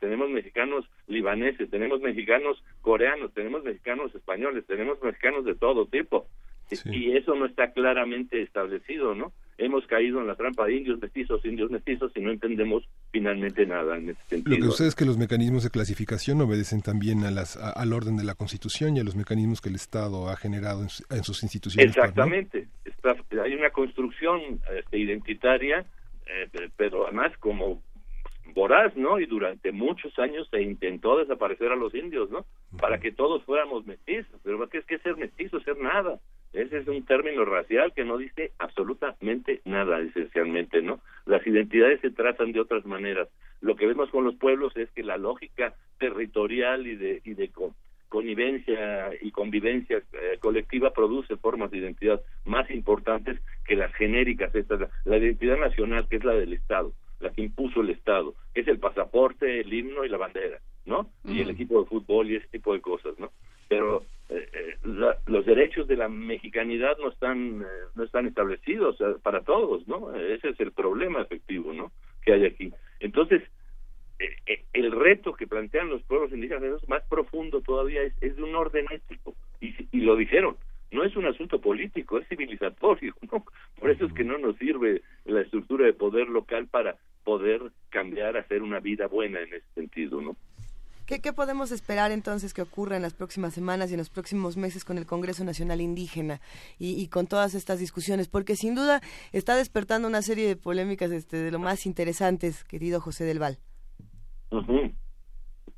[0.00, 6.26] tenemos mexicanos libaneses, tenemos mexicanos coreanos, tenemos mexicanos españoles, tenemos mexicanos de todo tipo.
[6.86, 9.32] Y eso no está claramente establecido, ¿no?
[9.58, 13.96] Hemos caído en la trampa de indios mestizos, indios mestizos y no entendemos finalmente nada
[13.96, 14.56] en ese sentido.
[14.56, 18.16] Lo que sucede es que los mecanismos de clasificación obedecen también a las, al orden
[18.16, 21.96] de la Constitución y a los mecanismos que el Estado ha generado en, sus instituciones.
[21.96, 22.68] Exactamente.
[23.42, 25.86] hay una construcción este, identitaria,
[26.26, 27.82] eh, pero además como
[28.56, 29.20] voraz, ¿no?
[29.20, 32.46] Y durante muchos años se intentó desaparecer a los indios, ¿no?
[32.78, 34.40] Para que todos fuéramos mestizos.
[34.42, 35.60] Pero ¿qué es que ser mestizo?
[35.60, 36.18] Ser nada.
[36.56, 41.00] Ese es un término racial que no dice absolutamente nada, esencialmente, ¿no?
[41.26, 43.28] Las identidades se tratan de otras maneras.
[43.60, 47.50] Lo que vemos con los pueblos es que la lógica territorial y de, y de
[48.08, 54.88] connivencia y convivencia eh, colectiva produce formas de identidad más importantes que las genéricas, estas,
[55.04, 58.78] la identidad nacional, que es la del Estado la que impuso el Estado, es el
[58.78, 61.08] pasaporte, el himno y la bandera, ¿no?
[61.24, 63.30] Y el equipo de fútbol y ese tipo de cosas, ¿no?
[63.68, 64.76] Pero eh, eh,
[65.26, 70.14] los derechos de la mexicanidad no están eh, no están establecidos para todos, ¿no?
[70.16, 71.92] Ese es el problema efectivo, ¿no?
[72.24, 72.72] Que hay aquí.
[72.98, 73.42] Entonces,
[74.72, 78.54] el reto que plantean los pueblos indígenas es más profundo todavía, es, es de un
[78.54, 80.56] orden ético, y, y lo dijeron,
[80.90, 83.44] no es un asunto político, es civilizatorio, ¿no?
[83.78, 88.36] Por eso es que no nos sirve la estructura de poder local para poder cambiar,
[88.36, 90.36] hacer una vida buena en ese sentido, ¿no?
[91.06, 94.56] ¿Qué, ¿Qué, podemos esperar entonces que ocurra en las próximas semanas y en los próximos
[94.56, 96.40] meses con el Congreso Nacional Indígena
[96.80, 98.26] y, con todas estas discusiones?
[98.26, 99.00] Porque sin duda
[99.32, 103.58] está despertando una serie de polémicas este, de lo más interesantes, querido José del Val.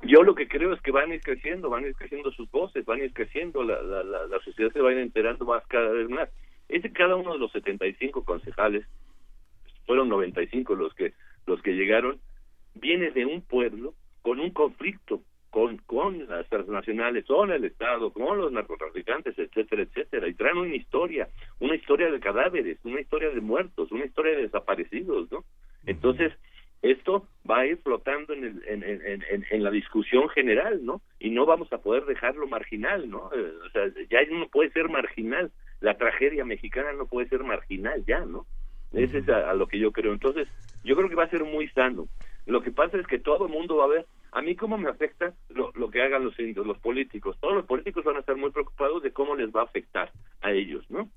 [0.01, 2.49] Yo lo que creo es que van a ir creciendo, van a ir creciendo sus
[2.49, 5.63] voces, van a ir creciendo, la, la, la, sociedad se va a ir enterando más
[5.67, 6.27] cada vez más.
[6.69, 8.83] Es de cada uno de los 75 concejales,
[9.85, 11.13] fueron 95 los que
[11.45, 12.19] los que llegaron,
[12.73, 18.37] viene de un pueblo con un conflicto con, con las transnacionales, con el Estado, con
[18.37, 21.27] los narcotraficantes, etcétera, etcétera, y traen una historia,
[21.59, 25.43] una historia de cadáveres, una historia de muertos, una historia de desaparecidos, ¿no?
[25.85, 26.33] Entonces,
[26.81, 31.01] esto va a ir flotando en, el, en, en, en, en, la discusión general, ¿no?
[31.19, 33.29] Y no vamos a poder dejarlo marginal, ¿no?
[33.33, 35.51] Eh, o sea, ya no puede ser marginal,
[35.81, 38.45] la tragedia mexicana no puede ser marginal ya, ¿no?
[38.93, 40.13] Ese es a, a, lo que yo creo.
[40.13, 40.47] Entonces,
[40.83, 42.07] yo creo que va a ser muy sano.
[42.49, 44.89] Lo que pasa es que todo el mundo va a ver, a mí cómo me
[44.89, 47.37] afecta lo, lo que hagan los indios, los políticos.
[47.39, 50.11] Todos los políticos van a estar muy preocupados de cómo les va a afectar
[50.41, 51.09] a ellos, ¿no?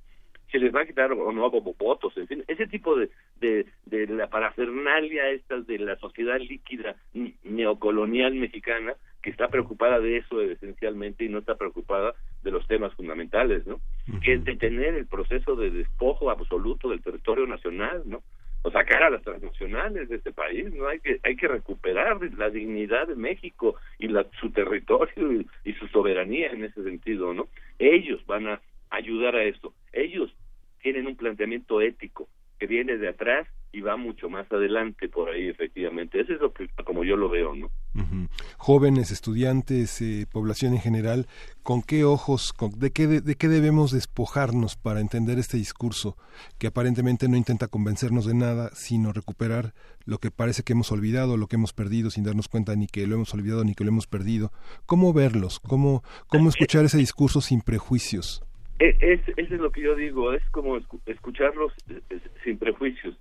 [0.51, 3.09] Si les va a quitar o no votos, en fin, ese tipo de,
[3.41, 6.97] de, de la parafernalia estas de la sociedad líquida
[7.45, 8.93] neocolonial mexicana
[9.23, 13.77] que está preocupada de eso esencialmente y no está preocupada de los temas fundamentales, ¿no?
[13.77, 13.79] Uh
[14.09, 14.21] -huh.
[14.21, 18.21] Que es detener el proceso de despojo absoluto del territorio nacional, ¿no?
[18.63, 22.51] O sacar a las transnacionales de este país no hay que hay que recuperar la
[22.51, 27.49] dignidad de México y la, su territorio y, y, su soberanía en ese sentido no
[27.79, 28.61] ellos van a
[28.93, 29.73] ayudar a esto.
[29.93, 30.33] Ellos
[30.81, 32.29] tienen un planteamiento ético
[32.63, 36.21] que viene de atrás y va mucho más adelante por ahí efectivamente.
[36.21, 38.29] Eso es lo que como yo lo veo no uh -huh.
[38.57, 41.27] jóvenes estudiantes eh, población en general
[41.65, 46.17] con qué ojos con, de qué de, de, qué debemos despojarnos para entender este discurso
[46.59, 49.75] que aparentemente no intenta convencernos de nada sino recuperar
[50.05, 53.09] lo que parece que hemos olvidado lo que hemos perdido sin darnos cuenta ni que
[53.09, 54.53] lo hemos olvidado ni que lo hemos perdido
[54.87, 58.45] cómo verlos cómo cómo escuchar ese discurso sin prejuicios
[58.89, 63.17] es, es, eso es lo que yo digo es como escucharlos eh, sin prejuicios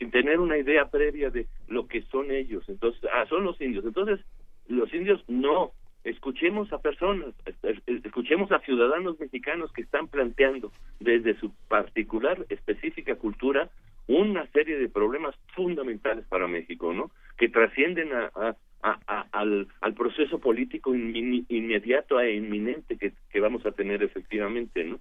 [0.00, 2.64] sin tener una idea previa de lo que son ellos.
[2.68, 3.84] Entonces, ah, son los indios.
[3.84, 4.18] Entonces,
[4.66, 5.72] los indios no.
[6.02, 7.34] Escuchemos a personas,
[7.86, 13.68] escuchemos a ciudadanos mexicanos que están planteando desde su particular, específica cultura
[14.10, 17.12] una serie de problemas fundamentales para México, ¿no?
[17.38, 23.40] Que trascienden a, a, a, al, al, proceso político in, inmediato e inminente que, que
[23.40, 24.98] vamos a tener efectivamente, ¿no?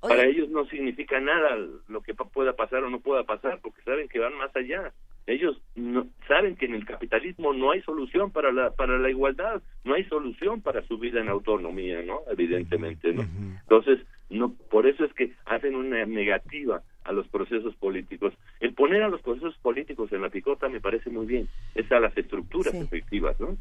[0.00, 0.14] Oye.
[0.14, 1.56] Para ellos no significa nada
[1.88, 4.92] lo que pueda pasar o no pueda pasar, porque saben que van más allá.
[5.26, 9.60] Ellos no, saben que en el capitalismo no hay solución para la para la igualdad,
[9.82, 12.20] no hay solución para su vida en autonomía, ¿no?
[12.30, 13.22] Evidentemente, ¿no?
[13.22, 13.60] Uh -huh.
[13.62, 18.34] Entonces, no por eso es que hacen una negativa a los procesos políticos.
[18.60, 22.00] El poner a los procesos políticos en la picota me parece muy bien, es a
[22.00, 22.78] las estructuras sí.
[22.78, 23.56] efectivas, ¿no?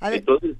[0.00, 0.56] Entonces,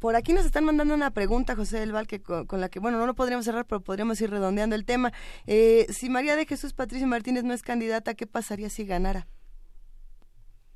[0.00, 2.80] por aquí nos están mandando una pregunta, José del Val, que con, con, la que,
[2.80, 5.12] bueno, no lo podríamos cerrar, pero podríamos ir redondeando el tema.
[5.46, 9.26] Eh, si María de Jesús Patricio Martínez no es candidata, ¿qué pasaría si ganara?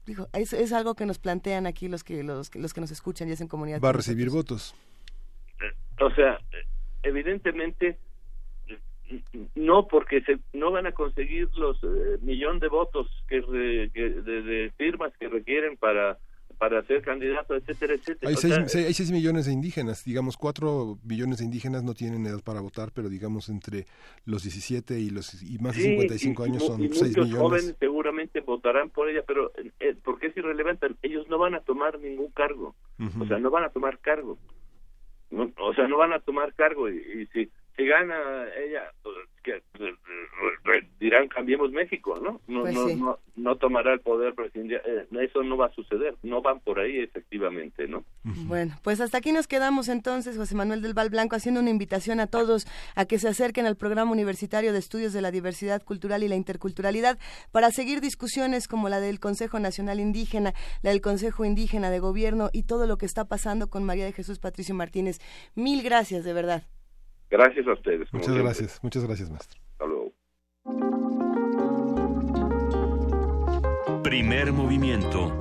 [0.05, 3.29] Dijo, es, es algo que nos plantean aquí los que, los, los que nos escuchan
[3.29, 3.81] y hacen comunidad.
[3.81, 4.75] Va a recibir votos.
[6.01, 6.39] O sea,
[7.05, 7.99] evidentemente
[9.55, 14.11] no porque se, no van a conseguir los eh, millón de votos que, re, que
[14.11, 16.19] de, de, firmas que requieren para
[16.59, 18.31] para ser candidato, etcétera, etcétera.
[18.31, 22.25] Hay seis, sea, hay seis millones de indígenas, digamos, cuatro millones de indígenas no tienen
[22.27, 23.87] edad para votar, pero digamos entre
[24.25, 27.37] los 17 y los y más de sí, 55 y, años son y seis millones.
[27.37, 31.99] jóvenes seguramente votarán por ella, pero eh, porque es irrelevante, ellos no van a tomar
[31.99, 33.23] ningún cargo, uh -huh.
[33.23, 34.39] o sea, no van a tomar cargo,
[35.59, 39.63] o sea, no van a tomar cargo y, y si si gana ella, pues, que
[40.99, 42.41] dirán cambiemos México, ¿no?
[42.47, 42.97] No, pues no, sí.
[42.97, 44.81] no, no, tomará el poder presidencial.
[44.87, 46.15] Eh, eso no va a suceder.
[46.23, 48.05] No van por ahí, efectivamente, ¿no?
[48.23, 52.21] Bueno, pues hasta aquí nos quedamos entonces, José Manuel del Val Blanco, haciendo una invitación
[52.21, 56.23] a todos a que se acerquen al programa universitario de estudios de la diversidad cultural
[56.23, 57.19] y la interculturalidad
[57.53, 62.51] para seguir discusiones como la del Consejo Nacional Indígena, la del Consejo Indígena de Gobierno
[62.53, 65.19] y todo lo que está pasando con María de Jesús Patricio Martínez.
[65.55, 66.65] Mil gracias, de verdad.
[67.37, 68.13] Gracias a ustedes.
[68.13, 68.45] Muchas siempre.
[68.45, 69.61] gracias, muchas gracias, maestro.
[69.73, 70.13] Hasta luego.
[74.05, 75.33] Primer movimiento.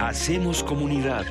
[0.00, 1.26] Hacemos comunidad.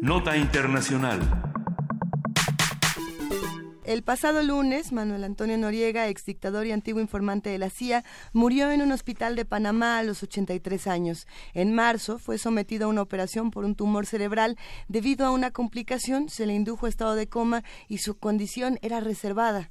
[0.00, 1.53] Nota Internacional.
[3.84, 8.02] El pasado lunes, Manuel Antonio Noriega, ex dictador y antiguo informante de la CIA,
[8.32, 11.26] murió en un hospital de Panamá a los 83 años.
[11.52, 14.56] En marzo fue sometido a una operación por un tumor cerebral.
[14.88, 19.70] Debido a una complicación, se le indujo estado de coma y su condición era reservada.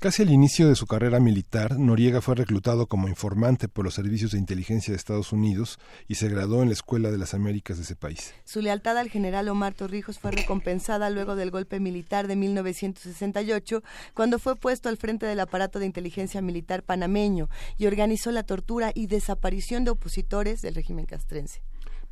[0.00, 4.30] Casi al inicio de su carrera militar, Noriega fue reclutado como informante por los servicios
[4.30, 5.78] de inteligencia de Estados Unidos
[6.08, 8.32] y se graduó en la Escuela de las Américas de ese país.
[8.46, 13.82] Su lealtad al general Omar Torrijos fue recompensada luego del golpe militar de 1968,
[14.14, 18.92] cuando fue puesto al frente del aparato de inteligencia militar panameño y organizó la tortura
[18.94, 21.60] y desaparición de opositores del régimen castrense.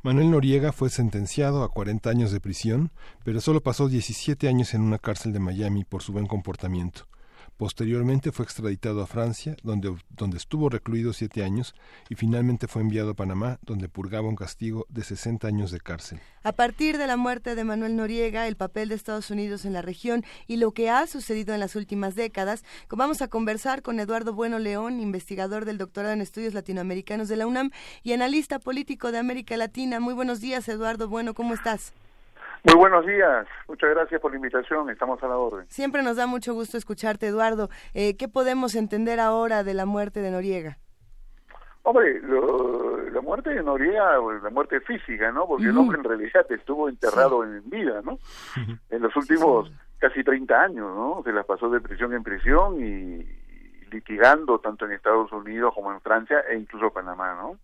[0.02, 2.90] Manuel Noriega fue sentenciado a 40 años de prisión,
[3.24, 7.06] pero solo pasó 17 años en una cárcel de Miami por su buen comportamiento.
[7.58, 11.74] Posteriormente fue extraditado a Francia, donde, donde estuvo recluido siete años,
[12.08, 16.20] y finalmente fue enviado a Panamá, donde purgaba un castigo de 60 años de cárcel.
[16.44, 19.82] A partir de la muerte de Manuel Noriega, el papel de Estados Unidos en la
[19.82, 24.34] región y lo que ha sucedido en las últimas décadas, vamos a conversar con Eduardo
[24.34, 27.72] Bueno León, investigador del doctorado en estudios latinoamericanos de la UNAM
[28.04, 29.98] y analista político de América Latina.
[29.98, 31.92] Muy buenos días, Eduardo Bueno, ¿cómo estás?
[32.68, 35.66] Muy buenos días, muchas gracias por la invitación, estamos a la orden.
[35.70, 37.70] Siempre nos da mucho gusto escucharte, Eduardo.
[37.94, 40.76] Eh, ¿Qué podemos entender ahora de la muerte de Noriega?
[41.82, 42.20] Hombre,
[43.10, 45.46] la muerte de Noriega, la muerte física, ¿no?
[45.46, 48.18] Porque el hombre en realidad estuvo enterrado en vida, ¿no?
[48.90, 51.22] En los últimos casi 30 años, ¿no?
[51.24, 53.26] Se las pasó de prisión en prisión y
[53.90, 57.56] litigando tanto en Estados Unidos como en Francia e incluso Panamá, ¿no?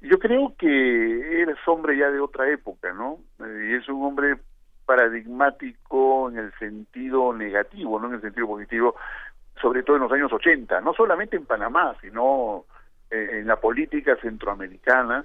[0.00, 3.18] Yo creo que él es hombre ya de otra época, ¿no?
[3.40, 4.36] Eh, y es un hombre
[4.86, 8.94] paradigmático en el sentido negativo, no en el sentido positivo,
[9.60, 12.64] sobre todo en los años 80, no solamente en Panamá, sino
[13.10, 15.24] eh, en la política centroamericana,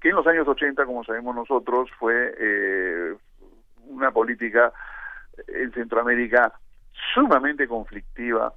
[0.00, 3.14] que en los años 80, como sabemos nosotros, fue eh,
[3.88, 4.72] una política
[5.46, 6.54] en Centroamérica
[7.14, 8.52] sumamente conflictiva,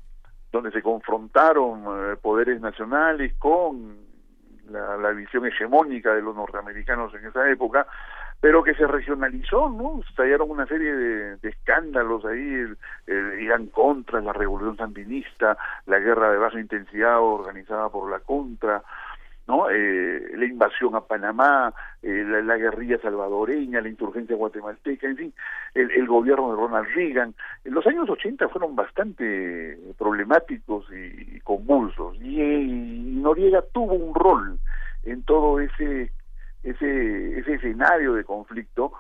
[0.52, 4.09] donde se confrontaron poderes nacionales con
[4.70, 7.88] la, visión hegemónica de los norteamericanos en esa época,
[8.40, 10.02] pero que se regionalizó, ¿no?
[10.08, 12.66] Estallaron una serie de, escándalos ahí,
[13.40, 18.82] Irán contra, la revolución sandinista, la guerra de baja intensidad organizada por la contra,
[19.50, 19.68] ¿no?
[19.72, 21.74] Eh, la invasión a Panamá,
[22.04, 25.34] eh, la, guerrilla salvadoreña, la insurgencia guatemalteca, en fin,
[25.74, 27.34] el, gobierno de Ronald Reagan.
[27.66, 34.60] En los años 80 fueron bastante problemáticos y, convulsos, y, Noriega tuvo un rol
[35.04, 36.12] en todo ese,
[36.64, 38.94] ese, ese escenario de conflicto,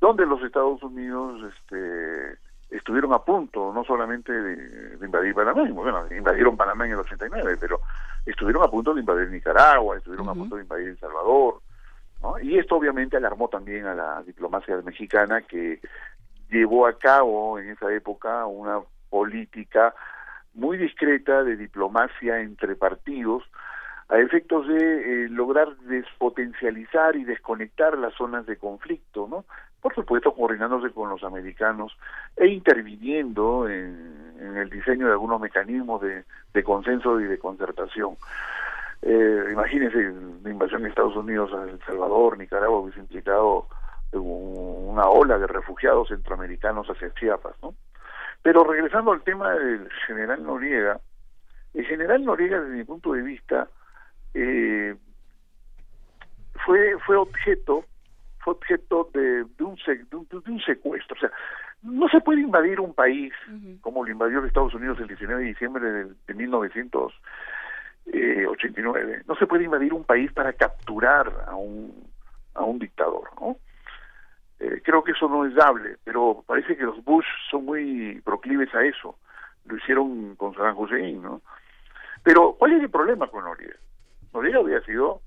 [0.00, 2.36] donde los Estados Unidos este,
[2.70, 7.80] estuvieron a punto no solamente de, invadir Panamá, bueno, invadieron Panamá en el 89, pero
[8.24, 11.60] estuvieron a punto de invadir Nicaragua, estuvieron a punto de invadir El Salvador,
[12.22, 12.38] ¿no?
[12.40, 15.80] y esto obviamente alarmó también a la diplomacia mexicana que
[16.50, 18.80] llevó a cabo en esa época una
[19.10, 19.94] política
[20.54, 23.42] muy discreta de diplomacia entre partidos
[24.14, 29.44] a efectos de eh, lograr despotencializar y desconectar las zonas de conflicto, ¿no?
[29.80, 31.96] Por supuesto, coordinándose con los americanos
[32.36, 34.22] e interviniendo en,
[34.56, 38.16] el diseño de algunos mecanismos de, consenso y de concertación.
[39.02, 40.14] Eh, imagínense
[40.44, 43.66] la invasión de Estados Unidos a El Salvador, Nicaragua, hubiese implicado
[44.12, 47.74] una ola de refugiados centroamericanos hacia Chiapas, ¿no?
[48.42, 51.00] Pero regresando al tema del general Noriega,
[51.74, 53.66] el general Noriega, desde mi punto de vista,
[54.34, 54.94] eh,
[56.64, 57.84] fue fue objeto
[58.44, 60.06] fue objeto de, de, un, de,
[60.50, 61.16] un, secuestro.
[61.16, 61.30] O sea,
[61.82, 63.32] no se puede invadir un país
[63.80, 69.22] como lo invadió Estados Unidos el 19 de diciembre de, de 1989.
[69.26, 72.06] No se puede invadir un país para capturar a un,
[72.54, 73.56] a un dictador, ¿no?
[74.60, 78.72] Eh, creo que eso no es dable, pero parece que los Bush son muy proclives
[78.74, 79.18] a eso.
[79.66, 81.42] Lo hicieron con Saddam Hussein, ¿no?
[82.22, 83.76] Pero, ¿cuál es el problema con Noriega?
[84.34, 85.22] Noriega había sido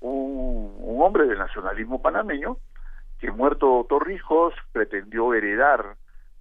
[0.00, 2.58] un, hombre del nacionalismo panameño
[3.20, 5.94] que muerto Torrijos pretendió heredar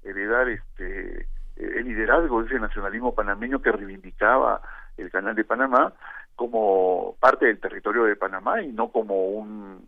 [0.03, 4.61] heredar este el liderazgo de ese nacionalismo panameño que reivindicaba
[4.97, 5.93] el canal de Panamá
[6.35, 9.87] como parte del territorio de Panamá y no como un,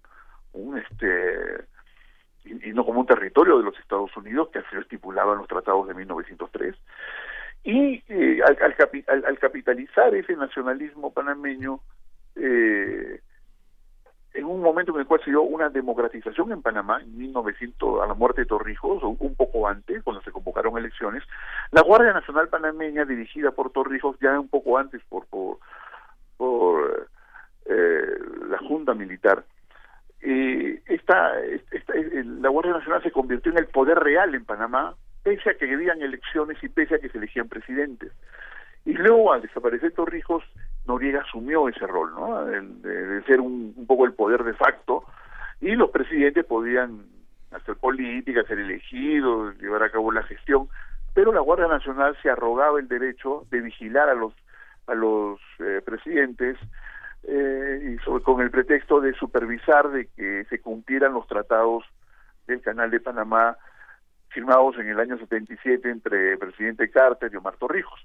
[0.54, 1.66] un este
[2.46, 5.88] y, no como un territorio de los Estados Unidos que así lo estipulaban los tratados
[5.88, 6.76] de 1903
[7.64, 8.58] y eh, al,
[9.26, 11.82] al, capitalizar ese nacionalismo panameño
[12.40, 13.22] eh,
[14.34, 18.08] en un momento en el cual se dio una democratización en Panamá, en 1900, a
[18.08, 21.24] la muerte de Torrijos, o un poco antes, cuando se convocaron elecciones,
[21.72, 27.10] la Guardia Nacional Panameña, dirigida por Torrijos, ya un poco antes por, por,
[27.66, 28.18] eh,
[28.48, 29.44] la Junta Militar,
[30.22, 31.40] eh, esta,
[31.72, 35.74] esta, la Guardia Nacional se convirtió en el poder real en Panamá, pese a que
[35.74, 38.12] habían elecciones y pese a que se elegían presidentes.
[38.86, 40.44] Y luego, al desaparecer Torrijos,
[40.90, 42.46] Noriega asumió ese rol, ¿no?
[42.46, 45.06] De, ser un, poco el poder de facto,
[45.62, 47.04] y los presidentes podían
[47.52, 50.68] hacer política, ser elegidos, llevar a cabo la gestión,
[51.14, 54.34] pero la Guardia Nacional se arrogaba el derecho de vigilar a los
[54.88, 56.58] a los eh, presidentes
[57.24, 61.84] eh, y sobre, con el pretexto de supervisar de que se cumplieran los tratados
[62.48, 63.56] del Canal de Panamá
[64.30, 68.04] firmados en el año 77 entre el presidente Carter y Omar Torrijos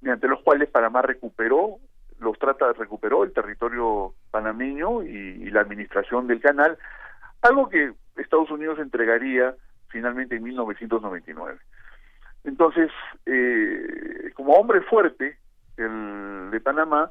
[0.00, 1.78] mediante los cuales Panamá recuperó
[2.20, 6.76] los trata, recuperó el territorio panameño y, la administración del canal,
[7.42, 9.54] algo que Estados Unidos entregaría
[9.88, 11.58] finalmente en 1999.
[12.44, 12.90] Entonces,
[13.26, 15.38] eh, como hombre fuerte
[15.76, 17.10] el de Panamá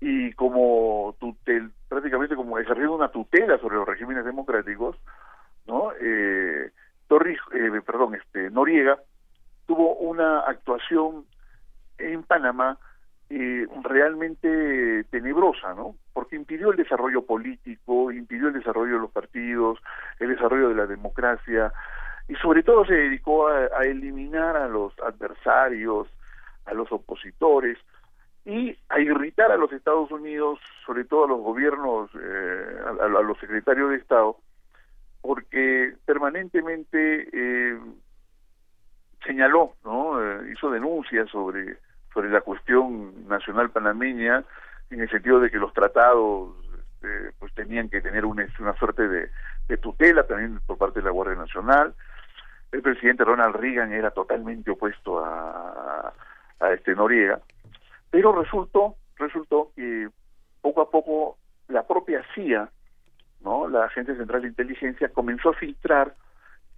[0.00, 4.96] y como tutel, prácticamente como ejerciendo una tutela sobre los regímenes democráticos,
[5.66, 5.92] ¿no?
[6.00, 6.70] Eh,
[7.08, 8.98] Torrijos, eh, perdón, este Noriega
[9.66, 11.24] tuvo una actuación
[11.98, 12.78] en Panamá
[13.30, 15.96] eh, realmente tenebrosa, ¿no?
[16.14, 19.78] Porque impidió el desarrollo político, impidió el desarrollo de los partidos,
[20.18, 21.72] el desarrollo de la democracia,
[22.28, 26.08] y sobre todo se dedicó a, eliminar a los adversarios,
[26.66, 27.78] a los opositores
[28.44, 33.38] y a irritar a los Estados Unidos, sobre todo a los gobiernos, eh, a, los
[33.38, 34.36] secretarios de Estado,
[35.20, 37.78] porque permanentemente eh,
[39.26, 40.22] señaló, ¿no?
[40.22, 41.78] Eh, hizo denuncias sobre
[42.18, 44.42] sobre la cuestión nacional panameña
[44.90, 46.50] en el sentido de que los tratados
[46.92, 49.30] este, pues tenían que tener una, una suerte de,
[49.68, 51.94] de tutela también por parte de la Guardia Nacional
[52.72, 56.12] el presidente Ronald Reagan era totalmente opuesto a,
[56.58, 57.40] a este Noriega,
[58.10, 60.08] pero resultó, resultó que
[60.60, 61.38] poco a poco
[61.68, 62.68] la propia CIA,
[63.42, 63.68] ¿no?
[63.68, 66.16] la Agencia Central de Inteligencia, comenzó a filtrar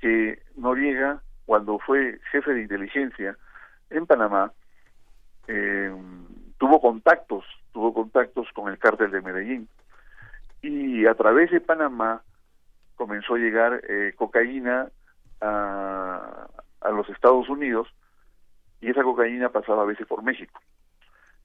[0.01, 3.39] que Noriega, cuando fue jefe de inteligencia
[3.89, 4.53] en Panamá,
[5.49, 5.93] eh,
[6.59, 9.69] tuvo contactos, tuvo contactos con el cártel de Medellín.
[10.63, 12.23] Y a través de Panamá
[12.97, 14.89] comenzó a llegar eh, cocaína
[15.41, 16.47] a,
[16.81, 17.89] a los Estados Unidos
[18.81, 20.61] y esa cocaína pasaba a veces por México.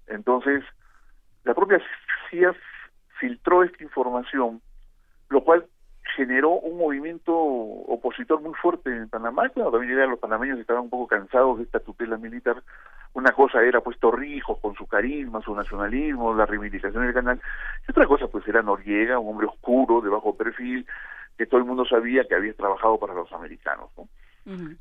[0.07, 0.63] Entonces,
[1.43, 1.81] la propia
[2.30, 2.53] CIA
[3.19, 4.61] filtró esta información,
[5.30, 5.65] lo cual
[6.15, 9.49] generó un movimiento opositor muy fuerte en Panamá.
[9.49, 12.61] Claro, también los panameños estaban un poco cansados de esta tutela militar.
[13.15, 17.41] Una cosa era pues Torrijos con su carisma, su nacionalismo, la reivindicación del canal.
[17.87, 20.85] Y otra cosa pues era Noriega, un hombre oscuro, de bajo perfil,
[21.37, 23.89] que todo el mundo sabía que había trabajado para los americanos.
[23.95, 24.09] ¿no?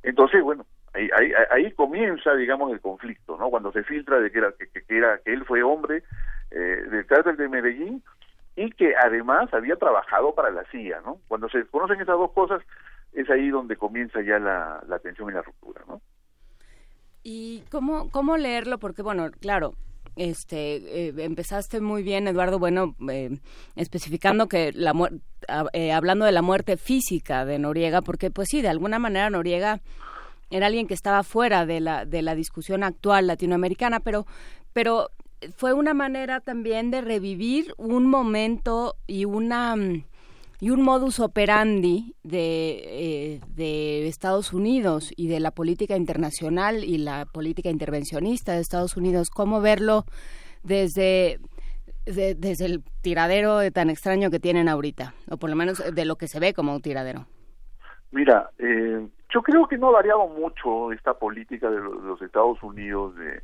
[0.03, 3.51] Entonces, bueno, ahí, ahí, ahí, comienza, digamos, el conflicto, ¿no?
[3.51, 6.03] Cuando se filtra de que, era, que, que era, que él fue hombre
[6.51, 8.03] eh, del cártel de Medellín
[8.57, 11.19] y que además había trabajado para la CIA, ¿no?
[11.29, 12.63] Cuando se conocen esas dos cosas,
[13.13, 16.01] es ahí donde comienza ya la, la tensión y la ruptura, ¿no?
[17.25, 18.79] ¿Y cómo, cómo leerlo?
[18.79, 19.75] Porque, bueno, claro,
[20.17, 23.37] este eh, empezaste muy bien Eduardo bueno eh,
[23.75, 24.93] especificando que la
[25.73, 29.81] eh, hablando de la muerte física de Noriega porque pues sí de alguna manera Noriega
[30.51, 34.25] era alguien que estaba fuera de la de la discusión actual latinoamericana pero
[34.73, 35.11] pero
[35.57, 39.75] fue una manera también de revivir un momento y una
[40.65, 47.27] y un modus operandi de, de, Estados Unidos y de la política internacional y la
[47.27, 50.05] política intervencionista de Estados Unidos, cómo verlo
[50.63, 51.39] desde,
[52.07, 56.29] desde el tiradero tan extraño que tienen ahorita, o por lo menos de lo que
[56.29, 57.27] se ve como un tiradero.
[58.11, 63.15] Mira, eh, yo creo que no ha variado mucho esta política de los Estados Unidos
[63.17, 63.43] de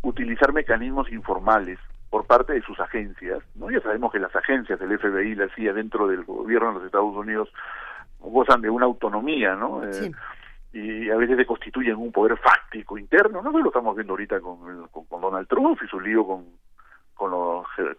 [0.00, 1.78] utilizar mecanismos informales
[2.12, 3.70] por parte de sus agencias, ¿no?
[3.70, 6.84] Ya sabemos que las agencias del FBI y la CIA dentro del gobierno de los
[6.84, 7.48] Estados Unidos
[8.18, 9.82] gozan de una autonomía, ¿no?
[9.82, 10.12] Eh,
[10.74, 13.50] y a veces se constituyen un poder fáctico interno, ¿no?
[13.50, 16.44] Lo estamos viendo ahorita con, con, Donald Trump y su lío con,
[17.14, 17.32] con,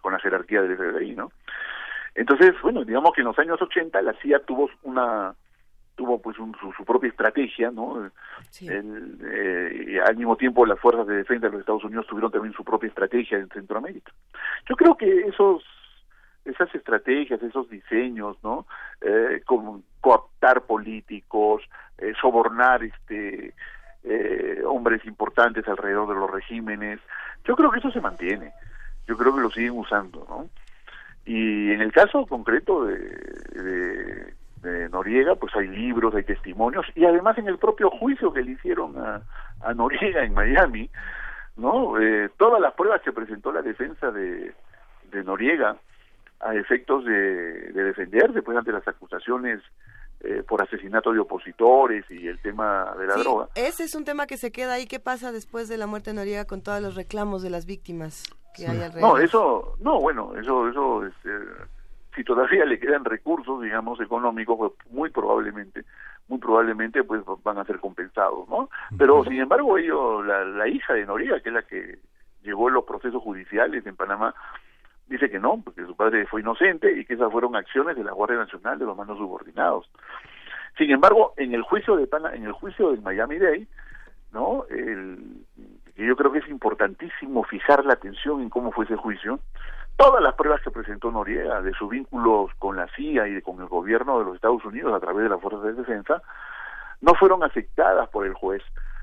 [0.00, 1.32] con la jerarquía del FBI, ¿no?
[2.14, 5.34] Entonces, bueno, digamos que en los años 80 la CIA tuvo una
[5.94, 8.10] tuvo pues su, propia estrategia, ¿no?
[8.60, 12.54] Eh, y al mismo tiempo las fuerzas de defensa de los Estados Unidos tuvieron también
[12.54, 14.12] su propia estrategia en Centroamérica.
[14.68, 15.62] Yo creo que esos
[16.44, 18.66] esas estrategias, esos diseños, ¿no?
[19.00, 21.62] Eh, como cooptar políticos,
[21.98, 23.54] eh, sobornar este
[24.02, 27.00] eh, hombres importantes alrededor de los regímenes,
[27.44, 28.52] yo creo que eso se mantiene.
[29.06, 30.48] Yo creo que lo siguen usando, ¿no?
[31.24, 34.34] Y en el caso concreto de, de
[34.64, 38.52] de Noriega, pues hay libros, hay testimonios, y además en el propio juicio que le
[38.52, 39.22] hicieron a,
[39.60, 40.90] a Noriega en Miami,
[41.56, 42.00] ¿no?
[42.00, 44.52] Eh, todas las pruebas que presentó la defensa de,
[45.12, 45.76] de Noriega
[46.40, 49.60] a efectos de, de defenderse, pues ante las acusaciones
[50.20, 53.48] eh, por asesinato de opositores y el tema de la droga.
[53.54, 54.86] Ese es un tema que se queda ahí.
[54.86, 58.24] ¿Qué pasa después de la muerte de Noriega con todos los reclamos de las víctimas
[58.56, 59.00] que hay alrededor?
[59.00, 61.30] No, eso, no, bueno, eso, eso, este,
[62.14, 65.84] si todavía le quedan recursos, digamos, económicos, pues muy probablemente,
[66.28, 68.68] muy probablemente pues van a ser compensados, ¿no?
[68.96, 71.98] Pero sin embargo ellos, la, la hija de Noriega, que es la que
[72.42, 74.34] llevó los procesos judiciales en Panamá,
[75.06, 78.12] dice que no, porque su padre fue inocente y que esas fueron acciones de la
[78.12, 79.90] Guardia Nacional de los manos subordinados.
[80.78, 83.66] Sin embargo, en el juicio de Pana, en el juicio del Miami Dade,
[84.32, 84.64] ¿no?
[84.70, 85.44] El,
[85.96, 89.38] yo creo que es importantísimo fijar la atención en cómo fue ese juicio,
[89.96, 93.68] todas las pruebas que presentó Noriega de sus vínculos con la CIA y con el
[93.68, 96.22] gobierno de los Estados Unidos a través de las fuerzas de defensa,
[97.00, 98.62] no fueron aceptadas por el juez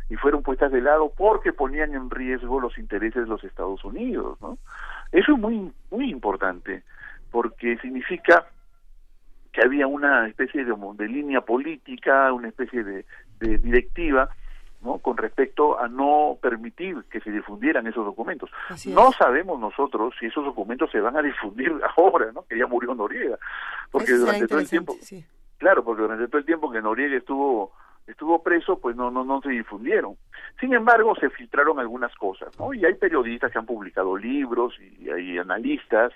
[0.09, 4.37] y fueron puestas de lado porque ponían en riesgo los intereses de los Estados Unidos,
[4.41, 4.57] ¿no?
[5.11, 6.83] Eso es muy muy importante
[7.31, 8.45] porque significa
[9.53, 13.05] que había una especie de, línea política, una especie de
[13.39, 14.29] directiva
[14.81, 14.97] ¿no?
[14.99, 18.49] con respecto a no permitir que se difundieran esos documentos.
[18.87, 22.43] No sabemos nosotros si esos documentos se van a difundir ahora, ¿no?
[22.43, 23.37] que ya murió Noriega,
[23.91, 24.95] porque durante todo el tiempo,
[25.57, 27.73] claro, porque durante todo el tiempo que Noriega estuvo
[28.07, 30.15] estuvo preso, pues no no no se difundieron.
[30.59, 32.73] Sin embargo, se filtraron algunas cosas, ¿no?
[32.73, 36.11] Y hay periodistas que han publicado libros y hay analistas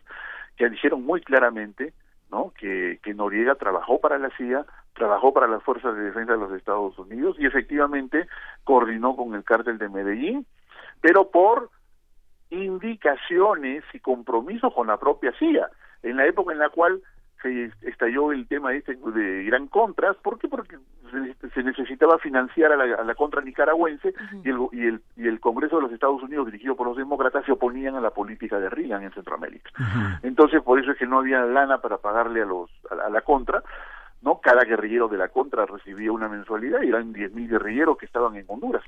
[0.57, 1.93] que dijeron muy claramente,
[2.31, 2.51] ¿no?
[2.57, 6.51] Que, que Noriega trabajó para la CIA, trabajó para las fuerzas de defensa de los
[6.53, 8.27] Estados Unidos y efectivamente
[8.63, 10.45] coordinó con el cártel de Medellín,
[11.01, 11.69] pero por
[12.49, 15.69] indicaciones y compromisos con la propia CIA,
[16.03, 17.01] en la época en la cual
[17.41, 20.47] se estalló el tema este de Irán Contras, ¿por qué?
[20.47, 20.77] Porque
[21.53, 24.13] se, necesitaba financiar a la, a la contra nicaragüense
[24.43, 27.45] y, el, y, el, y el Congreso de los Estados Unidos, dirigido por los demócratas,
[27.45, 29.69] se oponían a la política de Reagan en Centroamérica.
[30.23, 33.63] Entonces, por eso es que no había lana para pagarle a, los, a, la contra,
[34.21, 34.39] ¿no?
[34.39, 38.45] Cada guerrillero de la contra recibía una mensualidad y eran 10.000 guerrilleros que estaban en
[38.47, 38.83] Honduras.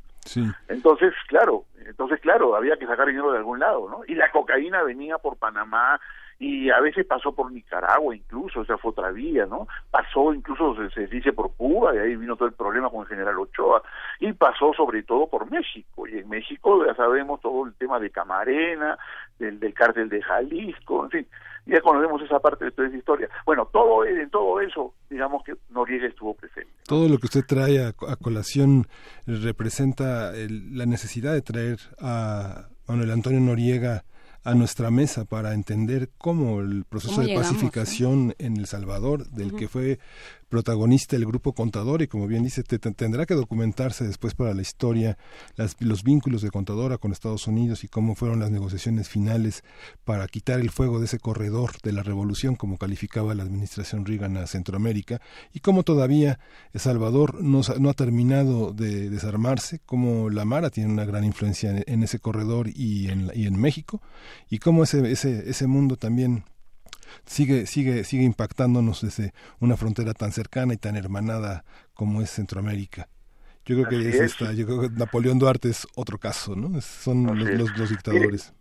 [0.67, 4.01] Entonces, claro, entonces, claro, había que sacar dinero de algún lado, ¿no?
[4.07, 5.99] Y la cocaína venía por Panamá,
[6.39, 9.67] y a veces pasó por Nicaragua incluso, o sea, fue otra vía, ¿no?
[9.89, 13.39] Pasó incluso, se, dice, por Cuba, y ahí vino todo el problema con el general
[13.39, 13.81] Ochoa,
[14.19, 18.11] y pasó sobre todo por México, y en México ya sabemos todo el tema de
[18.11, 18.97] Camarena,
[19.39, 21.27] del, del cártel de Jalisco, en fin,
[21.67, 23.29] ya conocemos esa parte de toda esa historia.
[23.45, 26.71] Bueno, todo en todo eso, digamos que Noriega estuvo presente.
[26.85, 28.87] Todo lo que usted trae a, colación
[29.25, 34.05] representa la necesidad de traer a Manuel Antonio Noriega
[34.43, 39.67] a nuestra mesa para entender cómo el proceso de pacificación en El Salvador, del que
[39.67, 39.99] fue
[40.49, 45.17] protagonista el grupo Contador y como bien dice, tendrá que documentarse después para la historia
[45.79, 49.63] los vínculos de Contadora con Estados Unidos y cómo fueron las negociaciones finales
[50.05, 54.37] para quitar el fuego de ese corredor de la revolución, como calificaba la administración Reagan
[54.37, 55.21] a Centroamérica,
[55.53, 56.39] y cómo todavía
[56.73, 61.83] El Salvador no, no ha terminado de desarmarse, como la Mara tiene una gran influencia
[61.85, 64.01] en, ese corredor y en, y en México,
[64.49, 66.45] y cómo ese, ese, ese mundo también
[67.25, 71.63] sigue, sigue, sigue impactándonos desde una frontera tan cercana y tan hermanada
[71.93, 73.07] como es Centroamérica.
[73.65, 76.79] Yo creo que es, Esta, yo creo que Napoleón Duarte es otro caso, ¿no?
[76.79, 78.53] Son los, los, dictadores.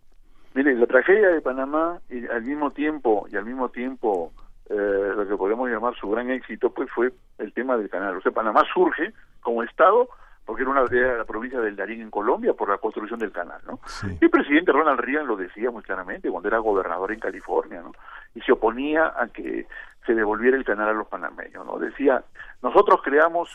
[0.53, 4.33] Mire, la tragedia de Panamá y al mismo tiempo y al mismo tiempo
[4.69, 8.17] eh, lo que podemos llamar su gran éxito pues fue el tema del canal.
[8.17, 10.09] O sea, Panamá surge como estado
[10.47, 13.59] porque era una de la provincia del Darín en Colombia por la construcción del canal,
[13.67, 13.81] ¿no?
[14.21, 17.91] Y el presidente Ronald Reagan lo decía muy claramente cuando era gobernador en California, ¿no?
[18.33, 19.67] Y se oponía a que
[20.05, 21.77] se devolviera el canal a los panameños, ¿no?
[21.77, 22.23] Decía,
[22.61, 23.53] nosotros creamos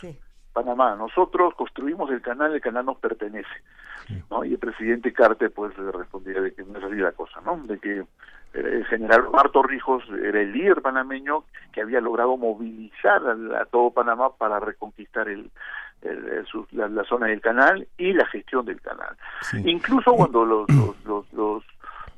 [0.52, 3.62] Panamá, nosotros construimos el canal, el canal nos pertenece,
[4.31, 4.44] ¿no?
[4.44, 7.56] Y el presidente Carter pues le respondía de que no es así la cosa, ¿no?
[7.56, 8.05] De que
[8.52, 13.23] el general Marto Rijos era el líder panameño que había logrado movilizar
[13.59, 15.51] a todo Panamá para reconquistar el,
[16.73, 19.16] la, zona del canal y la gestión del canal.
[19.65, 20.69] Incluso cuando los,
[21.05, 21.65] los, los,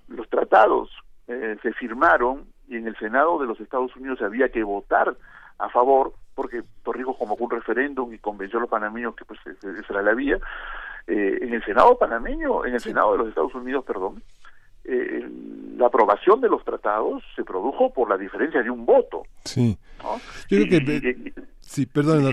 [0.08, 0.90] los, tratados
[1.28, 5.16] eh, se firmaron y en el Senado de los Estados Unidos había que votar
[5.58, 9.92] a favor, porque Torrijos convocó un referéndum y convenció a los panameños que pues esa
[9.92, 10.38] era la vía,
[11.06, 14.22] eh, en el Senado panameño, en el Senado de los Estados Unidos, perdón,
[14.84, 15.28] eh,
[15.76, 19.22] la aprobación de los tratados se produjo por la diferencia de un voto.
[19.44, 19.78] Sí.
[20.48, 21.32] Yo creo que...
[21.60, 22.32] sí, perdón.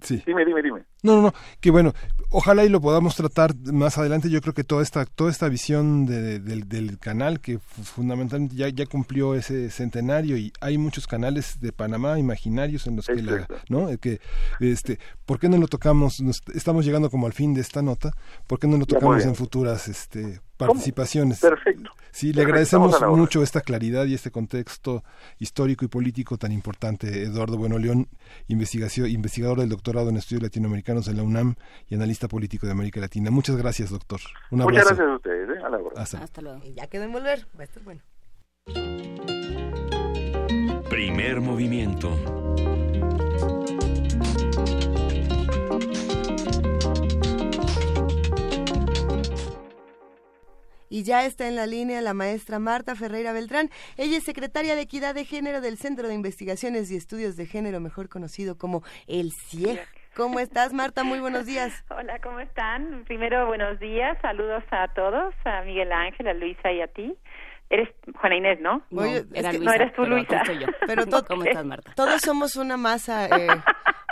[0.00, 0.22] Sí.
[0.26, 0.84] Dime, dime, dime.
[1.02, 1.94] No, no, no, que bueno,
[2.30, 4.30] ojalá y lo podamos tratar más adelante.
[4.30, 9.34] Yo creo que toda esta, toda esta visión del, canal que fundamentalmente ya, ya cumplió
[9.34, 13.88] ese centenario y hay muchos canales de Panamá imaginarios en los que, la, ¿no?
[13.98, 14.20] Que,
[14.60, 16.22] este, ¿por qué no lo tocamos?
[16.54, 18.12] estamos llegando como al fin de esta nota,
[18.46, 21.40] ¿por qué no lo tocamos en futuras este, participaciones?
[21.40, 21.90] Perfecto.
[22.12, 25.04] Sí, le agradecemos mucho esta claridad y este contexto
[25.38, 27.22] histórico y político tan importante.
[27.22, 28.08] Eduardo Bueno León,
[28.48, 31.54] investigador del doctorado en estudios latinoamericanos en la UNAM
[31.88, 33.30] y analista político de América Latina.
[33.30, 34.20] Muchas gracias, doctor.
[34.50, 35.48] Un Muchas gracias a ustedes.
[35.48, 35.62] ¿eh?
[35.64, 36.02] A la hora.
[36.02, 36.60] Hasta, luego.
[36.64, 37.46] Y ya quedó en volver.
[37.56, 38.00] Va a estar bueno.
[40.88, 42.10] Primer movimiento.
[50.92, 53.70] Y ya está en la línea la maestra Marta Ferreira Beltrán.
[53.96, 57.78] Ella es secretaria de Equidad de Género del Centro de Investigaciones y Estudios de Género,
[57.78, 59.99] mejor conocido como el CIEG.
[60.20, 61.02] ¿Cómo estás, Marta?
[61.02, 61.82] Muy buenos días.
[61.88, 63.04] Hola, ¿cómo están?
[63.06, 67.14] Primero, buenos días, saludos a todos, a Miguel Ángel, a Luisa y a ti.
[67.70, 67.88] Eres
[68.20, 68.82] Juana Inés, ¿no?
[68.90, 70.36] No, era Luisa, no eres tú, pero Luisa.
[70.36, 70.66] estoy yo.
[70.86, 71.92] Pero to- ¿Cómo estás, Marta?
[71.96, 73.48] Todos somos una masa, eh,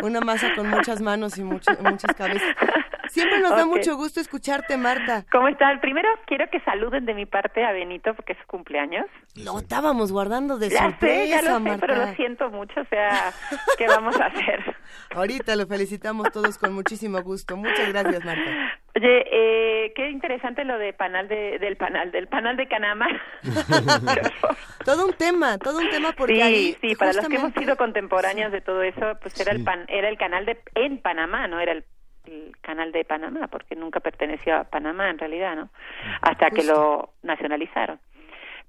[0.03, 2.57] una masa con muchas manos y mucho- muchas cabezas.
[3.09, 5.25] Siempre nos da mucho gusto escucharte, Marta.
[5.33, 5.81] ¿Cómo están?
[5.81, 9.07] Primero quiero que saluden de mi parte a Benito porque es su cumpleaños.
[9.35, 11.87] Lo estábamos guardando de ya sorpresa, sé, ya lo sé, Marta.
[11.87, 13.33] pero lo siento mucho, o sea,
[13.77, 14.77] ¿qué vamos a hacer?
[15.15, 17.57] Ahorita lo felicitamos todos con muchísimo gusto.
[17.57, 18.51] Muchas gracias, Marta.
[18.97, 23.07] Oye, eh, qué interesante lo de panal de, del panal, del panal de Canama.
[24.85, 27.61] todo un tema, todo un tema porque sí, ahí sí, para los que hemos justamente-
[27.61, 31.47] sido contemporáneos de todo eso, pues era el pan, era el canal de en Panamá,
[31.47, 31.85] no era el,
[32.29, 35.71] el canal de Panamá, porque nunca perteneció a Panamá en realidad, ¿no?
[36.21, 37.99] Hasta que lo nacionalizaron.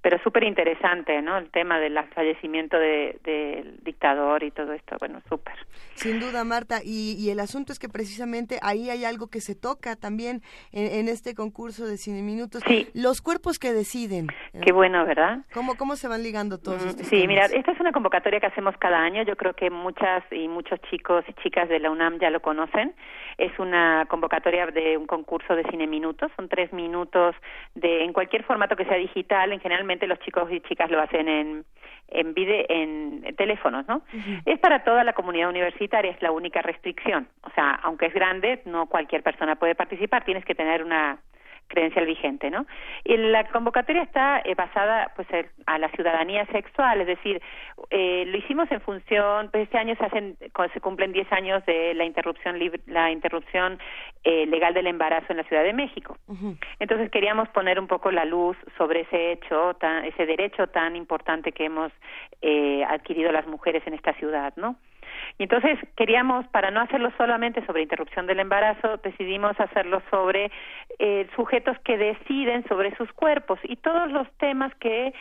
[0.02, 1.38] Pero súper interesante, ¿no?
[1.38, 5.56] El tema del fallecimiento de- del dictador y todo esto, bueno, súper.
[5.96, 6.80] Sin duda, Marta.
[6.84, 10.88] Y, y el asunto es que precisamente ahí hay algo que se toca también en,
[11.00, 12.64] en este concurso de Cine Minutos.
[12.94, 14.28] Los cuerpos que deciden.
[14.64, 15.40] Qué bueno, ¿verdad?
[15.54, 17.28] ¿Cómo, cómo se van ligando todos estos Sí, temas?
[17.28, 19.24] mira, esta es una convocatoria que hacemos cada año.
[19.24, 22.96] Yo creo que muchas y muchos chicos y chicas de la UNAM ya lo conocen.
[23.38, 26.32] Es una convocatoria de un concurso de cine minutos.
[26.38, 27.36] Son tres minutos
[27.76, 29.52] de en cualquier formato que sea digital.
[29.52, 29.60] En
[29.90, 31.66] generalmente los chicos y chicas lo hacen en
[32.12, 34.02] en, vide- en, en teléfonos, ¿no?
[34.46, 37.28] Es para toda la comunidad universitaria, es la única restricción.
[37.44, 40.26] O sea, aunque es grande, no cualquier persona puede participar.
[40.26, 41.20] Tienes que tener una
[41.70, 42.66] credencial vigente, ¿no?
[43.06, 45.28] Y la convocatoria está eh, basada pues
[45.66, 47.42] a la ciudadanía sexual, es decir,
[47.92, 50.36] eh, lo hicimos en función, pues este año se hacen
[50.74, 53.80] se cumplen 10 años de la interrupción libre- la interrupción
[54.24, 56.18] eh, legal del embarazo en la Ciudad de México.
[56.80, 61.52] Entonces queríamos poner un poco la luz sobre ese hecho, tan- ese derecho tan importante
[61.54, 61.92] que hemos
[62.42, 64.76] eh, adquirido las mujeres en esta ciudad, ¿no?
[65.40, 70.52] Y entonces queríamos, para no hacerlo solamente sobre interrupción del embarazo, decidimos hacerlo sobre
[71.00, 75.14] eh, sujetos que deciden sobre sus cuerpos y todos los temas que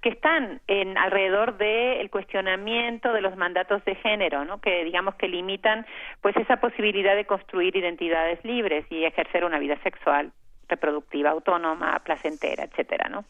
[0.00, 4.60] que están en alrededor del cuestionamiento de los mandatos de género, ¿no?
[4.60, 5.86] Que digamos que limitan
[6.20, 10.30] pues esa posibilidad de construir identidades libres y ejercer una vida sexual
[10.68, 13.24] reproductiva autónoma, placentera, etcétera, ¿no?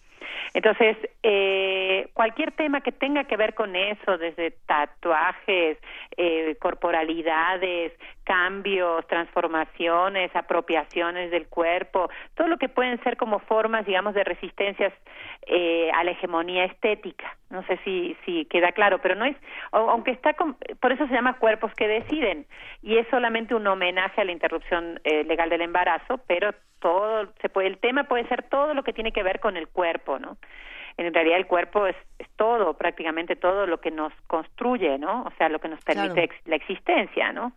[0.55, 5.79] Entonces, eh, cualquier tema que tenga que ver con eso, desde tatuajes,
[6.17, 7.93] eh, corporalidades,
[8.25, 14.93] cambios, transformaciones, apropiaciones del cuerpo, todo lo que pueden ser como formas, digamos, de resistencias
[15.47, 17.37] eh, a la hegemonía estética.
[17.51, 19.37] No sé si, si queda claro, pero no es,
[19.73, 22.47] aunque está, con- por eso se llama cuerpos que deciden,
[22.83, 27.49] y es solamente un homenaje a la interrupción eh, legal del embarazo, pero todo, se
[27.49, 30.37] puede, el tema puede ser todo lo que tiene que ver con el cuerpo, ¿no?
[30.97, 35.23] En realidad el cuerpo es, es todo, prácticamente todo lo que nos construye, ¿no?
[35.25, 36.33] O sea, lo que nos permite Claro.
[36.33, 37.53] ex- la existencia, ¿no?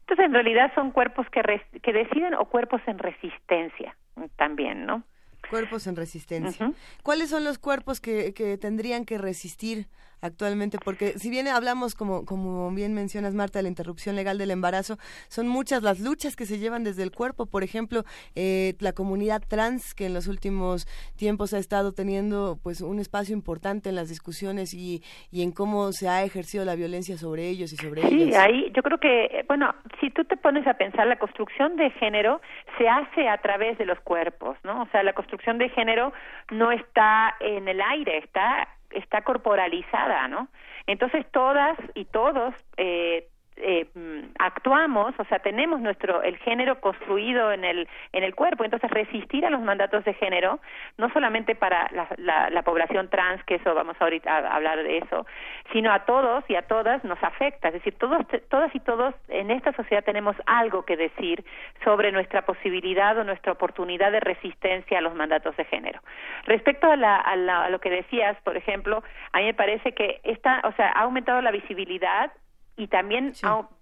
[0.00, 3.96] Entonces, en realidad son cuerpos que, res- que deciden o cuerpos en resistencia
[4.36, 5.02] también, ¿no?
[5.48, 6.72] Cuerpos en resistencia.
[7.02, 9.86] ¿Cuáles son los cuerpos que, que tendrían que resistir
[10.24, 10.78] actualmente?
[10.84, 14.96] Porque si bien hablamos, como, como bien mencionas, Marta, de la interrupción legal del embarazo,
[15.28, 17.46] son muchas las luchas que se llevan desde el cuerpo.
[17.46, 20.86] Por ejemplo, eh, la comunidad trans, que en los últimos
[21.16, 25.92] tiempos ha estado teniendo pues un espacio importante en las discusiones y, y en cómo
[25.92, 28.36] se ha ejercido la violencia sobre ellos y sobre Sí, ellas.
[28.38, 31.90] ahí yo creo que, eh, bueno, si tú te pones a pensar, la construcción de
[31.90, 32.40] género
[32.78, 34.82] se hace a través de los cuerpos, ¿no?
[34.82, 36.12] O sea, la construcción de género
[36.50, 40.48] no está en el aire, está está corporalizada, ¿no?
[40.86, 47.52] Entonces todas y todos eh, eh, mm, actuamos, o sea, tenemos nuestro el género construido
[47.52, 50.60] en el en el cuerpo, entonces resistir a los mandatos de género
[50.98, 54.98] no solamente para la, la, la población trans, que eso vamos ahorita a hablar de
[54.98, 55.26] eso,
[55.72, 58.18] sino a todos y a todas nos afecta, es decir, todos
[58.50, 61.44] todas y todos en esta sociedad tenemos algo que decir
[61.84, 66.00] sobre nuestra posibilidad o nuestra oportunidad de resistencia a los mandatos de género.
[66.44, 69.02] Respecto a, la, a, la- a lo que decías, por ejemplo,
[69.32, 72.30] a mí me parece que esta, o sea, ha aumentado la visibilidad
[72.76, 73.32] y también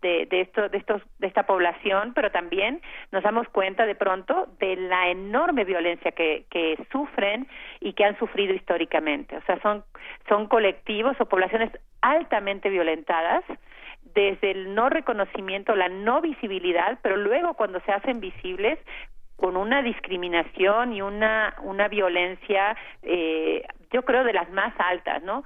[0.03, 4.49] de, de esto de estos de esta población pero también nos damos cuenta de pronto
[4.59, 7.49] de la enorme violencia que, que sufren
[7.81, 9.37] y que han sufrido históricamente.
[9.37, 9.85] O sea son
[10.29, 11.71] son colectivos o poblaciones
[12.03, 13.45] altamente violentadas
[14.15, 18.79] desde el no reconocimiento la no visibilidad pero luego cuando se hacen visibles
[19.43, 25.43] con una discriminación y una una violencia eh, yo creo de las más altas no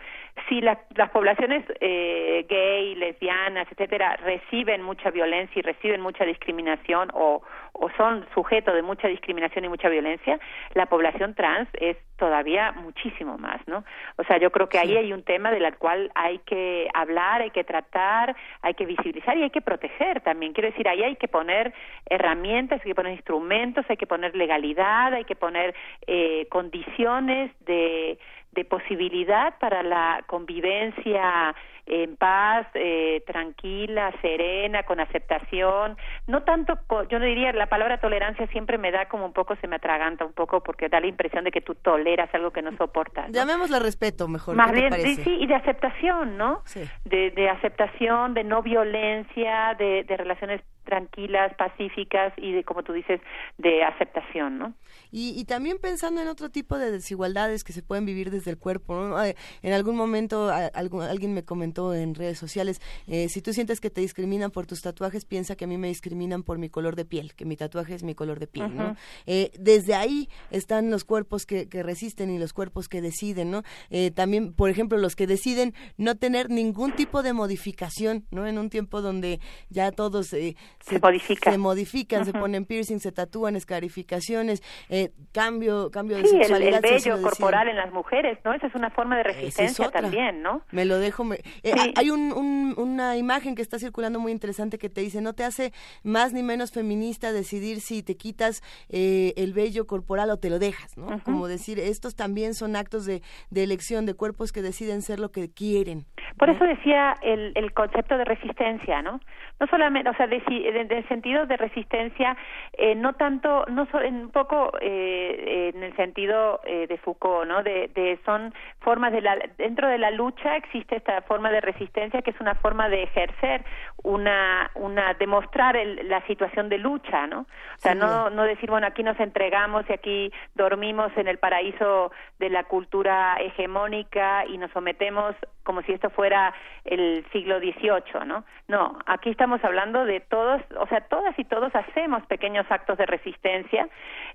[0.50, 7.08] si la- las poblaciones eh, gay lesbianas etcétera reciben mucha violencia y reciben mucha discriminación
[7.14, 7.40] o
[7.78, 10.38] o son sujetos de mucha discriminación y mucha violencia,
[10.74, 13.84] la población trans es todavía muchísimo más, ¿no?
[14.16, 17.50] O sea, yo creo que ahí hay un tema del cual hay que hablar, hay
[17.50, 20.52] que tratar, hay que visibilizar y hay que proteger también.
[20.52, 21.74] Quiero decir, ahí hay que poner
[22.06, 25.74] herramientas, hay que poner instrumentos, hay que poner legalidad, hay que poner
[26.06, 28.18] eh, condiciones de,
[28.52, 31.54] de posibilidad para la convivencia
[31.86, 35.96] en paz, eh, tranquila, serena, con aceptación.
[36.26, 39.68] No tanto, yo no diría, la palabra tolerancia siempre me da como un poco, se
[39.68, 42.76] me atraganta un poco porque da la impresión de que tú toleras algo que no
[42.76, 43.30] soportas.
[43.30, 44.56] Llamémosle respeto mejor.
[44.56, 46.62] Más bien, sí, y de aceptación, ¿no?
[46.64, 46.82] Sí.
[47.04, 52.94] De, de aceptación, de no violencia, de, de relaciones tranquilas, pacíficas y de, como tú
[52.94, 53.20] dices,
[53.58, 54.74] de aceptación, ¿no?
[55.12, 58.58] Y, y, también pensando en otro tipo de desigualdades que se pueden vivir desde el
[58.58, 58.94] cuerpo.
[58.94, 59.22] ¿no?
[59.22, 63.90] En algún momento algún, alguien me comentó en redes sociales, eh, si tú sientes que
[63.90, 67.04] te discriminan por tus tatuajes, piensa que a mí me discriminan por mi color de
[67.04, 68.74] piel, que mi tatuaje es mi color de piel.
[68.74, 68.96] ¿no?
[69.26, 73.50] Eh, desde ahí están los cuerpos que, que, resisten y los cuerpos que deciden.
[73.50, 73.62] ¿no?
[73.90, 78.46] Eh, también, por ejemplo, los que deciden no tener ningún tipo de modificación ¿no?
[78.46, 80.34] en un tiempo donde ya todos
[80.80, 81.50] se, se, modifica.
[81.50, 84.48] se modifican, se ponen piercing, se tatúan, escarificación
[84.88, 86.84] eh, cambio, cambio de sí, sexualidad.
[86.84, 88.52] El, el vello corporal en las mujeres, ¿no?
[88.52, 90.62] Esa es una forma de resistencia es también, ¿no?
[90.72, 91.24] Me lo dejo.
[91.24, 91.94] Me, eh, sí.
[91.96, 95.44] Hay un, un, una imagen que está circulando muy interesante que te dice, no te
[95.44, 95.72] hace
[96.02, 100.58] más ni menos feminista decidir si te quitas eh, el vello corporal o te lo
[100.58, 101.06] dejas, ¿no?
[101.06, 101.22] Uh -huh.
[101.22, 105.30] Como decir, estos también son actos de, de, elección de cuerpos que deciden ser lo
[105.30, 106.06] que quieren.
[106.38, 106.54] Por ¿no?
[106.54, 109.20] eso decía el, el concepto de resistencia, ¿no?
[109.58, 110.42] No solamente, o sea, de,
[110.72, 112.36] de, de sentido de resistencia,
[112.72, 117.48] eh, no tanto, no so, en un poco eh, en el sentido eh, de Foucault,
[117.48, 117.62] ¿no?
[117.62, 122.22] De, de, son formas de la dentro de la lucha existe esta forma de resistencia
[122.22, 123.64] que es una forma de ejercer
[124.02, 127.40] una una demostrar el, la situación de lucha, ¿no?
[127.40, 131.38] O sea, sí, no no decir bueno aquí nos entregamos y aquí dormimos en el
[131.38, 135.34] paraíso de la cultura hegemónica y nos sometemos
[135.66, 138.44] como si esto fuera el siglo XVIII, ¿no?
[138.68, 143.06] No, aquí estamos hablando de todos, o sea, todas y todos hacemos pequeños actos de
[143.06, 143.88] resistencia,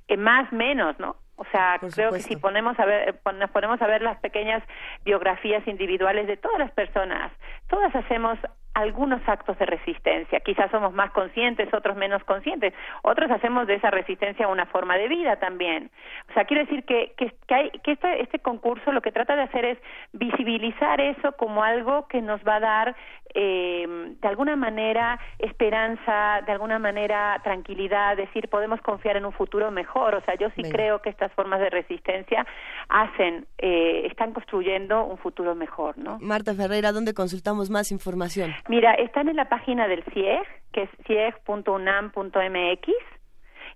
[0.08, 1.16] eh, más menos, ¿no?
[1.42, 2.30] O sea, Por creo supuesto.
[2.30, 4.62] que si ponemos a ver, nos ponemos a ver las pequeñas
[5.04, 7.32] biografías individuales de todas las personas,
[7.68, 8.38] todas hacemos
[8.74, 10.40] algunos actos de resistencia.
[10.40, 12.74] Quizás somos más conscientes, otros menos conscientes.
[13.02, 15.92] Otros hacemos de esa resistencia una forma de vida también.
[16.30, 19.36] O sea, quiero decir que, que, que, hay, que este, este concurso lo que trata
[19.36, 19.78] de hacer es
[20.14, 22.96] visibilizar eso como algo que nos va a dar
[23.34, 29.72] eh, de alguna manera esperanza, de alguna manera tranquilidad, decir podemos confiar en un futuro
[29.72, 30.16] mejor.
[30.16, 32.46] O sea, yo sí creo que estas formas de resistencia
[32.90, 36.18] hacen, eh, están construyendo un futuro mejor, ¿no?
[36.20, 38.52] Marta Ferreira, ¿dónde consultamos más información?
[38.68, 42.88] Mira, están en la página del CIEG, que es cieg.unam.mx,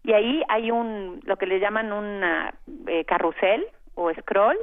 [0.03, 2.21] y ahí hay un, lo que le llaman un
[2.87, 3.65] eh, carrusel
[3.95, 4.57] o scroll,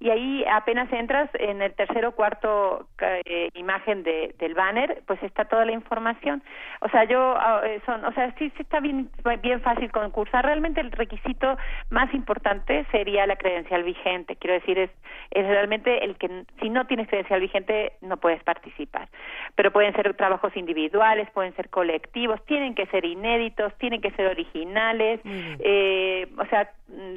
[0.00, 5.20] y ahí apenas entras en el tercer o cuarto eh, imagen de, del banner, pues
[5.22, 6.42] está toda la información.
[6.80, 9.10] O sea, yo, uh, son, o sea, sí, sí está bien,
[9.42, 10.44] bien fácil concursar.
[10.44, 11.56] Realmente el requisito
[11.90, 14.36] más importante sería la credencial vigente.
[14.36, 14.90] Quiero decir, es,
[15.32, 19.08] es realmente el que, si no tienes credencial vigente, no puedes participar.
[19.56, 24.26] Pero pueden ser trabajos individuales, pueden ser colectivos, tienen que ser inéditos, tienen que ser
[24.26, 25.20] originales.
[25.24, 26.70] Eh, o sea,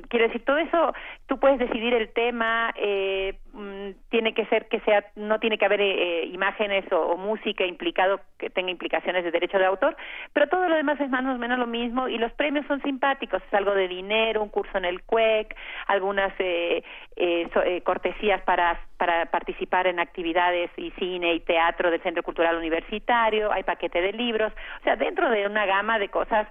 [0.10, 0.94] quiero decir, todo eso,
[1.32, 3.36] tú puedes decidir el tema, eh,
[4.10, 8.20] tiene que ser que sea no tiene que haber eh, imágenes o, o, música implicado
[8.38, 9.96] que tenga implicaciones de derecho de autor
[10.34, 13.42] pero todo lo demás es más o menos lo mismo y los premios son simpáticos
[13.46, 15.56] es algo de dinero un curso en el CUEC
[15.88, 16.84] algunas eh,
[17.16, 22.24] eh, so, eh, cortesías para para participar en actividades y cine y teatro del Centro
[22.24, 24.52] Cultural Universitario hay paquete de libros
[24.82, 26.48] o sea dentro de una gama de cosas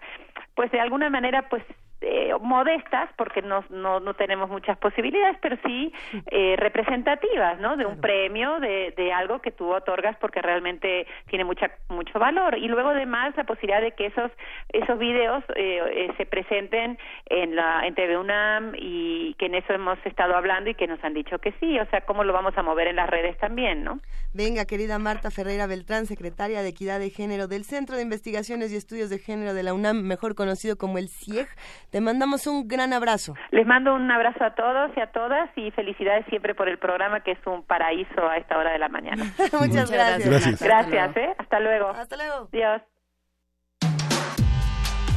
[0.55, 1.63] pues de alguna manera pues
[2.01, 5.93] eh, modestas porque no, no, no tenemos muchas posibilidades, pero sí
[6.31, 7.77] eh, representativas, ¿no?
[7.77, 12.57] De un premio, de, de algo que tú otorgas porque realmente tiene mucha mucho valor.
[12.57, 14.31] Y luego además la posibilidad de que esos
[14.71, 19.73] esos videos eh, eh se presenten en la en TV UNAM y que en eso
[19.73, 22.57] hemos estado hablando y que nos han dicho que sí, o sea, cómo lo vamos
[22.57, 24.01] a mover en las redes también, ¿no?
[24.33, 28.77] Venga, querida Marta Ferreira Beltrán, secretaria de Equidad de Género del Centro de Investigaciones y
[28.77, 31.49] Estudios de Género de la UNAM, mejor conocido como el CIEG.
[31.91, 33.35] Te mandamos un gran abrazo.
[33.51, 37.21] Les mando un abrazo a todos y a todas y felicidades siempre por el programa
[37.21, 39.25] que es un paraíso a esta hora de la mañana.
[39.39, 40.29] Muchas, Muchas gracias.
[40.29, 41.35] Gracias, gracias ¿eh?
[41.39, 41.89] Hasta luego.
[41.89, 42.49] Hasta luego.
[42.53, 42.83] Dios.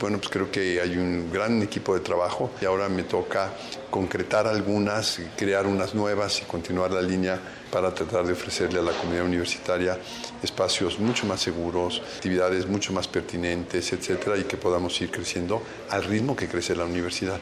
[0.00, 3.52] Bueno, pues creo que hay un gran equipo de trabajo y ahora me toca
[3.90, 7.38] concretar algunas, crear unas nuevas y continuar la línea
[7.70, 9.98] para tratar de ofrecerle a la comunidad universitaria
[10.42, 16.02] espacios mucho más seguros, actividades mucho más pertinentes, etcétera, y que podamos ir creciendo al
[16.04, 17.38] ritmo que crece la universidad.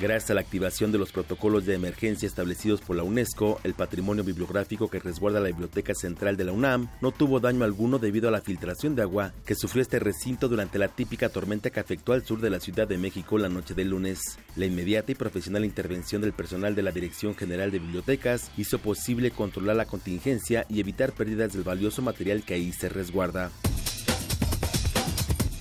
[0.00, 4.24] Gracias a la activación de los protocolos de emergencia establecidos por la UNESCO, el patrimonio
[4.24, 8.32] bibliográfico que resguarda la Biblioteca Central de la UNAM no tuvo daño alguno debido a
[8.32, 12.24] la filtración de agua que sufrió este recinto durante la típica tormenta que afectó al
[12.24, 14.20] sur de la Ciudad de México la noche del lunes.
[14.56, 19.30] La inmediata y profesional intervención del personal de la Dirección General de Bibliotecas hizo posible
[19.30, 23.50] controlar la contingencia y evitar pérdidas del valioso material que ahí se resguarda.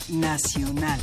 [0.09, 0.99] Nacional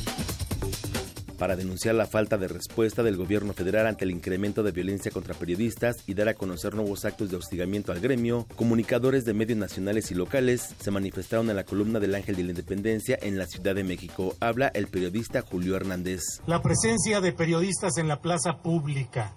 [1.39, 5.35] para denunciar la falta de respuesta del gobierno federal ante el incremento de violencia contra
[5.35, 10.11] periodistas y dar a conocer nuevos actos de hostigamiento al gremio, comunicadores de medios nacionales
[10.11, 13.75] y locales se manifestaron en la columna del Ángel de la Independencia en la Ciudad
[13.75, 14.35] de México.
[14.41, 16.21] Habla el periodista Julio Hernández.
[16.47, 19.35] La presencia de periodistas en la plaza pública,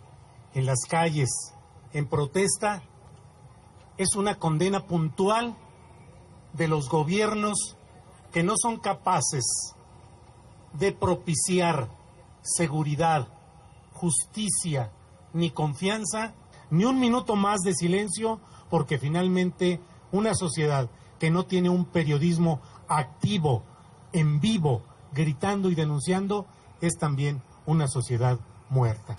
[0.56, 1.30] en las calles,
[1.94, 2.84] en protesta,
[3.98, 5.56] es una condena puntual
[6.54, 7.78] de los gobiernos
[8.32, 9.76] que no son capaces
[10.74, 11.90] de propiciar
[12.42, 13.28] seguridad,
[13.94, 14.92] justicia
[15.34, 16.34] ni confianza,
[16.70, 18.40] ni un minuto más de silencio,
[18.70, 19.80] porque finalmente
[20.12, 20.90] una sociedad
[21.20, 23.64] que no tiene un periodismo activo,
[24.14, 24.84] en vivo,
[25.14, 26.48] gritando y denunciando,
[26.82, 28.40] es también una sociedad
[28.70, 29.16] muerta.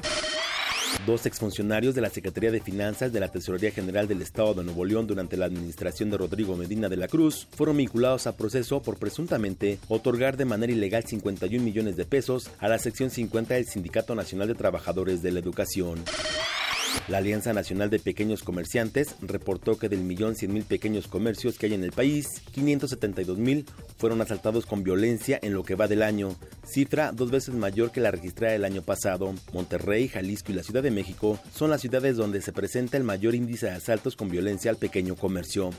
[1.06, 4.84] Dos exfuncionarios de la Secretaría de Finanzas de la Tesorería General del Estado de Nuevo
[4.84, 8.98] León durante la administración de Rodrigo Medina de la Cruz fueron vinculados a proceso por
[8.98, 14.14] presuntamente otorgar de manera ilegal 51 millones de pesos a la sección 50 del Sindicato
[14.14, 16.04] Nacional de Trabajadores de la Educación.
[17.08, 21.66] La Alianza Nacional de Pequeños Comerciantes reportó que del millón cien mil pequeños comercios que
[21.66, 23.66] hay en el país, 572 mil
[23.96, 28.00] fueron asaltados con violencia en lo que va del año, cifra dos veces mayor que
[28.00, 29.34] la registrada el año pasado.
[29.52, 33.34] Monterrey, Jalisco y la Ciudad de México son las ciudades donde se presenta el mayor
[33.34, 35.70] índice de asaltos con violencia al pequeño comercio.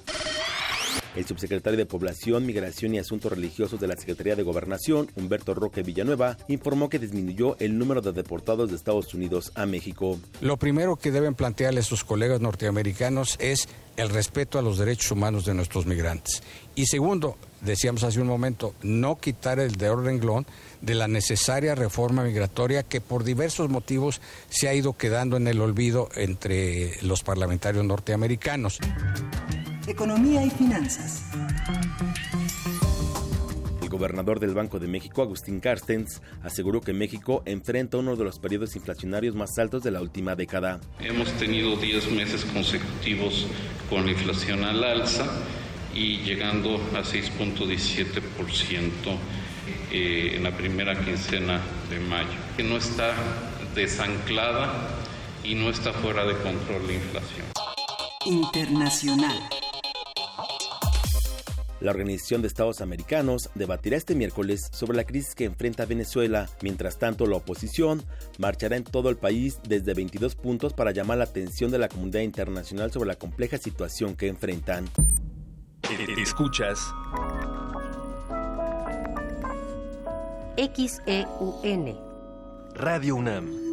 [1.16, 5.84] El subsecretario de Población, Migración y Asuntos Religiosos de la Secretaría de Gobernación, Humberto Roque
[5.84, 10.20] Villanueva, informó que disminuyó el número de deportados de Estados Unidos a México.
[10.42, 15.46] Lo primero que deben plantearle sus colegas norteamericanos es el respeto a los derechos humanos
[15.46, 16.42] de nuestros migrantes.
[16.74, 20.48] Y segundo, decíamos hace un momento, no quitar el de renglón
[20.82, 24.20] de la necesaria reforma migratoria que por diversos motivos
[24.50, 28.80] se ha ido quedando en el olvido entre los parlamentarios norteamericanos.
[29.86, 31.24] Economía y finanzas.
[33.82, 38.40] El gobernador del Banco de México, Agustín Carstens, aseguró que México enfrenta uno de los
[38.40, 40.80] periodos inflacionarios más altos de la última década.
[41.02, 43.46] Hemos tenido 10 meses consecutivos
[43.90, 45.26] con inflación al alza
[45.94, 48.14] y llegando a 6.17%
[49.92, 53.14] eh, en la primera quincena de mayo, que no está
[53.76, 54.88] desanclada
[55.44, 57.48] y no está fuera de control la inflación.
[58.26, 59.38] Internacional.
[61.84, 66.48] La Organización de Estados Americanos debatirá este miércoles sobre la crisis que enfrenta Venezuela.
[66.62, 68.02] Mientras tanto, la oposición
[68.38, 72.22] marchará en todo el país desde 22 puntos para llamar la atención de la comunidad
[72.22, 74.86] internacional sobre la compleja situación que enfrentan.
[76.18, 76.80] Escuchas
[80.56, 81.98] XEUN
[82.76, 83.73] Radio UNAM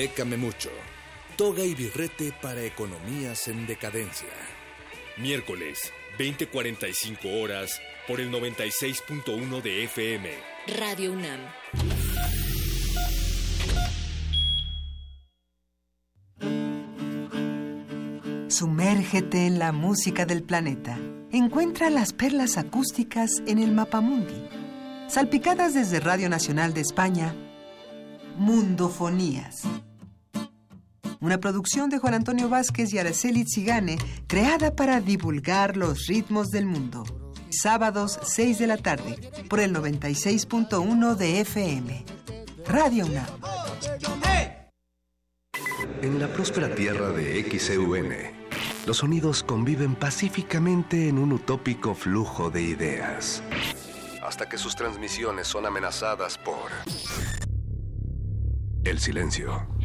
[0.00, 0.70] Bécame mucho.
[1.36, 4.30] Toga y birrete para economías en decadencia.
[5.18, 7.78] Miércoles, 20:45 horas,
[8.08, 10.30] por el 96.1 de FM.
[10.78, 11.40] Radio UNAM.
[18.48, 20.98] Sumérgete en la música del planeta.
[21.30, 24.48] Encuentra las perlas acústicas en el Mapamundi.
[25.08, 27.34] Salpicadas desde Radio Nacional de España,
[28.38, 29.68] Mundofonías.
[31.20, 36.64] Una producción de Juan Antonio Vázquez y Araceli Zigane, creada para divulgar los ritmos del
[36.64, 37.04] mundo.
[37.50, 39.18] Sábados 6 de la tarde,
[39.50, 42.04] por el 96.1 de FM.
[42.66, 43.26] Radio UNAM.
[46.00, 48.08] En la próspera tierra de XEUN,
[48.86, 53.42] los sonidos conviven pacíficamente en un utópico flujo de ideas.
[54.22, 56.70] Hasta que sus transmisiones son amenazadas por
[58.84, 59.79] el silencio.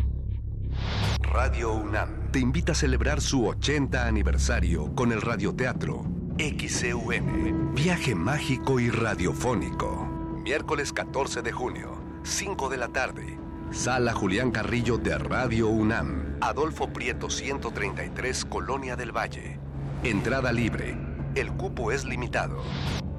[1.31, 6.03] Radio UNAM te invita a celebrar su 80 aniversario con el radioteatro
[6.37, 10.07] XCUN, Viaje Mágico y Radiofónico.
[10.43, 13.37] Miércoles 14 de junio, 5 de la tarde.
[13.71, 19.59] Sala Julián Carrillo de Radio UNAM, Adolfo Prieto 133, Colonia del Valle.
[20.03, 20.97] Entrada libre.
[21.35, 22.61] El cupo es limitado.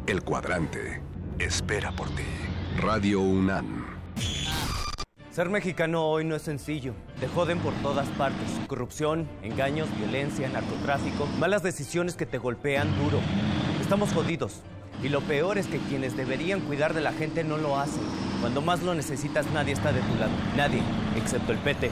[0.07, 1.03] El cuadrante
[1.39, 2.24] espera por ti.
[2.78, 3.85] Radio UNAM.
[5.36, 6.94] Ser mexicano hoy no es sencillo.
[7.20, 8.58] Te joden por todas partes.
[8.68, 13.20] Corrupción, engaños, violencia, narcotráfico, malas decisiones que te golpean duro.
[13.78, 14.62] Estamos jodidos.
[15.02, 18.02] Y lo peor es que quienes deberían cuidar de la gente no lo hacen.
[18.40, 20.32] Cuando más lo necesitas nadie está de tu lado.
[20.56, 20.80] Nadie,
[21.18, 21.90] excepto el PT.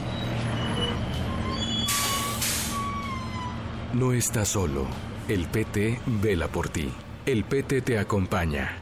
[3.92, 4.86] No estás solo.
[5.28, 6.90] El PT vela por ti.
[7.26, 8.78] El PT te acompaña.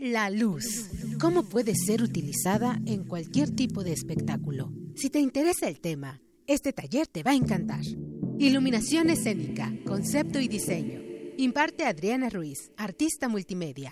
[0.00, 0.88] La luz.
[1.20, 4.72] ¿Cómo puede ser utilizada en cualquier tipo de espectáculo?
[4.94, 7.82] Si te interesa el tema, este taller te va a encantar.
[8.38, 11.02] Iluminación escénica, concepto y diseño.
[11.36, 13.90] Imparte Adriana Ruiz, artista multimedia.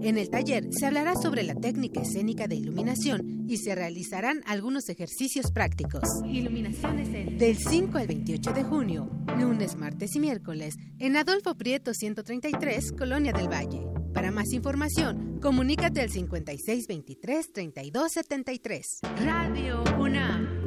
[0.00, 4.88] En el taller se hablará sobre la técnica escénica de iluminación y se realizarán algunos
[4.88, 6.04] ejercicios prácticos.
[6.24, 7.36] Iluminación escénica.
[7.36, 13.34] Del 5 al 28 de junio, lunes, martes y miércoles, en Adolfo Prieto 133, Colonia
[13.34, 13.99] del Valle.
[14.12, 18.84] Para más información, comunícate al 5623-3273.
[19.24, 20.60] Radio UNAM.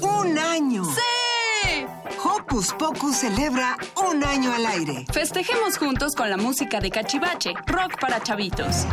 [0.00, 0.84] ¡Un año!
[0.84, 1.86] ¡Sí!
[2.22, 3.76] Hocus Pocus celebra
[4.08, 5.04] un año al aire.
[5.12, 8.86] Festejemos juntos con la música de Cachivache, rock para chavitos.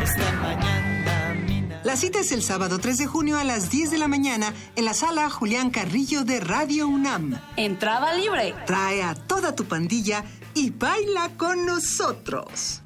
[1.88, 4.84] La cita es el sábado 3 de junio a las 10 de la mañana en
[4.84, 7.40] la sala Julián Carrillo de Radio UNAM.
[7.56, 8.54] Entrada libre.
[8.66, 12.82] Trae a toda tu pandilla y baila con nosotros.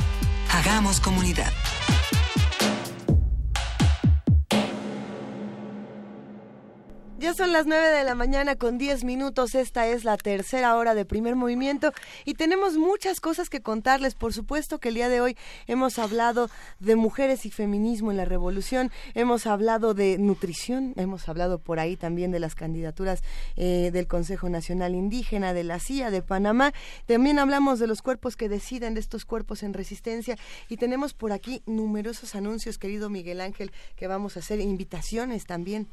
[0.51, 1.53] Hagamos comunidad.
[7.25, 9.55] Ya son las 9 de la mañana con 10 minutos.
[9.55, 11.91] Esta es la tercera hora de primer movimiento
[12.23, 14.13] y tenemos muchas cosas que contarles.
[14.13, 15.35] Por supuesto que el día de hoy
[15.65, 21.57] hemos hablado de mujeres y feminismo en la revolución, hemos hablado de nutrición, hemos hablado
[21.57, 23.23] por ahí también de las candidaturas
[23.55, 26.73] eh, del Consejo Nacional Indígena, de la CIA, de Panamá.
[27.07, 30.37] También hablamos de los cuerpos que deciden, de estos cuerpos en resistencia
[30.69, 35.87] y tenemos por aquí numerosos anuncios, querido Miguel Ángel, que vamos a hacer invitaciones también.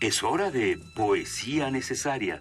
[0.00, 2.40] Es hora de poesía necesaria.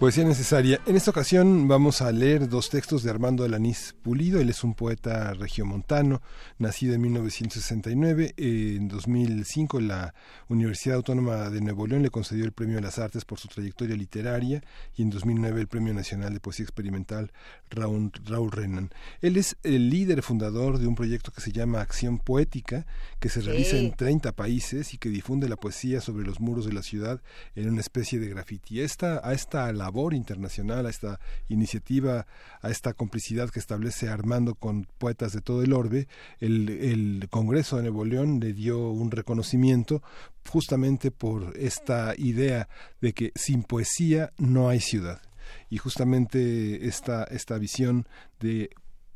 [0.00, 0.80] Poesía necesaria.
[0.86, 4.40] En esta ocasión vamos a leer dos textos de Armando Alanís Pulido.
[4.40, 6.22] Él es un poeta regiomontano,
[6.56, 8.32] nacido en 1969.
[8.38, 10.14] En 2005 la
[10.48, 13.94] Universidad Autónoma de Nuevo León le concedió el Premio de las Artes por su trayectoria
[13.94, 14.62] literaria
[14.96, 17.30] y en 2009 el Premio Nacional de Poesía Experimental
[17.68, 18.88] Raúl, Raúl Renan.
[19.20, 22.86] Él es el líder fundador de un proyecto que se llama Acción Poética,
[23.18, 26.72] que se realiza en 30 países y que difunde la poesía sobre los muros de
[26.72, 27.20] la ciudad
[27.54, 28.80] en una especie de graffiti.
[28.80, 31.18] Esta, a esta la labor internacional, a esta
[31.48, 32.26] iniciativa,
[32.62, 36.06] a esta complicidad que establece Armando con poetas de todo el orbe,
[36.38, 40.00] el, el Congreso de Nuevo León le dio un reconocimiento
[40.48, 42.68] justamente por esta idea
[43.00, 45.20] de que sin poesía no hay ciudad.
[45.68, 48.06] Y justamente esta, esta visión
[48.38, 48.70] de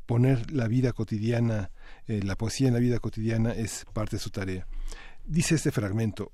[0.05, 1.71] poner la vida cotidiana,
[2.07, 4.67] eh, la poesía en la vida cotidiana es parte de su tarea.
[5.27, 6.31] Dice este fragmento,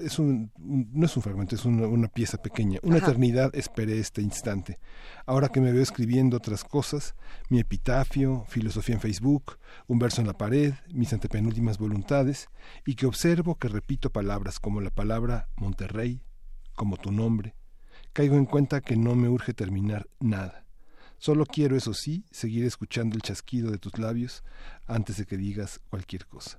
[0.00, 2.78] es un, no es un fragmento, es una, pieza pequeña.
[2.82, 4.78] Una eternidad esperé este instante.
[5.26, 7.14] Ahora que me veo escribiendo otras cosas,
[7.48, 12.48] mi epitafio, filosofía en Facebook, un verso en la pared, mis antepenúltimas voluntades,
[12.84, 16.22] y que observo que repito palabras como la palabra Monterrey,
[16.74, 17.54] como tu nombre,
[18.12, 20.66] caigo en cuenta que no me urge terminar nada.
[21.18, 24.42] Solo quiero, eso sí, seguir escuchando el chasquido de tus labios
[24.86, 26.58] antes de que digas cualquier cosa.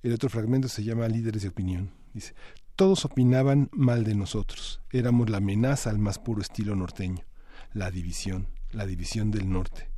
[0.00, 1.90] El otro fragmento se llama Líderes de Opinión.
[2.14, 2.32] Dice,
[2.76, 4.80] todos opinaban mal de nosotros.
[4.92, 7.24] Éramos la amenaza al más puro estilo norteño.
[7.72, 9.90] La división, la división del norte.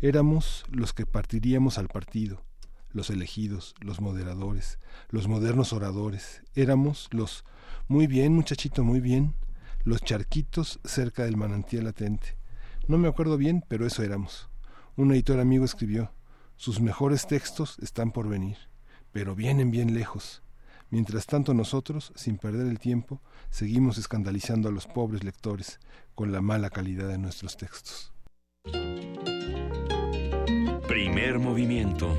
[0.00, 2.44] Éramos los que partiríamos al partido,
[2.92, 4.78] los elegidos, los moderadores,
[5.08, 6.42] los modernos oradores.
[6.54, 7.44] Éramos los
[7.88, 9.34] muy bien, muchachito, muy bien,
[9.82, 12.38] los charquitos cerca del manantial latente.
[12.86, 14.50] No me acuerdo bien, pero eso éramos.
[14.94, 16.12] Un editor amigo escribió,
[16.54, 18.68] sus mejores textos están por venir
[19.12, 20.42] pero vienen bien lejos.
[20.90, 23.20] Mientras tanto nosotros, sin perder el tiempo,
[23.50, 25.80] seguimos escandalizando a los pobres lectores
[26.14, 28.12] con la mala calidad de nuestros textos.
[30.86, 32.16] Primer movimiento.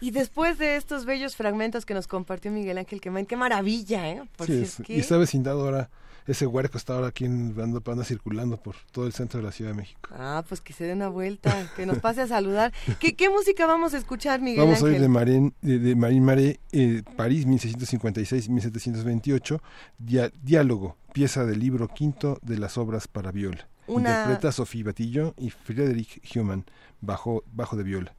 [0.00, 4.22] Y después de estos bellos fragmentos que nos compartió Miguel Ángel Quemán, qué maravilla, ¿eh?
[4.46, 5.90] sí, Y está vecindad ahora
[6.26, 9.72] ese huerco está ahora aquí anda, anda, circulando por todo el centro de la Ciudad
[9.72, 10.00] de México.
[10.12, 12.72] Ah, pues que se dé una vuelta, que nos pase a saludar.
[12.98, 16.58] ¿Qué, qué música vamos a escuchar, Miguel Vamos a oír de Marín, de, de Maré,
[16.72, 19.60] eh, París, 1656-1728,
[20.42, 23.66] Diálogo, pieza del libro quinto de las obras para viola.
[23.88, 26.64] Interpreta Sofía Batillo y Frederick Human,
[27.00, 28.14] bajo, bajo de viola.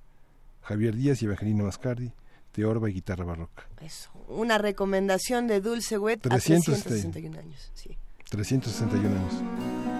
[0.61, 2.13] Javier Díaz y Evangelina Mascardi,
[2.57, 3.67] de orba y guitarra barroca.
[3.81, 7.71] Eso, una recomendación de Dulce Wet a 361 años.
[7.75, 7.95] Sí.
[8.29, 9.96] 361 años.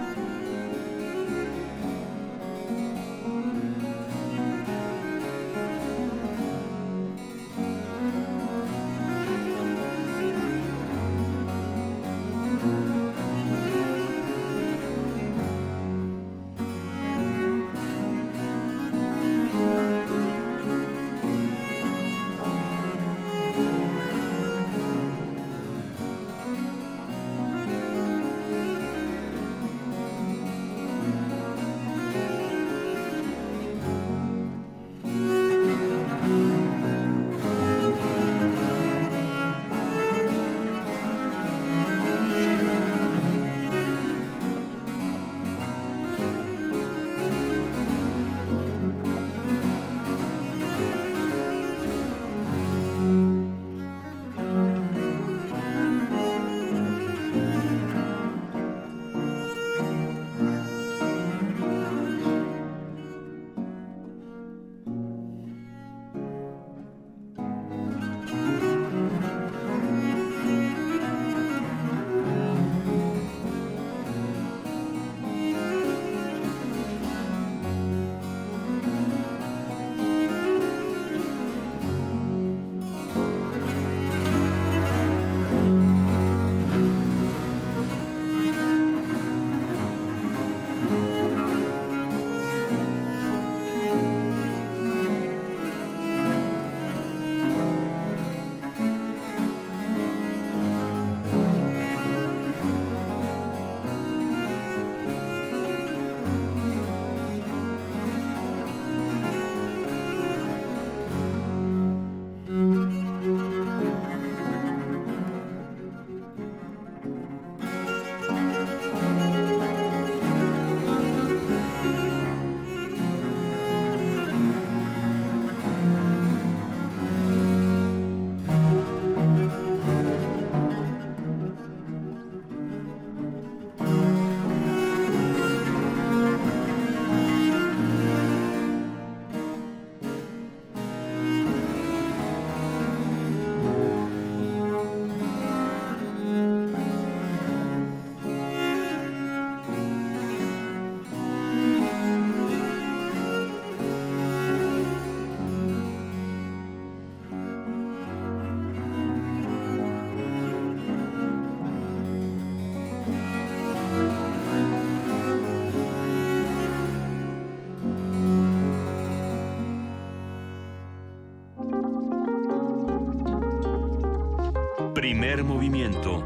[175.20, 176.24] Primer movimiento.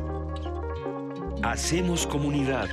[1.43, 2.69] Hacemos comunidad.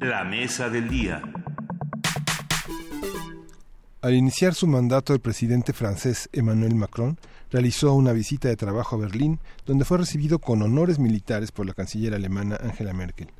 [0.00, 1.22] La mesa del día.
[4.02, 7.16] Al iniciar su mandato, el presidente francés Emmanuel Macron
[7.52, 11.74] realizó una visita de trabajo a Berlín, donde fue recibido con honores militares por la
[11.74, 13.30] canciller alemana Angela Merkel.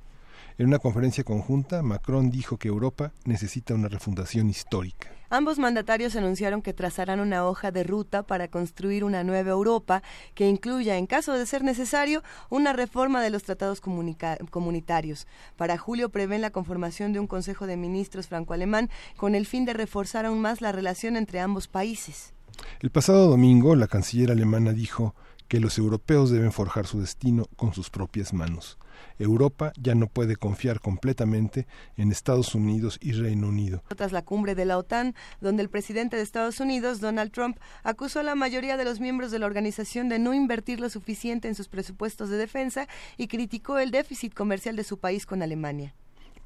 [0.59, 5.09] En una conferencia conjunta, Macron dijo que Europa necesita una refundación histórica.
[5.31, 10.03] Ambos mandatarios anunciaron que trazarán una hoja de ruta para construir una nueva Europa
[10.35, 15.29] que incluya, en caso de ser necesario, una reforma de los tratados comunitarios.
[15.57, 19.75] Para julio prevén la conformación de un Consejo de Ministros franco-alemán con el fin de
[19.75, 22.33] reforzar aún más la relación entre ambos países.
[22.81, 25.15] El pasado domingo, la canciller alemana dijo
[25.47, 28.77] que los europeos deben forjar su destino con sus propias manos.
[29.19, 31.67] Europa ya no puede confiar completamente
[31.97, 33.83] en Estados Unidos y Reino Unido.
[33.97, 38.21] Tras la cumbre de la OTAN, donde el presidente de Estados Unidos, Donald Trump, acusó
[38.21, 41.55] a la mayoría de los miembros de la organización de no invertir lo suficiente en
[41.55, 45.95] sus presupuestos de defensa y criticó el déficit comercial de su país con Alemania.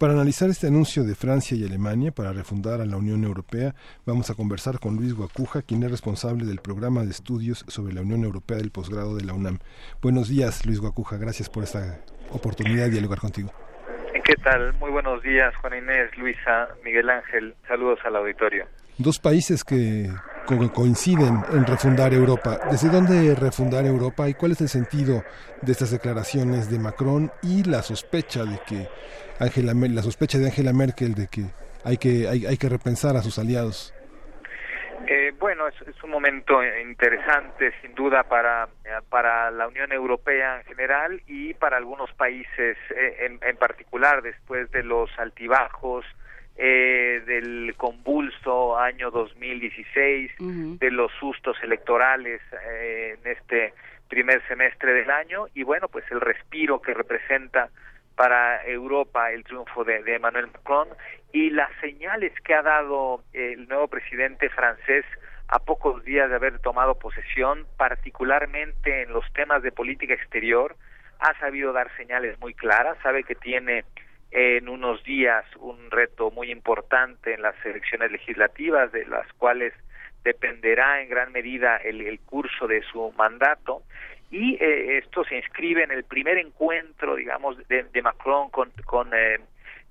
[0.03, 3.73] Para analizar este anuncio de Francia y Alemania para refundar a la Unión Europea,
[4.05, 8.01] vamos a conversar con Luis Guacuja, quien es responsable del programa de estudios sobre la
[8.01, 9.61] Unión Europea del posgrado de la UNAM.
[10.03, 12.01] Buenos días, Luis Guacuja, gracias por esta
[12.33, 13.53] oportunidad de dialogar contigo.
[14.25, 14.75] ¿Qué tal?
[14.81, 17.55] Muy buenos días, Juan Inés, Luisa, Miguel Ángel.
[17.69, 18.67] Saludos al auditorio.
[18.99, 20.11] Dos países que
[20.75, 22.59] coinciden en refundar Europa.
[22.71, 25.23] ¿Desde dónde refundar Europa y cuál es el sentido
[25.61, 28.89] de estas declaraciones de Macron y la sospecha de que
[29.43, 31.43] Angela, la sospecha de Angela Merkel de que
[31.85, 33.93] hay que, hay, hay que repensar a sus aliados?
[35.09, 38.69] Eh, bueno, es, un momento interesante, sin duda, para,
[39.09, 44.85] para la Unión Europea en general y para algunos países eh, en, particular, después de
[44.85, 46.05] los altibajos
[46.57, 53.75] eh, del convulso año 2016, de los sustos electorales en este
[54.09, 57.71] primer semestre del año y, bueno, pues el respiro que representa
[58.17, 60.89] para Europa el triunfo de, de, Emmanuel Macron.
[61.33, 65.05] Y las señales que ha dado el nuevo presidente francés
[65.49, 70.77] a pocos días de haber tomado posesión, particularmente en los temas de política exterior,
[71.19, 73.85] ha sabido dar señales muy claras, sabe que tiene
[74.31, 79.75] en unos días un reto muy importante en las elecciones legislativas, de las cuales
[80.25, 83.83] dependerá en gran medida el, el curso de su mandato,
[84.33, 89.39] y eh, esto se inscribe en el primer encuentro, digamos, de, Macron con, con, eh,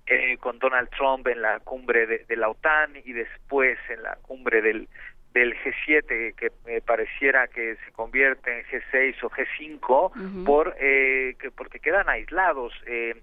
[0.07, 4.63] eh, con Donald Trump en la cumbre de, la OTAN y después en la cumbre
[4.63, 4.87] del,
[5.31, 11.51] del G7 que me pareciera que se convierte en G6 o G5 por eh, que
[11.51, 13.15] porque quedan aislados eh,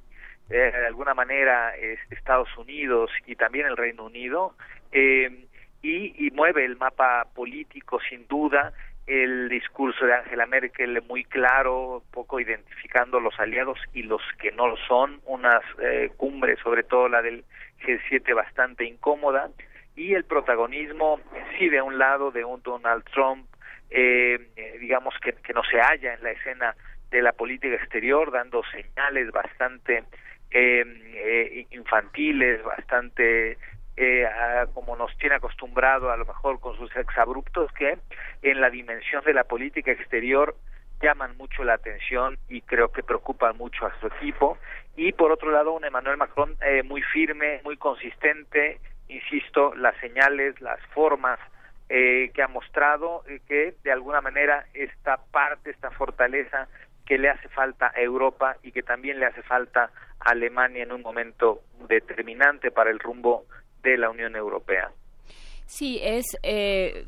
[0.48, 1.74] de alguna manera
[2.10, 4.54] Estados Unidos y también el Reino Unido
[4.92, 5.26] y,
[5.82, 8.72] y mueve el mapa político sin duda
[9.08, 14.68] el discurso de Angela Merkel muy claro, poco identificando los aliados y los que no
[14.68, 17.44] lo son, unas eh, cumbres, sobre todo la del
[17.80, 19.48] G7 bastante incómoda,
[19.96, 21.20] y el protagonismo,
[21.58, 23.46] sí, de un lado de un Donald Trump,
[23.90, 24.38] eh,
[24.78, 26.76] digamos que, que no se halla en la escena
[27.10, 30.04] de la política exterior, dando señales bastante
[30.50, 33.56] eh, eh infantiles, bastante
[34.00, 34.26] eh,
[34.74, 37.98] como nos tiene acostumbrado a lo mejor con sus exabruptos, que
[38.42, 40.54] en la dimensión de la política exterior
[41.02, 44.58] llaman mucho la atención y creo que preocupan mucho a su equipo.
[44.96, 50.60] Y por otro lado, un Emmanuel Macron eh, muy firme, muy consistente, insisto, las señales,
[50.60, 51.38] las formas
[51.88, 56.68] eh, que ha mostrado eh, que de alguna manera esta parte, esta fortaleza
[57.06, 60.92] que le hace falta a Europa y que también le hace falta a Alemania en
[60.92, 63.44] un momento determinante para el rumbo
[63.90, 64.90] de la Unión Europea.
[65.68, 67.06] Sí, es, eh,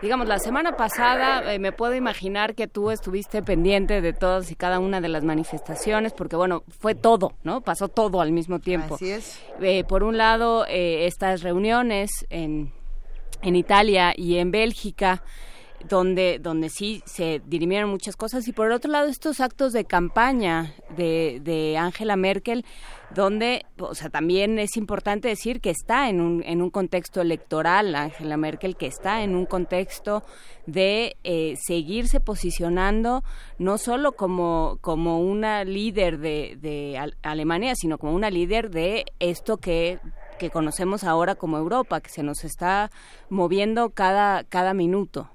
[0.00, 4.54] digamos, la semana pasada eh, me puedo imaginar que tú estuviste pendiente de todas y
[4.54, 7.60] cada una de las manifestaciones, porque bueno, fue todo, ¿no?
[7.60, 8.94] Pasó todo al mismo tiempo.
[8.94, 9.44] Así es.
[9.60, 12.72] Eh, por un lado, estas reuniones en,
[13.42, 15.22] en Italia y en Bélgica,
[15.88, 20.74] donde, donde sí se dirimieron muchas cosas, y por otro lado, estos actos de campaña
[20.96, 22.64] de Angela Merkel,
[23.14, 27.94] donde, o sea, también es importante decir que está en un, en un contexto electoral,
[27.94, 30.22] Angela Merkel, que está en un contexto
[30.66, 33.22] de eh, seguirse posicionando
[33.58, 39.58] no solo como, como una líder de, de Alemania, sino como una líder de esto
[39.58, 39.98] que
[40.38, 42.90] que conocemos ahora como Europa, que se nos está
[43.30, 45.30] moviendo cada, cada minuto.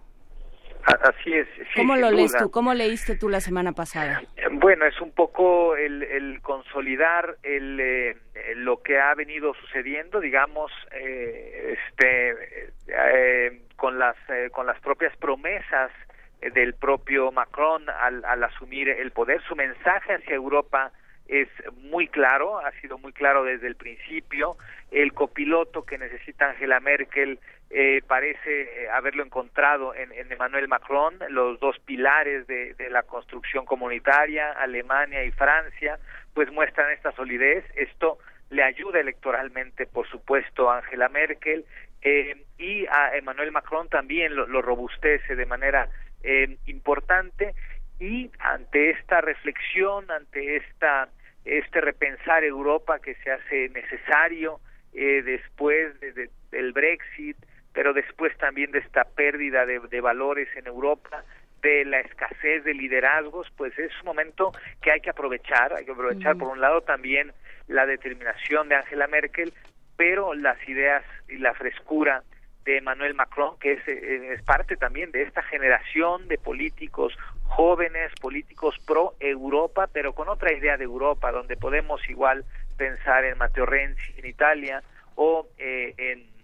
[0.88, 1.48] Así es.
[1.76, 2.50] ¿Cómo lo lees tú?
[2.50, 4.22] ¿Cómo leíste tú la semana pasada?
[4.52, 8.16] Bueno, es un poco el, consolidar el, eh,
[8.56, 14.16] lo que ha venido sucediendo, digamos, eh, este, eh, con las
[14.52, 15.92] con las propias promesas
[16.40, 19.42] del propio Macron al, al asumir el poder.
[19.44, 20.92] Su mensaje hacia Europa
[21.28, 21.50] es
[21.82, 24.56] muy claro, ha sido muy claro desde el principio.
[24.92, 31.16] El copiloto que necesita Angela Merkel eh, parece eh, haberlo encontrado en, en, Emmanuel Macron,
[31.30, 36.00] los dos pilares de, la construcción comunitaria, Alemania y Francia,
[36.34, 37.66] pues muestran esta solidez.
[37.76, 41.66] Esto le ayuda electoralmente, por supuesto, a Angela Merkel
[42.02, 45.90] eh, y a Emmanuel Macron también lo, lo robustece de manera
[46.24, 47.54] eh, importante
[48.00, 51.10] y ante esta reflexión, ante esta
[51.46, 54.60] este repensar Europa que se hace necesario
[54.94, 57.38] eh, después de, del Brexit,
[57.78, 61.24] pero después también de esta pérdida de, de, valores en Europa,
[61.62, 65.92] de la escasez de liderazgos, pues es un momento que hay que aprovechar, hay que
[65.92, 67.34] aprovechar por un lado también
[67.68, 69.54] la determinación de Angela Merkel,
[69.96, 72.24] pero las ideas y la frescura
[72.66, 78.12] de Emmanuel Macron, que es, eh, es parte también de esta generación de políticos jóvenes,
[78.20, 82.44] políticos pro Europa, pero con otra idea de Europa, donde podemos igual
[82.76, 84.82] pensar en Matteo Renzi en Italia
[85.14, 86.37] o eh, en,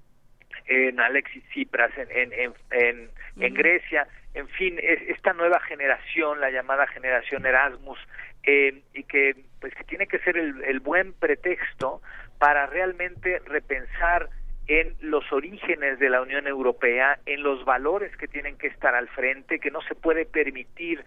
[0.65, 3.09] en Alexis Tsipras en, en, en,
[3.39, 7.99] en Grecia, en fin, es esta nueva generación, la llamada generación Erasmus,
[8.43, 12.01] eh, y que pues que tiene que ser el, el buen pretexto
[12.39, 14.29] para realmente repensar
[14.67, 19.09] en los orígenes de la Unión Europea, en los valores que tienen que estar al
[19.09, 21.03] frente, que no se puede permitir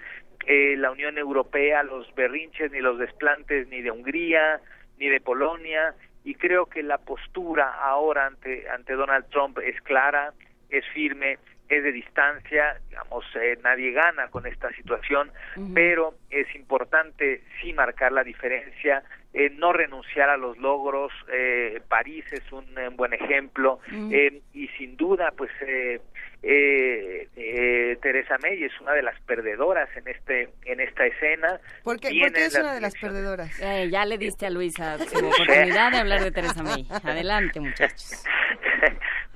[0.46, 4.60] eh, la Unión Europea los berrinches ni los desplantes ni de Hungría
[4.98, 5.94] ni de Polonia
[6.26, 10.34] y creo que la postura ahora ante ante Donald Trump es clara,
[10.68, 11.38] es firme,
[11.68, 15.30] es de distancia, digamos, eh, nadie gana con esta situación,
[15.74, 19.02] pero es importante sí marcar la diferencia,
[19.34, 23.80] eh, no renunciar a los logros, eh, París es un, un buen ejemplo,
[24.10, 26.00] eh, y sin duda, pues, eh,
[26.42, 31.60] eh, eh, Teresa May es una de las perdedoras en este en esta escena.
[31.82, 33.58] ¿Por qué, ¿por qué es una de las perdedoras?
[33.60, 36.86] Eh, ya le diste a Luisa su oportunidad de hablar de Teresa May.
[37.02, 38.24] Adelante, muchachos.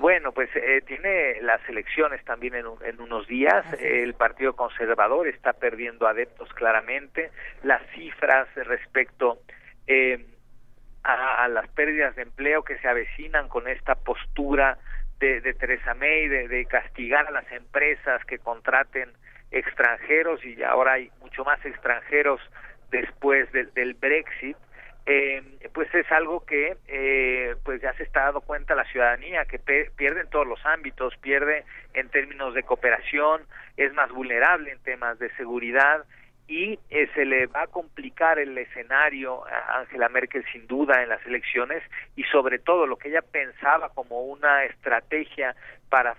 [0.01, 3.67] Bueno, pues eh, tiene las elecciones también en, un, en unos días.
[3.79, 7.31] El Partido Conservador está perdiendo adeptos claramente.
[7.65, 9.41] Las cifras respecto
[9.87, 10.25] eh,
[11.05, 14.79] a, a, las pérdidas de empleo que se avecinan con esta postura
[15.19, 19.13] de, de Teresa May de, de, castigar a las empresas que contraten
[19.51, 22.41] extranjeros y ahora hay mucho más extranjeros
[22.91, 24.57] después de, del Brexit
[25.07, 29.59] eh, pues es algo que eh, pues ya se está dando cuenta la ciudadanía que
[29.59, 31.65] pierde en todos los ámbitos pierde
[31.95, 33.43] en términos de cooperación
[33.77, 36.05] es más vulnerable en temas de seguridad
[36.51, 41.09] y eh, se le va a complicar el escenario a Angela Merkel sin duda en
[41.09, 41.83] las elecciones
[42.17, 45.55] y sobre todo lo que ella pensaba como una estrategia
[45.89, 46.17] para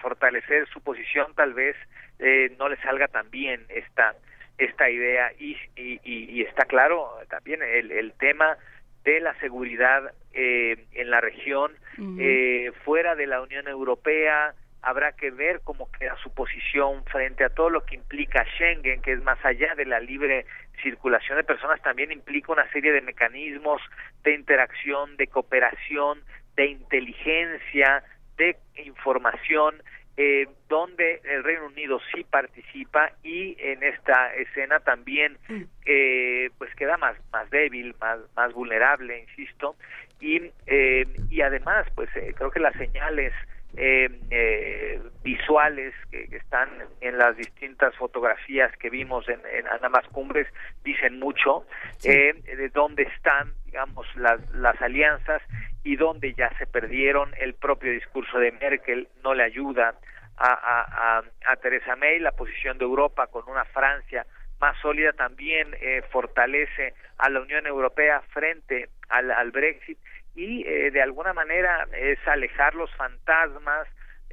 [0.00, 1.76] fortalecer su posición tal vez
[2.18, 4.14] eh, no le salga tan bien esta
[4.58, 8.56] esta idea y, y, y está claro también el, el tema
[9.04, 12.16] de la seguridad eh, en la región uh -huh.
[12.20, 17.48] eh, fuera de la Unión Europea habrá que ver cómo queda su posición frente a
[17.48, 20.44] todo lo que implica Schengen, que es más allá de la libre
[20.82, 23.80] circulación de personas, también implica una serie de mecanismos
[24.22, 26.20] de interacción, de cooperación,
[26.56, 28.02] de inteligencia,
[28.36, 29.82] de información,
[30.16, 35.38] eh, donde el Reino Unido sí participa y en esta escena también
[35.84, 39.76] eh, pues queda más más débil, más más vulnerable, insisto,
[40.20, 43.32] y eh, y además pues creo que las señales
[43.76, 46.68] eh, eh, visuales que, que, están
[47.00, 50.46] en las distintas fotografías que vimos en, en ambas cumbres
[50.84, 51.66] dicen mucho
[51.98, 52.10] sí.
[52.10, 55.42] eh, de dónde están digamos las, las alianzas
[55.84, 57.32] y dónde ya se perdieron.
[57.38, 59.94] El propio discurso de Merkel no le ayuda
[60.36, 62.18] a, a, a, a Teresa May.
[62.18, 64.26] La posición de Europa con una Francia
[64.60, 69.98] más sólida también eh, fortalece a la Unión Europea frente al, al Brexit
[70.34, 73.86] y eh, de alguna manera es alejar los fantasmas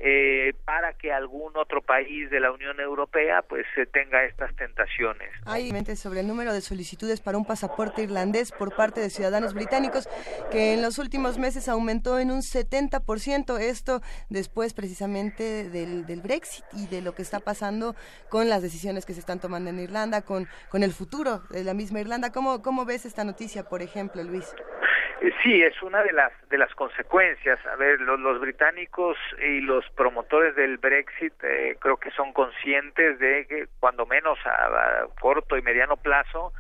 [0.04, 5.30] eh, para que algún otro país de la Unión Europea pues se tenga estas tentaciones.
[5.46, 10.10] Hay sobre el número de solicitudes para un pasaporte irlandés por parte de ciudadanos británicos
[10.52, 16.66] que en los últimos meses aumentó en un 70%, esto después precisamente del, del Brexit
[16.74, 17.96] y de lo que está pasando
[18.30, 21.76] con las decisiones que se están tomando en Irlanda, con, con el futuro de la
[21.76, 22.32] misma Irlanda.
[22.32, 24.52] ¿Cómo, cómo ves esta noticia, por ejemplo, Luis?
[25.22, 27.64] Eh, sí, es una de las de las consecuencias.
[27.68, 33.46] A ver, los, británicos y los promotores del Brexit eh, creo que son conscientes de
[33.48, 36.54] que cuando menos a, corto y mediano plazo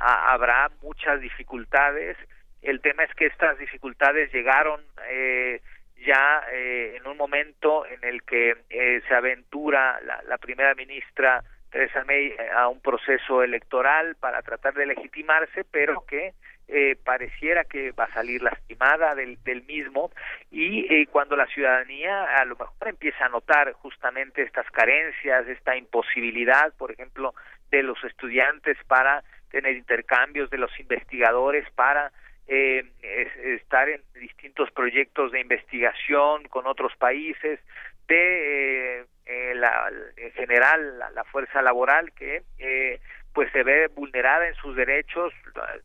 [0.00, 2.16] habrá muchas dificultades.
[2.60, 5.60] El tema es que estas dificultades llegaron eh,
[6.04, 8.54] ya en un momento en el que
[9.06, 14.86] se aventura la, la primera ministra Theresa May a un proceso electoral para tratar de
[14.86, 16.34] legitimarse, pero que
[16.68, 20.10] eh, pareciera que va a salir lastimada del, del mismo.
[20.50, 25.76] Y eh, cuando la ciudadanía a lo mejor empieza a notar justamente estas carencias, esta
[25.76, 27.34] imposibilidad, por ejemplo,
[27.70, 32.12] de los estudiantes para tener intercambios, de los investigadores para
[32.46, 32.84] eh,
[33.60, 37.60] estar en distintos proyectos de investigación con otros países,
[38.08, 43.00] de eh, la, en general la, la, fuerza laboral que eh,
[43.38, 45.32] pues se ve vulnerada en sus derechos,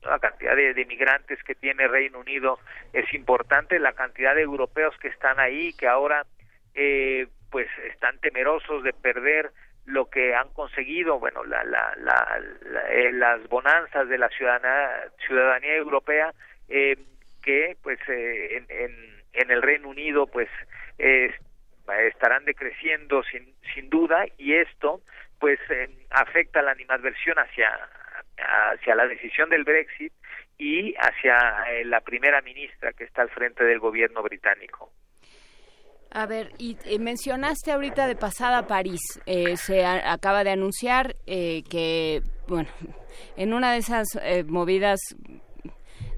[0.02, 2.58] la, cantidad de, de, migrantes que tiene Reino Unido
[2.94, 6.26] es importante, la cantidad de europeos que están ahí, que ahora
[6.74, 9.52] eh, pues están temerosos de perder
[9.86, 12.42] lo que han conseguido, bueno, la, la, la,
[12.90, 16.34] eh, las bonanzas de la ciudadanía, ciudadanía europea,
[16.70, 16.98] eh,
[17.44, 20.50] que pues eh, en, en, en, el Reino Unido pues
[20.98, 25.02] estarán decreciendo sin, sin duda y esto
[25.44, 27.68] pues eh, afecta la animadversión hacia
[28.38, 30.14] hacia la decisión del Brexit
[30.58, 34.94] y hacia eh, la primera ministra que está al frente del gobierno británico.
[36.12, 39.02] A ver, y, mencionaste ahorita de pasada París.
[39.26, 42.70] Eh, se acaba de anunciar que, bueno,
[43.36, 44.08] en una de esas
[44.48, 45.02] movidas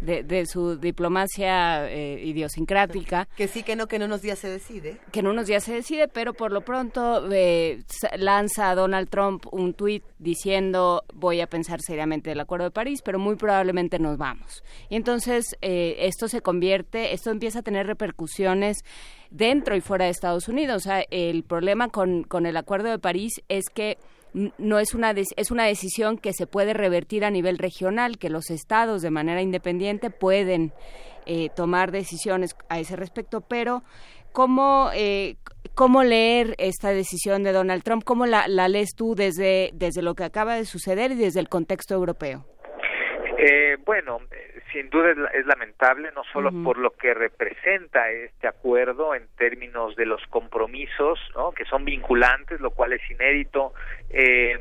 [0.05, 3.27] de, su diplomacia eh, idiosincrática.
[3.35, 4.99] Que sí, que no, que en unos días se decide.
[5.11, 7.83] Que en unos días se decide, pero por lo pronto eh,
[8.17, 13.01] lanza a Donald Trump un tuit diciendo voy a pensar seriamente el Acuerdo de París,
[13.03, 14.63] pero muy probablemente nos vamos.
[14.89, 18.77] Y entonces eh, esto se convierte, esto empieza a tener repercusiones
[19.29, 20.77] dentro y fuera de Estados Unidos.
[20.77, 23.97] O sea, el problema con, con el Acuerdo de París es que
[24.57, 28.49] no es una es una decisión que se puede revertir a nivel regional, que los
[28.49, 30.73] estados de manera independiente pueden
[31.25, 33.83] eh, tomar decisiones a ese respecto, pero
[34.31, 35.37] ¿cómo, eh,
[35.73, 38.03] cómo leer esta decisión de Donald Trump?
[38.03, 41.49] ¿Cómo la, la lees tú desde, desde lo que acaba de suceder y desde el
[41.49, 42.45] contexto europeo?
[43.39, 44.19] Eh, bueno,
[44.75, 50.05] sin duda es, lamentable, no solo por lo que representa este acuerdo en términos de
[50.05, 51.53] los compromisos, ¿no?
[51.53, 53.73] que son vinculantes, lo cual es inédito
[54.09, 54.59] eh,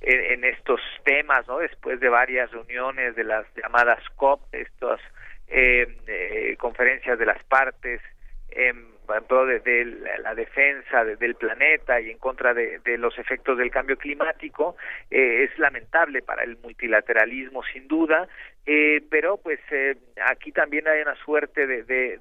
[0.00, 1.58] en, estos temas, ¿no?
[1.58, 5.00] después de varias reuniones de las llamadas COP, estas
[5.48, 8.00] eh, eh, conferencias de las partes,
[8.48, 8.96] en
[9.28, 9.84] pro de,
[10.22, 14.76] la defensa del planeta y en contra de, los efectos del cambio climático
[15.10, 18.28] eh, es lamentable para el multilateralismo sin duda
[18.66, 19.96] eh, pero pues eh,
[20.26, 22.18] aquí también hay una suerte de, de,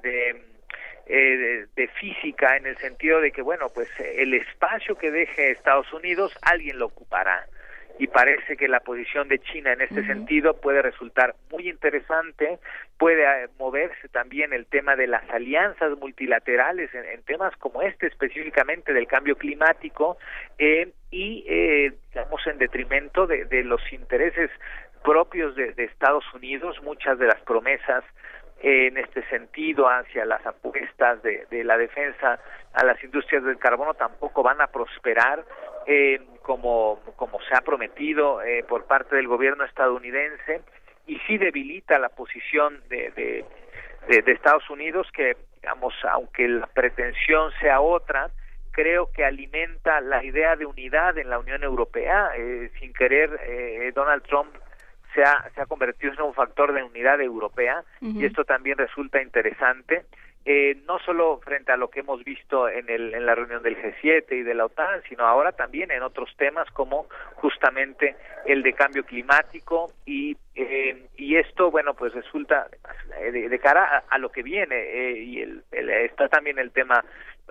[1.08, 5.92] de, de física en el sentido de que bueno pues el espacio que deje Estados
[5.94, 7.48] Unidos alguien lo ocupará.
[7.98, 12.60] Y parece que la posición de China en este sentido puede resultar muy interesante,
[12.98, 18.92] puede eh, moverse también el tema de las alianzas multilaterales en, temas como este específicamente
[18.92, 20.18] del cambio climático
[20.58, 24.52] eh, y eh, digamos en detrimento de, de los intereses
[25.06, 28.03] propios de, de Estados Unidos, muchas de las promesas
[28.61, 32.40] en este sentido hacia las apuestas de, de, la defensa
[32.74, 35.45] a las industrias del carbono tampoco van a prosperar
[35.85, 40.61] eh, como, como se ha prometido eh, por parte del gobierno estadounidense
[41.06, 47.82] y sí debilita la posición de, de, Estados Unidos que, digamos, aunque la pretensión sea
[47.82, 48.30] otra,
[48.72, 52.32] creo que alimenta la idea de unidad en la Unión Europea.
[52.35, 54.53] Eh, sin querer, eh, Donald Trump
[55.16, 59.22] se ha, se ha convertido en un factor de unidad europea y esto también resulta
[59.22, 60.06] interesante
[60.46, 63.78] eh, no solo frente a lo que hemos visto en, el, en la reunión del
[63.78, 68.16] G7 y de la OTAN, sino ahora también en otros temas como justamente
[68.46, 72.68] el de cambio climático y, eh, y esto, bueno, pues resulta
[73.32, 77.04] de, cara a, lo que viene eh, y el, está también el tema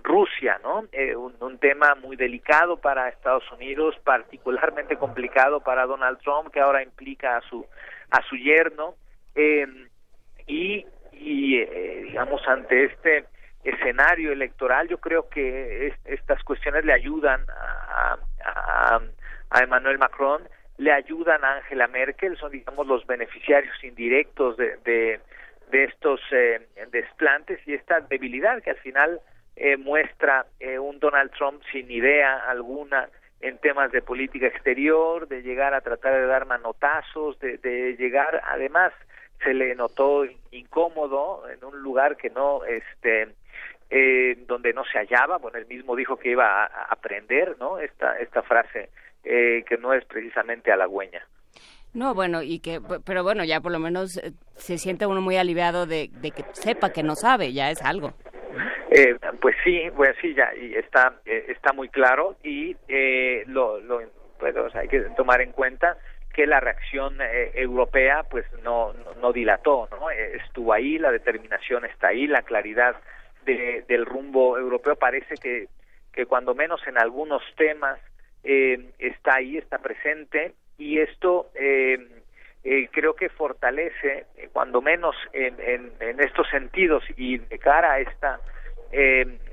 [0.02, 0.84] Rusia, ¿no?
[0.92, 6.60] Eh, un, un, tema muy delicado para Estados Unidos, particularmente complicado para Donald Trump, que
[6.60, 7.66] ahora implica a su
[8.10, 8.94] a su yerno
[9.34, 9.66] eh,
[10.46, 10.86] y
[11.20, 13.24] y eh, digamos ante este
[13.64, 19.00] escenario electoral yo creo que estas cuestiones le ayudan a, a,
[19.50, 20.42] a, Emmanuel Macron
[20.76, 25.20] le ayudan a Angela Merkel son digamos los beneficiarios indirectos de, de,
[25.84, 29.20] estos eh, desplantes y esta debilidad que al final
[29.56, 33.08] eh, muestra eh, un Donald Trump sin idea alguna
[33.40, 38.40] en temas de política exterior, de llegar a tratar de dar manotazos, de, de llegar
[38.46, 38.92] además
[39.44, 43.28] se le notó incómodo en un lugar que no este
[43.90, 45.38] eh, donde no se hallaba.
[45.38, 48.90] Bueno él mismo dijo que iba a, aprender no esta esta frase
[49.22, 51.26] eh, que no es precisamente halagüeña.
[51.92, 55.36] No, bueno, y que, pero bueno, ya por lo menos eh, se siente uno muy
[55.36, 58.14] aliviado de, de que sepa que no sabe, ya es algo.
[58.96, 63.80] Eh, pues sí, pues sí, ya y está eh, está muy claro y eh, lo,
[63.80, 64.00] lo
[64.38, 65.98] pues, hay que tomar en cuenta
[66.34, 70.10] que la reacción eh, europea pues no, no, dilató, ¿no?
[70.10, 72.96] Eh, estuvo ahí, la determinación está ahí, la claridad
[73.44, 75.68] de, del rumbo europeo parece que,
[76.12, 77.98] que cuando menos en algunos temas
[78.42, 81.98] eh, está ahí, está presente y esto eh,
[82.64, 87.92] eh, creo que fortalece, eh, cuando menos en, en, en, estos sentidos y de cara
[87.92, 88.40] a esta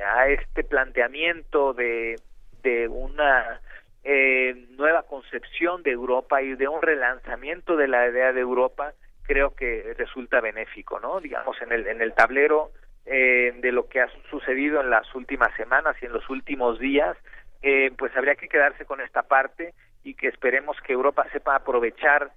[0.06, 2.16] a este planteamiento de,
[2.61, 3.60] de una
[4.03, 9.55] eh, nueva concepción de Europa y de un relanzamiento de la idea de Europa creo
[9.55, 12.71] que resulta benéfico no digamos en el en el tablero
[13.05, 17.15] eh, de lo que ha sucedido en las últimas semanas y en los últimos días
[17.61, 19.73] eh, pues habría que quedarse con esta parte
[20.03, 22.31] y que esperemos que Europa sepa aprovechar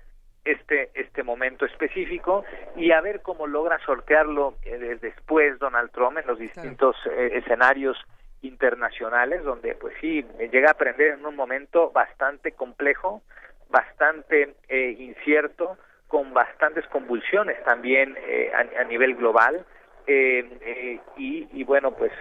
[0.44, 2.44] este este momento específico
[2.76, 7.96] y a ver cómo logra sortearlo eh, después Donald Trump en los distintos eh, escenarios
[8.44, 13.23] internacionales donde pues sí llega a aprender en un momento bastante complejo
[13.70, 15.76] bastante eh, incierto
[16.08, 19.64] con bastantes convulsiones también eh, a, a, nivel global
[20.06, 22.12] eh, y, y, bueno pues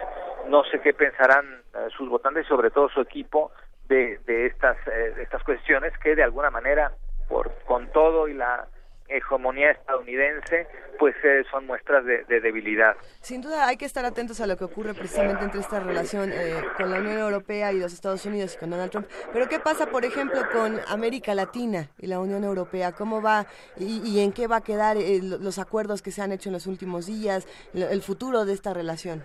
[0.47, 1.61] no sé qué pensarán
[1.97, 3.51] sus votantes sobre todo su equipo
[3.87, 6.93] de, de estas de estas cuestiones que de alguna manera
[7.27, 8.67] por con todo y la
[9.15, 10.67] hegemonía estadounidense,
[10.99, 12.95] pues eh, son muestras de, de, debilidad.
[13.21, 16.61] Sin duda hay que estar atentos a lo que ocurre precisamente entre esta relación eh,
[16.77, 19.07] con la Unión Europea y los Estados Unidos y con Donald Trump.
[19.31, 22.91] Pero ¿qué pasa, por ejemplo, con América Latina y la Unión Europea?
[22.91, 23.45] ¿Cómo va
[23.77, 26.53] y, y en qué va a quedar eh, los acuerdos que se han hecho en
[26.53, 29.23] los últimos días, el futuro de esta relación?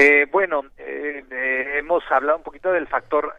[0.00, 3.34] Eh, bueno, eh, eh, hemos hablado un poquito del factor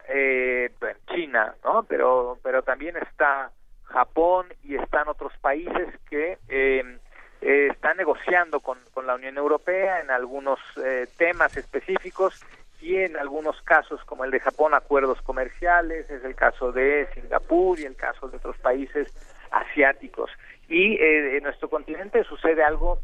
[1.10, 1.84] China, ¿no?
[1.84, 3.50] Pero, pero también está
[3.92, 6.98] Japón y están otros países que eh,
[7.42, 12.44] eh, están negociando con, con, la Unión Europea en algunos eh, temas específicos
[12.82, 17.78] y en algunos casos, como el de Japón, acuerdos comerciales, es el caso de Singapur
[17.78, 19.08] y el caso de otros países
[19.50, 20.30] asiáticos.
[20.68, 23.00] Y eh, en nuestro continente sucede algo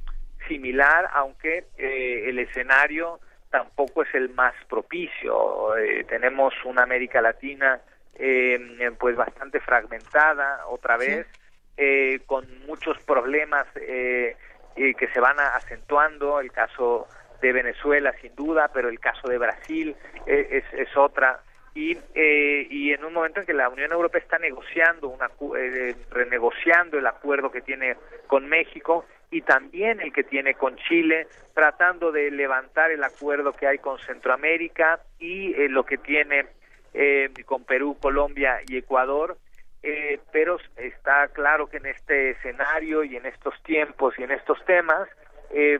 [0.48, 5.73] similar, aunque eh, el escenario tampoco es el más propicio.
[6.08, 7.81] Tenemos una América Latina
[8.19, 11.41] eh, pues bastante fragmentada otra vez, sí.
[11.77, 14.36] eh, con muchos problemas eh,
[14.75, 17.07] que se van acentuando, el caso
[17.41, 19.97] de Venezuela sin duda, pero el caso de Brasil
[20.27, 21.41] es, es otra.
[21.77, 25.95] Y, eh, y en un momento en que la Unión Europea está negociando, una, eh,
[26.11, 27.97] renegociando el acuerdo que tiene
[28.27, 33.67] con México y también el que tiene con Chile, tratando de levantar el acuerdo que
[33.67, 36.47] hay con Centroamérica y eh, lo que tiene
[36.97, 39.36] eh, con Perú, Colombia y Ecuador,
[39.83, 44.65] eh, pero está claro que en este escenario y en estos tiempos y en estos
[44.65, 45.08] temas,
[45.50, 45.78] eh,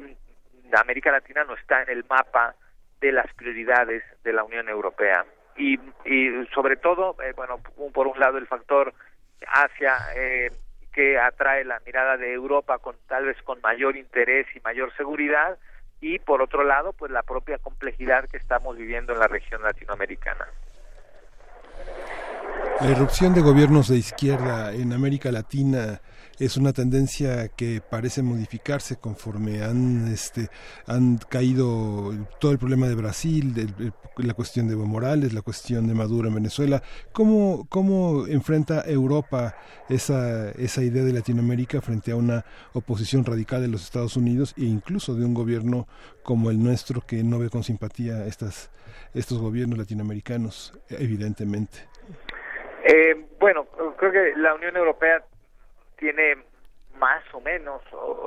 [0.73, 2.55] América Latina no está en el mapa
[3.01, 5.25] de las prioridades de la Unión Europea.
[5.57, 5.79] Y,
[6.55, 7.59] sobre todo, eh, bueno,
[7.93, 8.93] por un lado el factor
[9.47, 10.51] Asia eh,
[10.93, 15.59] que atrae la mirada de Europa con tal vez con mayor interés y mayor seguridad
[16.01, 20.47] y por otro lado pues la propia complejidad que estamos viviendo en la región latinoamericana.
[22.79, 26.03] La irrupción de gobiernos de izquierda en América Latina
[26.39, 30.51] es una tendencia que parece modificarse conforme han este
[30.87, 33.73] han caído todo el problema de Brasil,
[34.19, 36.83] la cuestión de Evo Morales, la cuestión de Maduro en Venezuela.
[37.13, 39.57] ¿Cómo, cómo enfrenta Europa
[39.89, 44.65] esa, esa idea de Latinoamérica frente a una oposición radical de los Estados Unidos e
[44.65, 45.89] incluso de un gobierno
[46.23, 48.71] como el nuestro que no ve con simpatía estas,
[49.15, 51.96] estos gobiernos latinoamericanos, evidentemente?
[52.89, 53.65] Eh, bueno,
[53.97, 55.21] creo que la Unión Europea
[55.97, 56.37] tiene
[56.99, 57.83] más o menos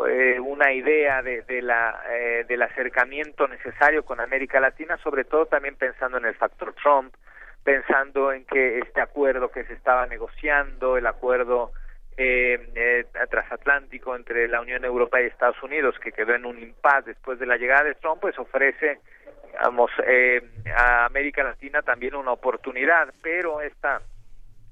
[0.09, 5.45] eh, una idea de, de la eh, del acercamiento necesario con América Latina, sobre todo
[5.45, 7.15] también pensando en el factor Trump,
[7.63, 11.71] pensando en que este acuerdo que se estaba negociando, el acuerdo
[12.17, 17.11] eh, eh, transatlántico entre la Unión Europea y Estados Unidos, que quedó en un impasse
[17.11, 18.99] después de la llegada de Trump, pues ofrece
[19.45, 20.41] digamos, eh,
[20.75, 24.01] a América Latina también una oportunidad, pero esta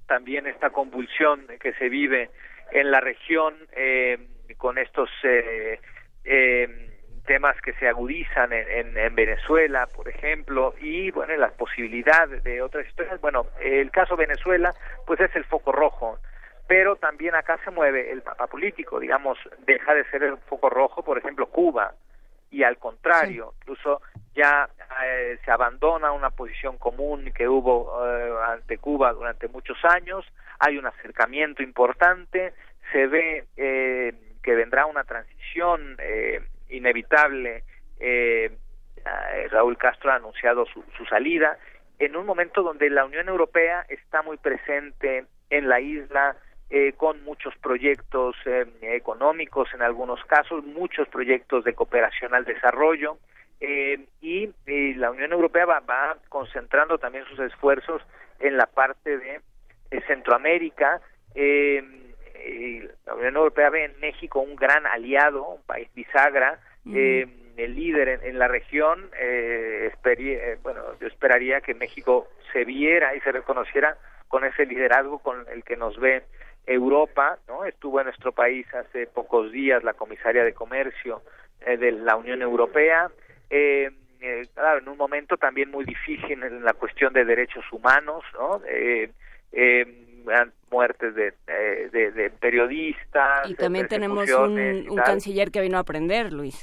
[0.07, 2.29] también esta convulsión que se vive
[2.71, 4.17] en la región eh,
[4.57, 5.79] con estos eh,
[6.23, 6.89] eh,
[7.25, 12.61] temas que se agudizan en, en, en, Venezuela, por ejemplo, y bueno, las posibilidades de
[12.61, 13.19] otras historias.
[13.21, 14.73] Bueno, el caso Venezuela,
[15.05, 16.19] pues es el foco rojo
[16.67, 21.01] pero también acá se mueve el mapa político, digamos, deja de ser el foco rojo,
[21.01, 21.93] por ejemplo, Cuba,
[22.49, 24.01] y al contrario, incluso
[24.33, 24.69] ya
[25.03, 30.25] eh, se abandona una posición común que hubo eh, ante Cuba durante muchos años,
[30.59, 32.53] hay un acercamiento importante,
[32.91, 35.97] se ve eh, que vendrá una transición
[36.69, 37.63] inevitable,
[39.49, 41.57] Raúl Castro ha anunciado su, su salida,
[41.99, 46.37] en un momento donde la Unión Europea está muy presente en la isla,
[46.69, 53.19] eh, con muchos proyectos eh, económicos en algunos casos, muchos proyectos de cooperación al desarrollo
[53.61, 54.49] eh, y,
[54.95, 58.01] la Unión Europea va, va, concentrando también sus esfuerzos
[58.39, 59.39] en la parte de,
[60.07, 60.99] Centroamérica.
[61.33, 68.37] la Unión Europea ve en México un gran aliado, un país bisagra, el líder en,
[68.37, 69.09] la región.
[70.63, 73.97] bueno, yo esperaría que México se viera y se reconociera
[74.27, 76.23] con ese liderazgo con el que nos ve
[76.67, 77.63] Europa, ¿no?
[77.63, 81.21] Estuvo en nuestro país hace pocos días la comisaria de comercio
[81.65, 83.09] eh, de la Unión Europea.
[83.49, 83.89] Eh,
[84.19, 88.61] eh, claro, en un momento también muy difícil en la cuestión de derechos humanos, ¿no?
[88.67, 89.09] Eh,
[90.69, 93.49] muertes de, de, periodistas.
[93.49, 96.61] Y también tenemos un, canciller que vino a aprender, Luis.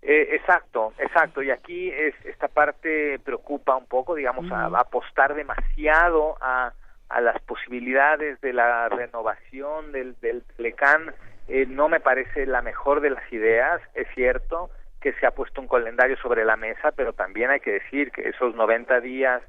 [0.00, 1.42] exacto, exacto.
[1.42, 6.72] Y aquí es, esta parte preocupa un poco, digamos, a, apostar demasiado a,
[7.10, 11.12] a las posibilidades de la renovación del, del Telecán
[11.48, 15.60] eh, no me parece la mejor de las ideas, es cierto que se ha puesto
[15.60, 19.42] un calendario sobre la mesa, pero también hay que decir que esos 90 días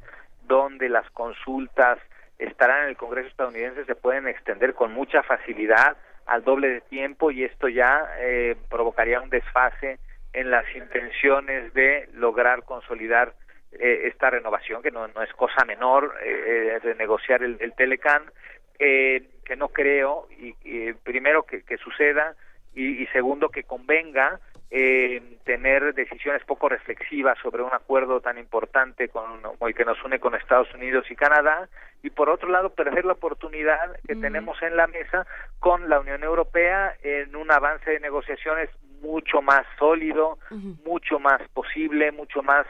[0.48, 2.00] donde las consultas
[2.40, 7.30] estarán en el Congreso estadounidense se pueden extender con mucha facilidad al doble de tiempo
[7.30, 10.00] y esto ya eh, provocaría un desfase
[10.34, 13.34] en las intenciones de lograr consolidar
[13.80, 18.24] eh, esta renovación, que no, no es cosa menor eh, de negociar el, el Telecan,
[18.78, 22.36] eh, que no creo, y, primero que, que suceda,
[22.74, 24.40] y, segundo que convenga
[25.44, 30.22] tener decisiones poco reflexivas sobre un acuerdo tan importante con, como el que nos une
[30.22, 31.68] con Estados Unidos y Canadá,
[32.04, 35.28] y por otro lado perder la oportunidad que tenemos en la mesa
[35.60, 38.70] con la Unión Europea en un avance de negociaciones
[39.02, 40.40] mucho más sólido,
[40.86, 42.66] mucho más posible, mucho más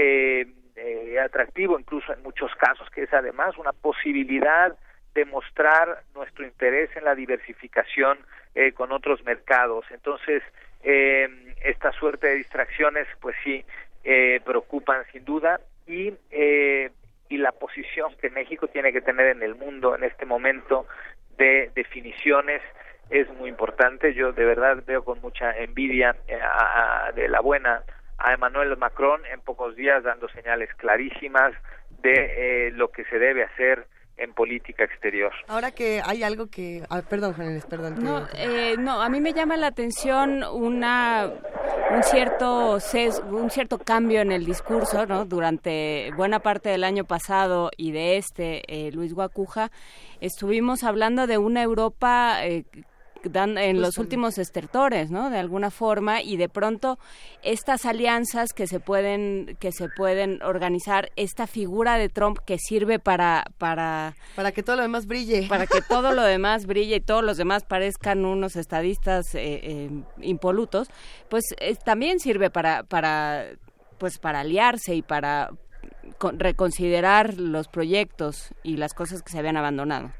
[0.00, 0.46] eh,
[0.76, 4.74] eh, atractivo incluso en muchos casos, que es además una posibilidad
[5.14, 8.18] de mostrar nuestro interés en la diversificación
[8.54, 9.84] eh, con otros mercados.
[9.90, 10.42] Entonces,
[10.82, 11.28] eh,
[11.62, 13.64] esta suerte de distracciones, pues sí,
[14.04, 16.90] eh, preocupan sin duda y, eh,
[17.28, 20.86] y la posición que México tiene que tener en el mundo en este momento
[21.36, 22.62] de definiciones
[23.10, 24.14] es muy importante.
[24.14, 26.16] Yo de verdad veo con mucha envidia
[27.14, 27.82] de la buena
[28.20, 31.54] a Emmanuel Macron en pocos días dando señales clarísimas
[32.02, 32.12] de
[32.66, 35.32] eh, lo que se debe hacer en política exterior.
[35.48, 36.82] Ahora que hay algo que...
[36.90, 37.34] Ah, perdón,
[37.68, 38.04] perdón.
[38.04, 41.30] No, eh, no, a mí me llama la atención una
[41.90, 42.78] un cierto
[43.30, 45.24] un cierto cambio en el discurso, ¿no?
[45.24, 49.70] Durante buena parte del año pasado y de este, eh, Luis Guacuja,
[50.20, 52.64] estuvimos hablando de una Europa eh,
[53.24, 55.30] dan en los últimos estertores, ¿no?
[55.30, 56.98] De alguna forma y de pronto
[57.42, 62.98] estas alianzas que se pueden que se pueden organizar, esta figura de Trump que sirve
[62.98, 67.00] para para para que todo lo demás brille, para que todo lo demás brille y
[67.00, 69.90] todos los demás parezcan unos estadistas eh, eh,
[70.22, 70.88] impolutos,
[71.28, 71.44] pues
[71.84, 73.46] también sirve para para
[73.98, 75.50] pues para aliarse y para
[76.18, 80.12] reconsiderar los proyectos y las cosas que se habían abandonado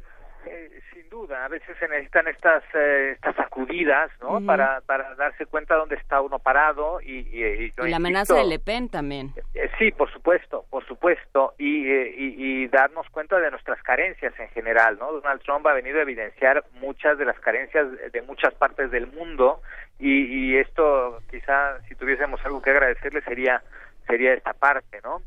[1.13, 4.45] a veces se necesitan estas eh, estas sacudidas, ¿no?
[4.47, 7.21] para, para darse cuenta dónde está uno parado y...
[7.31, 9.33] Y, la amenaza de Le Pen también.
[9.55, 14.49] Eh, sí, por supuesto, por supuesto, y, eh, y, darnos cuenta de nuestras carencias en
[14.51, 15.13] general, ¿no?
[15.13, 19.61] Donald Trump ha venido a evidenciar muchas de las carencias de muchas partes del mundo
[19.99, 23.63] y, esto quizá si tuviésemos algo que agradecerle sería
[24.07, 25.23] sería esta parte, ¿no?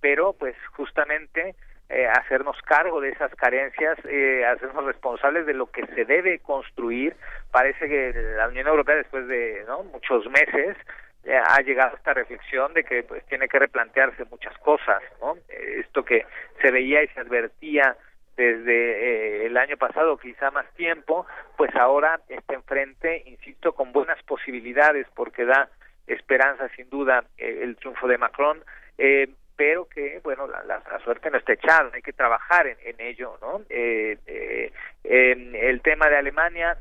[0.00, 1.54] pero pues justamente
[1.88, 7.14] eh, hacernos cargo de esas carencias, eh, hacernos responsables de lo que se debe construir.
[7.50, 9.82] Parece que la Unión Europea, después de ¿no?
[9.84, 10.76] muchos meses,
[11.24, 15.36] eh, ha llegado a esta reflexión de que pues tiene que replantearse muchas cosas, ¿no?
[15.48, 16.26] Eh, esto que
[16.60, 17.96] se veía y se advertía
[18.36, 21.24] desde el año pasado, quizá más tiempo,
[21.56, 25.68] pues ahora está enfrente, insisto, con buenas posibilidades, porque da
[26.06, 28.62] esperanza sin duda el triunfo de Macron,
[28.98, 33.00] eh, pero que, bueno, la, la, suerte no está echada, hay que trabajar en, en
[33.00, 33.62] ello, ¿no?
[33.68, 34.72] Eh, eh,
[35.04, 36.76] el tema de Alemania,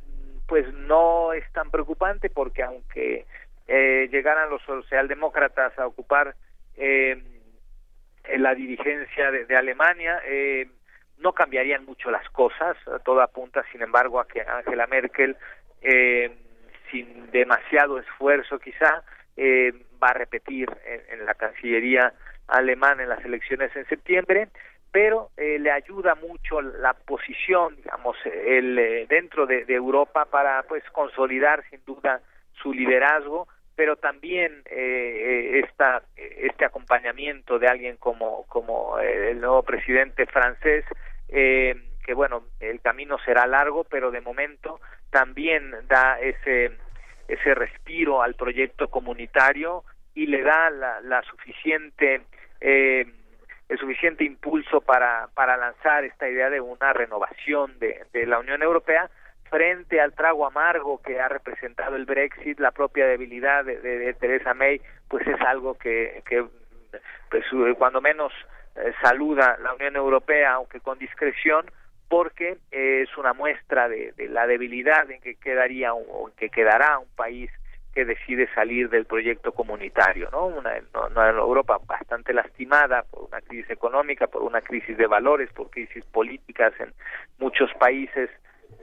[0.48, 3.26] pues no es tan preocupante porque aunque
[3.68, 6.36] eh, llegaran los socialdemócratas a ocupar
[6.76, 7.22] eh,
[8.38, 10.68] la dirigencia de, de Alemania, eh,
[11.20, 15.38] no cambiarían mucho las cosas, todo apunta sin embargo a que Angela Merkel
[16.92, 19.04] sin demasiado esfuerzo quizá
[20.02, 22.14] va a repetir en, la Cancillería
[22.48, 24.50] alemana en las elecciones en septiembre
[24.92, 30.62] pero eh, le ayuda mucho la posición digamos el eh, dentro de, de, Europa para
[30.64, 32.22] pues consolidar sin duda
[32.62, 40.26] su liderazgo pero también eh, esta, este acompañamiento de alguien como como el nuevo presidente
[40.28, 40.86] francés
[41.30, 46.72] eh, que bueno el camino será largo pero de momento también da ese
[47.28, 49.84] ese respiro al proyecto comunitario
[50.16, 52.22] y le da la, la suficiente
[52.62, 53.06] eh,
[53.70, 58.62] el suficiente impulso para, para lanzar esta idea de una renovación de, de la Unión
[58.62, 59.10] Europea
[59.50, 64.14] frente al trago amargo que ha representado el Brexit, la propia debilidad de, de, de
[64.16, 66.46] Theresa May, pues es algo que, que
[67.30, 67.46] pues,
[67.78, 68.34] cuando menos
[68.76, 71.66] eh, saluda la Unión Europea, aunque con discreción,
[72.10, 77.08] porque es una muestra de, la debilidad en que quedaría o en que quedará un
[77.16, 77.50] país
[77.94, 80.48] que decide salir del proyecto comunitario, ¿no?
[80.48, 80.74] Una,
[81.30, 86.74] Europa bastante lastimada por una crisis económica, por una crisis de valores, por crisis políticas
[86.80, 86.92] en
[87.38, 88.30] muchos países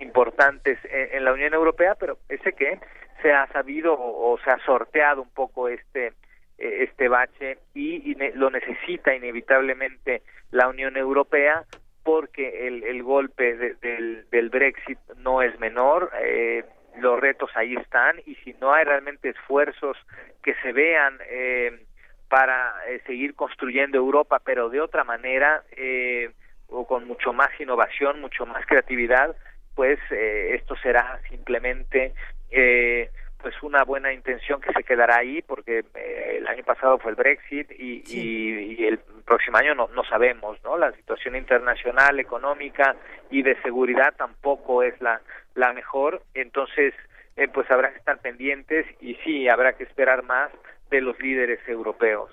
[0.00, 2.78] importantes en, la Unión Europea, pero ese que
[3.22, 6.12] se ha sabido o, se ha sorteado un poco este
[6.58, 11.64] eh, este bache y, lo necesita inevitablemente la Unión Europea
[12.04, 16.64] porque el, el golpe del, del Brexit no es menor, eh,
[16.98, 19.96] los retos ahí están y si no hay realmente esfuerzos
[20.42, 21.84] que se vean eh,
[22.28, 26.30] para eh, seguir construyendo Europa, pero de otra manera eh,
[26.68, 29.34] o con mucho más innovación, mucho más creatividad,
[29.74, 32.14] pues eh, esto será simplemente
[32.50, 33.10] eh,
[33.42, 37.16] pues una buena intención que se quedará ahí porque eh, el año pasado fue el
[37.16, 40.76] Brexit y, y, el próximo año no, no sabemos, ¿no?
[40.76, 42.96] La situación internacional, económica
[43.30, 45.20] y de seguridad tampoco es la,
[45.54, 46.94] la mejor, entonces
[47.36, 50.50] eh, pues habrá que estar pendientes y sí, habrá que esperar más
[50.90, 52.30] de los líderes europeos.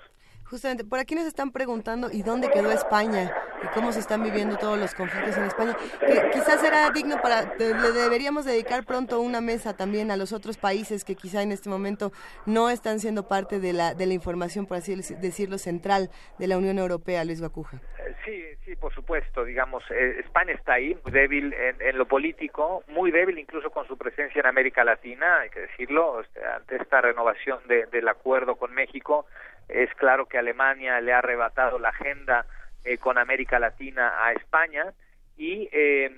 [0.50, 3.30] Justamente, por aquí nos están preguntando y dónde quedó España
[3.62, 5.76] y cómo se están viviendo todos los conflictos en España.
[6.00, 10.56] Que quizás será digno para, le deberíamos dedicar pronto una mesa también a los otros
[10.56, 12.12] países que quizá en este momento
[12.46, 16.56] no están siendo parte de la, de la información, por así decirlo, central de la
[16.56, 17.80] Unión Europea, Luis Guacuja.
[18.24, 23.38] Sí, sí, por supuesto, digamos, eh, España está ahí, débil en, lo político, muy débil
[23.38, 28.08] incluso con su presencia en América Latina, hay que decirlo, este, ante esta renovación del
[28.08, 29.26] acuerdo con México,
[29.68, 32.46] es claro que Alemania le ha arrebatado la agenda
[32.84, 34.92] eh, con América Latina a España
[35.36, 36.10] y, eh,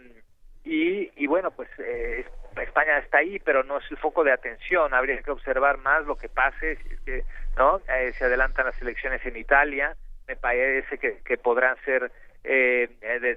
[0.65, 2.25] y, y, bueno, pues eh,
[2.57, 4.95] España está ahí, pero no es el foco de atención.
[4.95, 6.79] Habría que observar más lo que pase,
[7.57, 9.97] no eh, se adelantan las elecciones en Italia,
[10.29, 12.11] me parece que, que podrán ser
[12.45, 12.89] eh,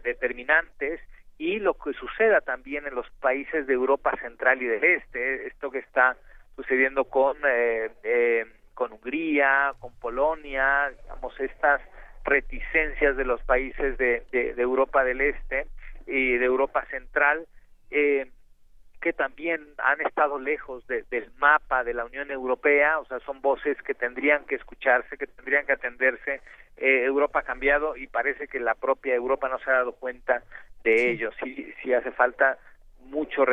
[0.04, 1.00] determinantes.
[1.38, 5.72] Y lo que suceda también en los países de Europa Central y del Este, esto
[5.72, 6.16] que está
[6.56, 11.82] sucediendo con eh, eh, con Hungría, con Polonia, digamos, estas
[12.24, 15.68] reticencias de los países de, de, Europa del Este
[16.08, 17.46] y de Europa Central,
[17.92, 18.28] eh,
[19.02, 23.78] que también han estado lejos del mapa de la Unión Europea, o sea, son voces
[23.82, 26.40] que tendrían que escucharse, que tendrían que atenderse.
[26.78, 30.42] Eh, Europa ha cambiado y parece que la propia Europa no se ha dado cuenta
[30.84, 31.32] de ello.
[31.44, 32.58] Sí, sí hace falta
[33.02, 33.44] mucho,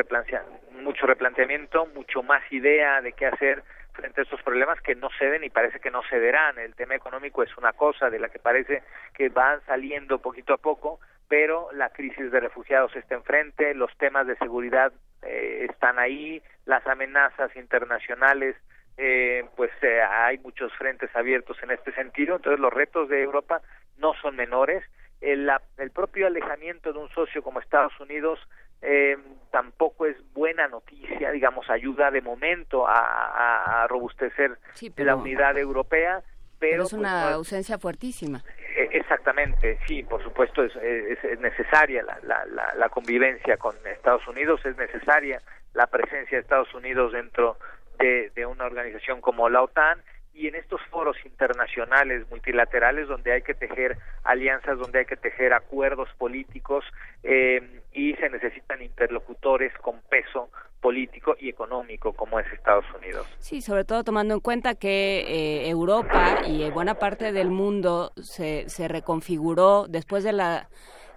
[0.81, 3.63] mucho replanteamiento, mucho más idea de qué hacer
[3.93, 6.57] frente a estos problemas que no ceden y parece que no cederán.
[6.59, 10.57] El tema económico es una cosa de la que parece que van saliendo poquito a
[10.57, 16.41] poco, pero la crisis de refugiados está enfrente, los temas de seguridad eh, están ahí,
[16.65, 18.55] las amenazas internacionales,
[18.97, 23.61] eh, pues eh, hay muchos frentes abiertos en este sentido, entonces los retos de Europa
[23.97, 24.83] no son menores.
[25.21, 28.39] El, el propio alejamiento de un socio como Estados Unidos
[28.81, 29.17] eh,
[29.51, 34.57] tampoco es buena noticia, digamos, ayuda de momento a, a robustecer
[34.97, 36.23] la unidad europea,
[36.59, 38.43] pero, es pues, una ausencia fuertísima.
[38.75, 44.61] Eh, exactamente, sí, por supuesto es, es, necesaria la, la, la, convivencia con Estados Unidos,
[44.65, 45.41] es necesaria
[45.73, 47.57] la presencia de Estados Unidos dentro
[47.99, 50.01] de, de una organización como la OTAN
[50.33, 55.53] y en estos foros internacionales multilaterales donde hay que tejer alianzas, donde hay que tejer
[55.53, 56.85] acuerdos políticos
[57.23, 63.27] eh, y se necesitan interlocutores con peso político y económico como es Estados Unidos.
[63.39, 68.67] Sí, sobre todo tomando en cuenta que eh, Europa y buena parte del mundo se,
[68.67, 70.67] se reconfiguró después de la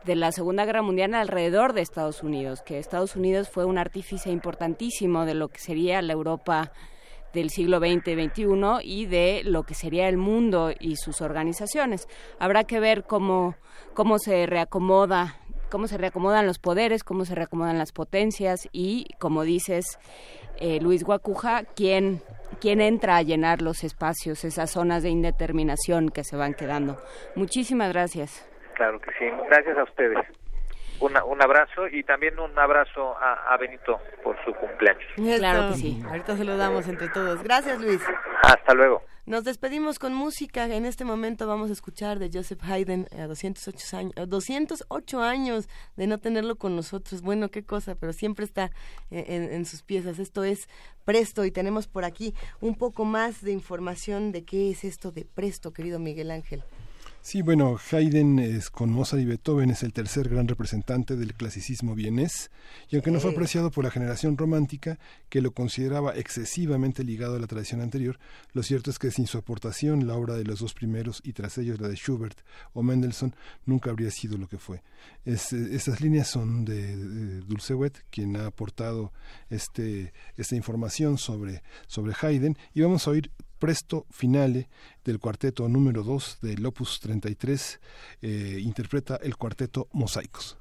[0.05, 4.31] de la Segunda Guerra Mundial alrededor de Estados Unidos, que Estados Unidos fue un artífice
[4.31, 6.73] importantísimo de lo que sería la Europa
[7.35, 8.47] del siglo XX, XXI
[8.83, 12.09] y de lo que sería el mundo y sus organizaciones.
[12.39, 13.57] Habrá que ver cómo,
[13.95, 15.37] cómo se reacomoda
[15.71, 19.99] cómo se reacomodan los poderes, cómo se reacomodan las potencias y, como dices,
[20.61, 22.21] eh, Luis Guacuja, quién,
[22.61, 26.97] quién entra a llenar los espacios, esas zonas de indeterminación que se van quedando.
[27.35, 28.49] Muchísimas gracias.
[28.75, 29.25] Claro que sí.
[29.49, 30.44] Gracias a ustedes.
[31.05, 35.05] Un abrazo y también un abrazo a, Benito por su cumpleaños.
[35.39, 36.03] Claro que sí.
[36.09, 37.43] Ahorita se lo damos entre todos.
[37.43, 38.03] Gracias, Luis.
[38.43, 39.03] Hasta luego.
[39.27, 40.67] Nos despedimos con música.
[40.67, 46.07] En este momento vamos a escuchar de Joseph Haydn a 208 años, 208 años de
[46.07, 47.23] no tenerlo con nosotros.
[47.23, 48.71] Bueno, qué cosa, pero siempre está
[49.11, 50.19] en, en sus piezas.
[50.19, 50.69] Esto es
[51.07, 55.25] Presto y tenemos por aquí un poco más de información de qué es esto de
[55.25, 56.63] Presto, querido Miguel Ángel.
[57.27, 61.95] Sí, bueno, Haydn es, con Mozart y Beethoven es el tercer gran representante del clasicismo
[61.95, 62.51] vienés,
[62.91, 64.99] y aunque no fue apreciado por la generación romántica,
[65.31, 68.19] que lo consideraba excesivamente ligado a la tradición anterior,
[68.53, 71.57] lo cierto es que sin su aportación la obra de los dos primeros y tras
[71.57, 72.39] ellos la de Schubert
[72.75, 74.83] o Mendelssohn nunca habría sido lo que fue.
[75.25, 79.15] Es, estas líneas son de, de Dulcewet, quien ha aportado
[79.49, 83.31] este, esta información sobre, sobre Haydn, y vamos a oír
[83.65, 84.69] Presto Finale
[85.07, 87.81] del cuarteto número 2 del Opus 33
[88.21, 90.59] eh, interpreta el cuarteto Mosaicos.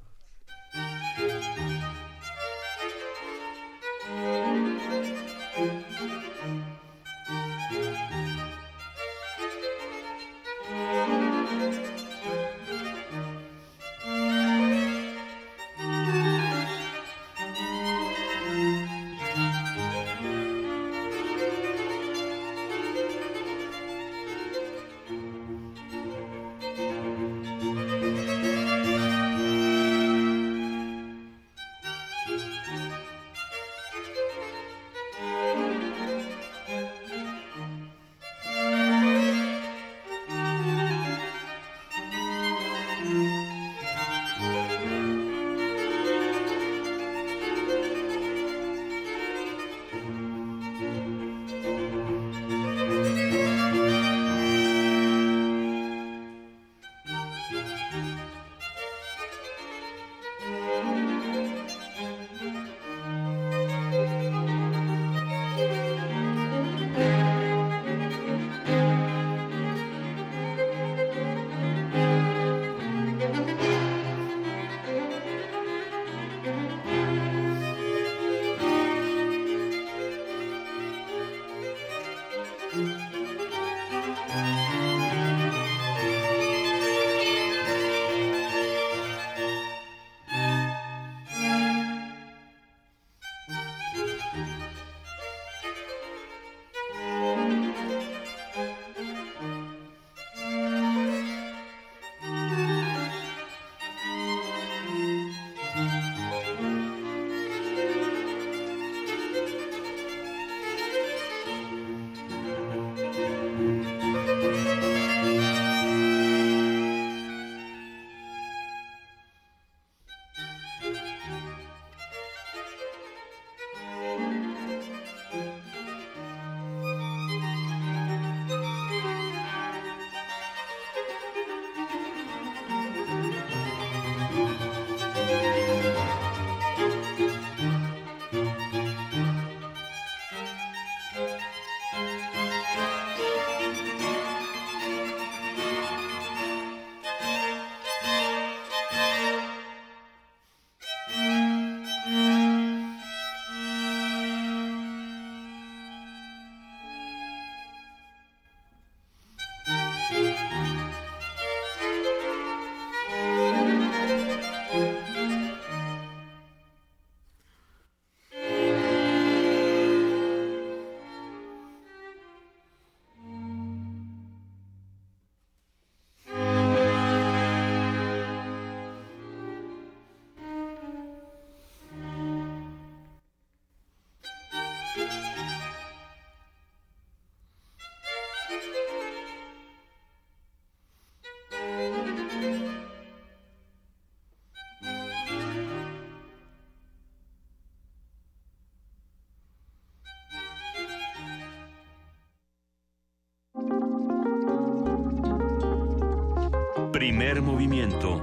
[207.04, 208.18] Primer movimiento.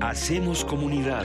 [0.00, 1.24] Hacemos comunidad.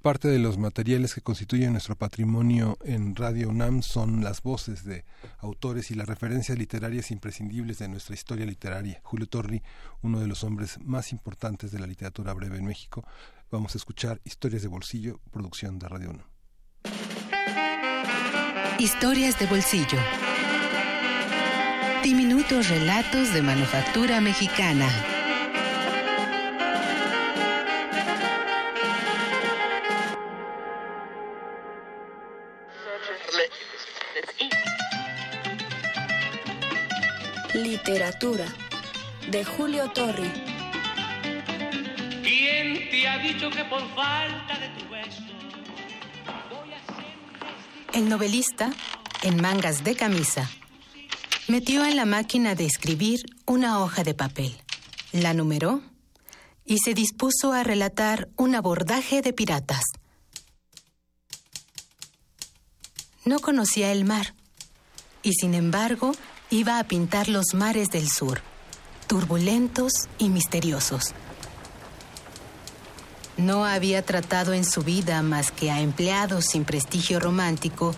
[0.00, 5.04] Parte de los materiales que constituyen nuestro patrimonio en Radio UNAM son las voces de
[5.38, 9.00] autores y las referencias literarias imprescindibles de nuestra historia literaria.
[9.02, 9.62] Julio Torri,
[10.02, 13.04] uno de los hombres más importantes de la literatura breve en México.
[13.52, 16.26] Vamos a escuchar Historias de Bolsillo, producción de Radio UNAM.
[18.78, 19.98] Historias de Bolsillo.
[22.04, 24.88] Diminutos relatos de manufactura mexicana.
[37.54, 38.46] Literatura
[39.28, 40.59] de Julio Torri.
[42.90, 45.22] ¿Quién te ha dicho que por falta de tu beso
[47.92, 48.72] El novelista,
[49.22, 50.50] en mangas de camisa,
[51.46, 54.56] metió en la máquina de escribir una hoja de papel,
[55.12, 55.82] la numeró
[56.64, 59.84] y se dispuso a relatar un abordaje de piratas.
[63.24, 64.34] No conocía el mar
[65.22, 66.12] y sin embargo
[66.50, 68.40] iba a pintar los mares del sur,
[69.06, 71.14] turbulentos y misteriosos.
[73.40, 77.94] No había tratado en su vida más que a empleados sin prestigio romántico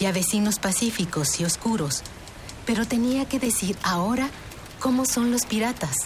[0.00, 2.02] y a vecinos pacíficos y oscuros,
[2.64, 4.30] pero tenía que decir ahora
[4.80, 5.96] cómo son los piratas.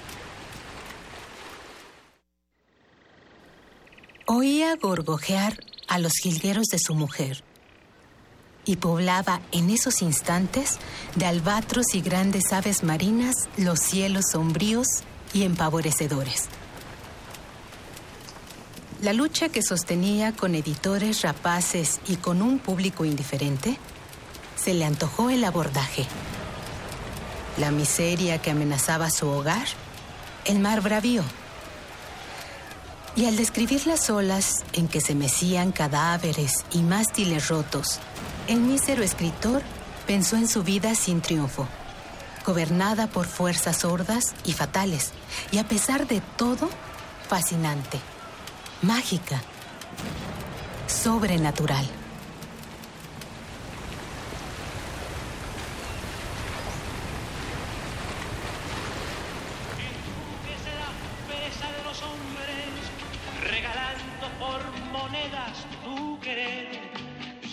[4.26, 7.44] Oía gorgojear a los jilgueros de su mujer
[8.64, 10.78] y poblaba en esos instantes
[11.14, 14.88] de albatros y grandes aves marinas los cielos sombríos
[15.32, 16.48] y empavorecedores.
[19.02, 23.78] La lucha que sostenía con editores rapaces y con un público indiferente,
[24.56, 26.04] se le antojó el abordaje.
[27.56, 29.66] La miseria que amenazaba su hogar,
[30.44, 31.22] el mar bravío.
[33.16, 38.00] Y al describir las olas en que se mecían cadáveres y mástiles rotos,
[38.48, 39.62] el mísero escritor
[40.06, 41.66] pensó en su vida sin triunfo,
[42.44, 45.12] gobernada por fuerzas sordas y fatales,
[45.52, 46.68] y a pesar de todo,
[47.30, 47.98] fascinante,
[48.82, 49.40] mágica,
[50.86, 51.84] sobrenatural.
[60.44, 60.88] que será
[61.28, 62.70] pereza de los hombres
[63.50, 64.60] regalando por
[64.92, 66.80] monedas tu querer?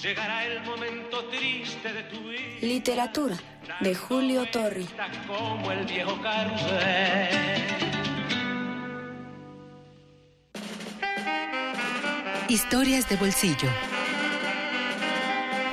[0.02, 3.36] Llegará el momento triste de tu vida Literatura
[3.82, 4.88] de Julio Torri.
[5.28, 6.18] como el viejo.
[12.50, 13.70] Historias de bolsillo.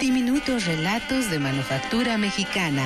[0.00, 2.84] Diminutos relatos de manufactura mexicana.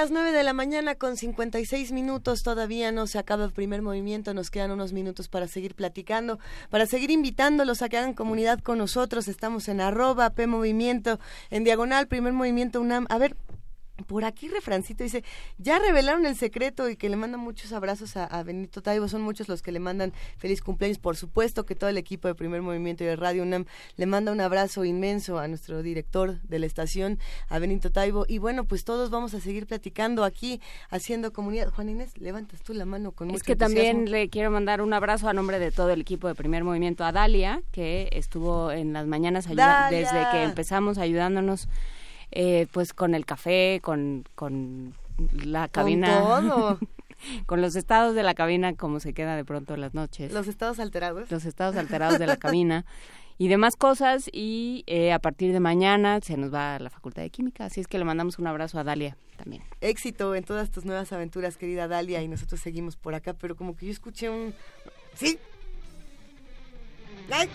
[0.00, 4.32] Las 9 de la mañana con 56 minutos, todavía no se acaba el primer movimiento,
[4.32, 6.38] nos quedan unos minutos para seguir platicando,
[6.70, 11.20] para seguir invitándolos a que hagan comunidad con nosotros, estamos en arroba P Movimiento,
[11.50, 13.04] en diagonal, primer movimiento UNAM.
[13.10, 13.36] A ver,
[14.10, 15.22] por aquí refrancito dice,
[15.58, 19.22] ya revelaron el secreto y que le mandan muchos abrazos a, a Benito Taibo, son
[19.22, 22.60] muchos los que le mandan feliz cumpleaños, por supuesto que todo el equipo de Primer
[22.60, 26.66] Movimiento y de Radio UNAM le manda un abrazo inmenso a nuestro director de la
[26.66, 31.70] estación, a Benito Taibo, y bueno, pues todos vamos a seguir platicando aquí, haciendo comunidad.
[31.70, 34.92] Juan Inés, levantas tú la mano con Es mucho que también le quiero mandar un
[34.92, 38.92] abrazo a nombre de todo el equipo de Primer Movimiento a Dalia, que estuvo en
[38.92, 39.98] las mañanas ayuda- ¡Dalia!
[40.00, 41.68] desde que empezamos ayudándonos
[42.32, 44.94] eh, pues con el café, con, con
[45.44, 46.20] la cabina.
[46.20, 46.78] todo.
[47.46, 50.32] con los estados de la cabina, como se queda de pronto las noches.
[50.32, 51.30] Los estados alterados.
[51.30, 52.84] Los estados alterados de la cabina
[53.38, 54.28] y demás cosas.
[54.32, 57.80] Y eh, a partir de mañana se nos va a la Facultad de Química, así
[57.80, 59.62] es que le mandamos un abrazo a Dalia también.
[59.80, 63.76] Éxito en todas tus nuevas aventuras, querida Dalia, y nosotros seguimos por acá, pero como
[63.76, 64.54] que yo escuché un...
[65.14, 65.38] ¿Sí?
[67.30, 67.48] ¡Ay!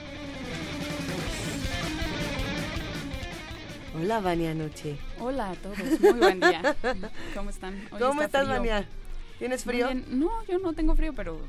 [3.97, 4.97] Hola, Vania Noche.
[5.19, 6.75] Hola a todos, muy buen día.
[7.33, 7.75] ¿Cómo están?
[7.91, 8.57] Hoy ¿Cómo está estás, frío.
[8.57, 8.87] Vania?
[9.39, 9.87] ¿Tienes frío?
[9.87, 10.05] bien.
[10.11, 11.39] No, yo no tengo frío, pero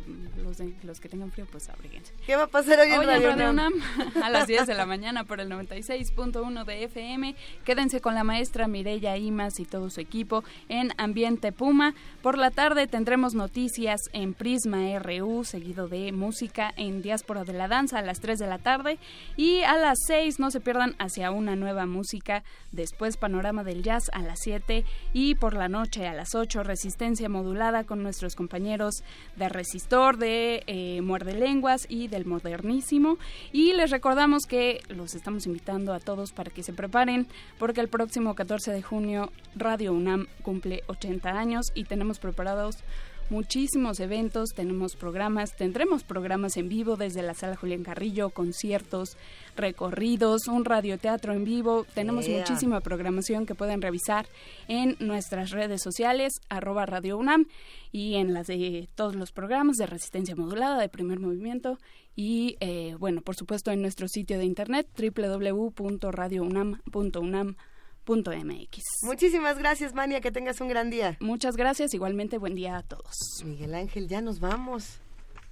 [0.42, 2.12] los, de- los que tengan frío, pues abríguense.
[2.26, 3.73] ¿Qué va a pasar hoy en Radio Radio UNAM?
[3.74, 7.34] UNAM a las 10 de la mañana por el 96.1 de FM.
[7.65, 11.94] Quédense con la maestra Mireya Imas y todo su equipo en Ambiente Puma.
[12.23, 17.68] Por la tarde tendremos noticias en Prisma RU, seguido de música en Diáspora de la
[17.68, 18.98] Danza a las 3 de la tarde.
[19.36, 22.42] Y a las 6 no se pierdan hacia una nueva música.
[22.73, 27.28] Después Panorama del Jazz a las 7 y por la noche a las 8 Resistencia
[27.28, 29.03] Modulada con nuestros compañeros
[29.37, 33.19] de Resistor, de eh, Muerde Lenguas y del Modernísimo.
[33.53, 37.27] Y les recordamos que los estamos invitando a todos para que se preparen
[37.59, 42.79] porque el próximo 14 de junio Radio UNAM cumple 80 años y tenemos preparados
[43.31, 49.17] muchísimos eventos, tenemos programas, tendremos programas en vivo desde la sala Julián Carrillo, conciertos,
[49.57, 54.26] recorridos, un radioteatro en vivo, tenemos muchísima programación que pueden revisar
[54.68, 57.47] en nuestras redes sociales, arroba Radio UNAM
[57.93, 61.78] y en las de todos los programas de resistencia modulada, de primer movimiento
[62.15, 67.57] y eh, bueno, por supuesto en nuestro sitio de internet www.radiounam.unam
[68.09, 68.83] MX.
[69.02, 71.17] Muchísimas gracias, Mania, que tengas un gran día.
[71.20, 73.43] Muchas gracias, igualmente buen día a todos.
[73.44, 75.01] Miguel Ángel, ya nos vamos.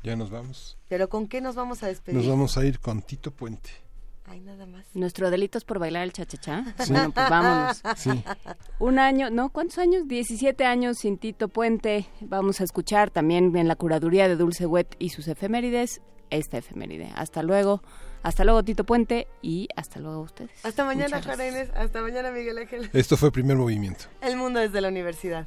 [0.03, 0.77] Ya nos vamos.
[0.89, 2.19] ¿Pero con qué nos vamos a despedir?
[2.19, 3.71] Nos vamos a ir con Tito Puente.
[4.27, 4.87] Ay, nada más.
[4.95, 6.75] ¿Nuestro delito es por bailar el chachachá?
[6.89, 7.83] Bueno, pues vámonos.
[7.97, 8.25] Sí.
[8.79, 9.51] Un año, ¿no?
[9.51, 10.09] ¿Cuántos años?
[10.09, 12.07] 17 años sin Tito Puente.
[12.21, 17.13] Vamos a escuchar también en la curaduría de Dulce Wet y sus efemérides esta efeméride.
[17.15, 17.83] Hasta luego.
[18.23, 20.65] Hasta luego, Tito Puente, y hasta luego ustedes.
[20.65, 21.45] Hasta mañana, Juana
[21.77, 22.89] Hasta mañana, Miguel Ángel.
[22.95, 24.07] Esto fue Primer Movimiento.
[24.23, 25.47] El mundo desde la universidad.